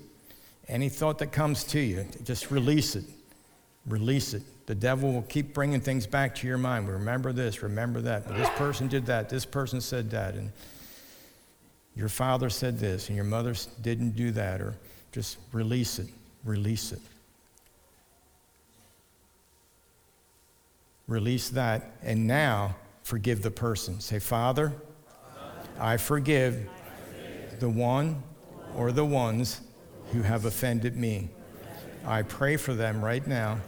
Any 0.68 0.88
thought 0.88 1.18
that 1.18 1.30
comes 1.30 1.64
to 1.64 1.80
you, 1.80 2.06
just 2.24 2.50
release 2.50 2.96
it. 2.96 3.04
Release 3.86 4.34
it. 4.34 4.42
The 4.66 4.74
devil 4.74 5.12
will 5.12 5.22
keep 5.22 5.52
bringing 5.54 5.80
things 5.80 6.06
back 6.06 6.34
to 6.36 6.46
your 6.46 6.58
mind. 6.58 6.88
Remember 6.88 7.32
this, 7.32 7.62
remember 7.62 8.00
that. 8.02 8.26
But 8.26 8.36
this 8.36 8.48
person 8.50 8.88
did 8.88 9.06
that, 9.06 9.28
this 9.28 9.44
person 9.44 9.80
said 9.80 10.10
that, 10.10 10.34
and 10.34 10.52
your 11.96 12.08
father 12.08 12.48
said 12.48 12.78
this, 12.78 13.08
and 13.08 13.16
your 13.16 13.24
mother 13.24 13.54
didn't 13.82 14.16
do 14.16 14.30
that, 14.32 14.60
or 14.60 14.76
just 15.10 15.38
release 15.52 15.98
it, 15.98 16.08
release 16.44 16.92
it. 16.92 17.00
Release 21.08 21.50
that, 21.50 21.90
and 22.02 22.26
now 22.26 22.76
forgive 23.02 23.42
the 23.42 23.50
person. 23.50 24.00
Say, 24.00 24.20
Father, 24.20 24.72
I 25.78 25.96
forgive 25.96 26.68
the 27.58 27.68
one 27.68 28.22
or 28.76 28.92
the 28.92 29.04
ones 29.04 29.60
who 30.12 30.22
have 30.22 30.44
offended 30.44 30.96
me. 30.96 31.28
I 32.06 32.22
pray 32.22 32.56
for 32.56 32.74
them 32.74 33.04
right 33.04 33.26
now 33.26 33.58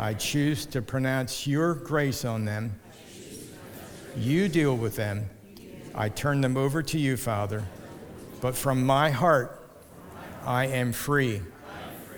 I 0.00 0.14
choose 0.14 0.64
to 0.66 0.80
pronounce 0.80 1.46
your 1.46 1.74
grace 1.74 2.24
on 2.24 2.46
them. 2.46 2.80
You 4.16 4.48
deal 4.48 4.74
with 4.74 4.96
them. 4.96 5.28
I 5.94 6.08
turn 6.08 6.40
them 6.40 6.56
over 6.56 6.82
to 6.82 6.98
you, 6.98 7.18
Father. 7.18 7.62
But 8.40 8.56
from 8.56 8.86
my 8.86 9.10
heart, 9.10 9.62
I 10.46 10.68
am 10.68 10.92
free. 10.92 11.42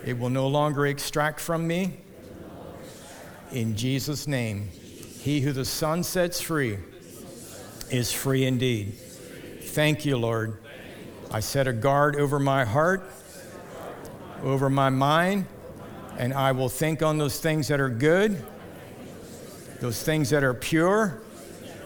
It 0.07 0.17
will 0.17 0.31
no 0.31 0.47
longer 0.47 0.87
extract 0.87 1.41
from 1.41 1.67
me. 1.67 1.97
In 3.51 3.75
Jesus' 3.77 4.29
name, 4.29 4.69
he 4.69 5.41
who 5.41 5.51
the 5.51 5.65
Son 5.65 6.05
sets 6.05 6.41
free 6.41 6.79
is 7.91 8.13
free 8.13 8.45
indeed. 8.45 8.93
Thank 9.61 10.05
you, 10.05 10.17
Lord. 10.19 10.57
I 11.33 11.41
set 11.41 11.67
a 11.67 11.73
guard 11.73 12.15
over 12.15 12.39
my 12.39 12.65
heart, 12.65 13.11
over 14.45 14.71
my 14.71 14.89
mind, 14.89 15.47
And 16.19 16.33
I 16.33 16.53
will 16.53 16.69
think 16.69 17.03
on 17.03 17.19
those 17.19 17.41
things 17.41 17.69
that 17.69 17.81
are 17.81 17.89
good, 17.89 18.45
those 19.81 20.03
things 20.03 20.31
that 20.31 20.45
are 20.45 20.55
pure, 20.55 21.21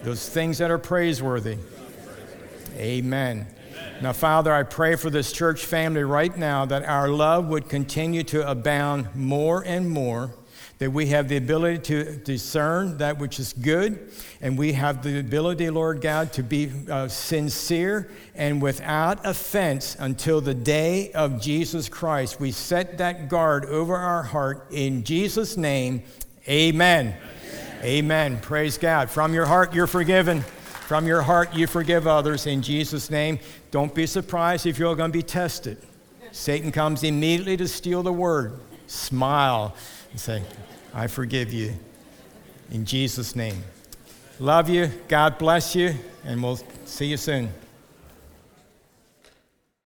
those 0.02 0.28
things 0.28 0.58
that 0.58 0.70
are 0.70 0.78
praiseworthy. 0.78 1.56
Amen. 2.76 3.46
Now, 4.02 4.12
Father, 4.12 4.52
I 4.52 4.62
pray 4.62 4.96
for 4.96 5.08
this 5.08 5.32
church 5.32 5.64
family 5.64 6.04
right 6.04 6.36
now 6.36 6.66
that 6.66 6.84
our 6.84 7.08
love 7.08 7.46
would 7.48 7.68
continue 7.68 8.22
to 8.24 8.48
abound 8.48 9.14
more 9.14 9.62
and 9.64 9.88
more, 9.88 10.30
that 10.78 10.90
we 10.90 11.06
have 11.06 11.28
the 11.28 11.38
ability 11.38 11.78
to 11.78 12.16
discern 12.16 12.98
that 12.98 13.18
which 13.18 13.40
is 13.40 13.54
good, 13.54 14.10
and 14.42 14.58
we 14.58 14.74
have 14.74 15.02
the 15.02 15.18
ability, 15.18 15.70
Lord 15.70 16.02
God, 16.02 16.32
to 16.34 16.42
be 16.42 16.70
uh, 16.90 17.08
sincere 17.08 18.10
and 18.34 18.60
without 18.60 19.24
offense 19.24 19.96
until 19.98 20.42
the 20.42 20.52
day 20.52 21.12
of 21.12 21.40
Jesus 21.40 21.88
Christ. 21.88 22.38
We 22.38 22.52
set 22.52 22.98
that 22.98 23.30
guard 23.30 23.64
over 23.64 23.96
our 23.96 24.22
heart 24.22 24.66
in 24.70 25.02
Jesus' 25.02 25.56
name. 25.56 26.02
Amen. 26.46 27.16
Amen. 27.16 27.82
Amen. 27.82 28.40
Praise 28.40 28.76
God. 28.76 29.10
From 29.10 29.32
your 29.32 29.46
heart, 29.46 29.74
you're 29.74 29.86
forgiven. 29.86 30.42
From 30.86 31.06
your 31.06 31.22
heart, 31.22 31.54
you 31.54 31.66
forgive 31.66 32.06
others 32.06 32.46
in 32.46 32.62
Jesus' 32.62 33.10
name. 33.10 33.38
Don't 33.70 33.94
be 33.94 34.06
surprised 34.06 34.66
if 34.66 34.78
you're 34.78 34.94
going 34.94 35.10
to 35.10 35.18
be 35.18 35.22
tested. 35.22 35.78
Satan 36.32 36.70
comes 36.70 37.02
immediately 37.02 37.56
to 37.56 37.66
steal 37.66 38.02
the 38.02 38.12
word. 38.12 38.60
Smile 38.86 39.74
and 40.12 40.20
say, 40.20 40.42
I 40.96 41.08
forgive 41.08 41.52
you. 41.52 41.74
In 42.70 42.86
Jesus' 42.86 43.36
name. 43.36 43.62
Love 44.40 44.70
you. 44.70 44.90
God 45.08 45.36
bless 45.36 45.76
you. 45.76 45.94
And 46.24 46.42
we'll 46.42 46.58
see 46.86 47.04
you 47.04 47.18
soon. 47.18 47.50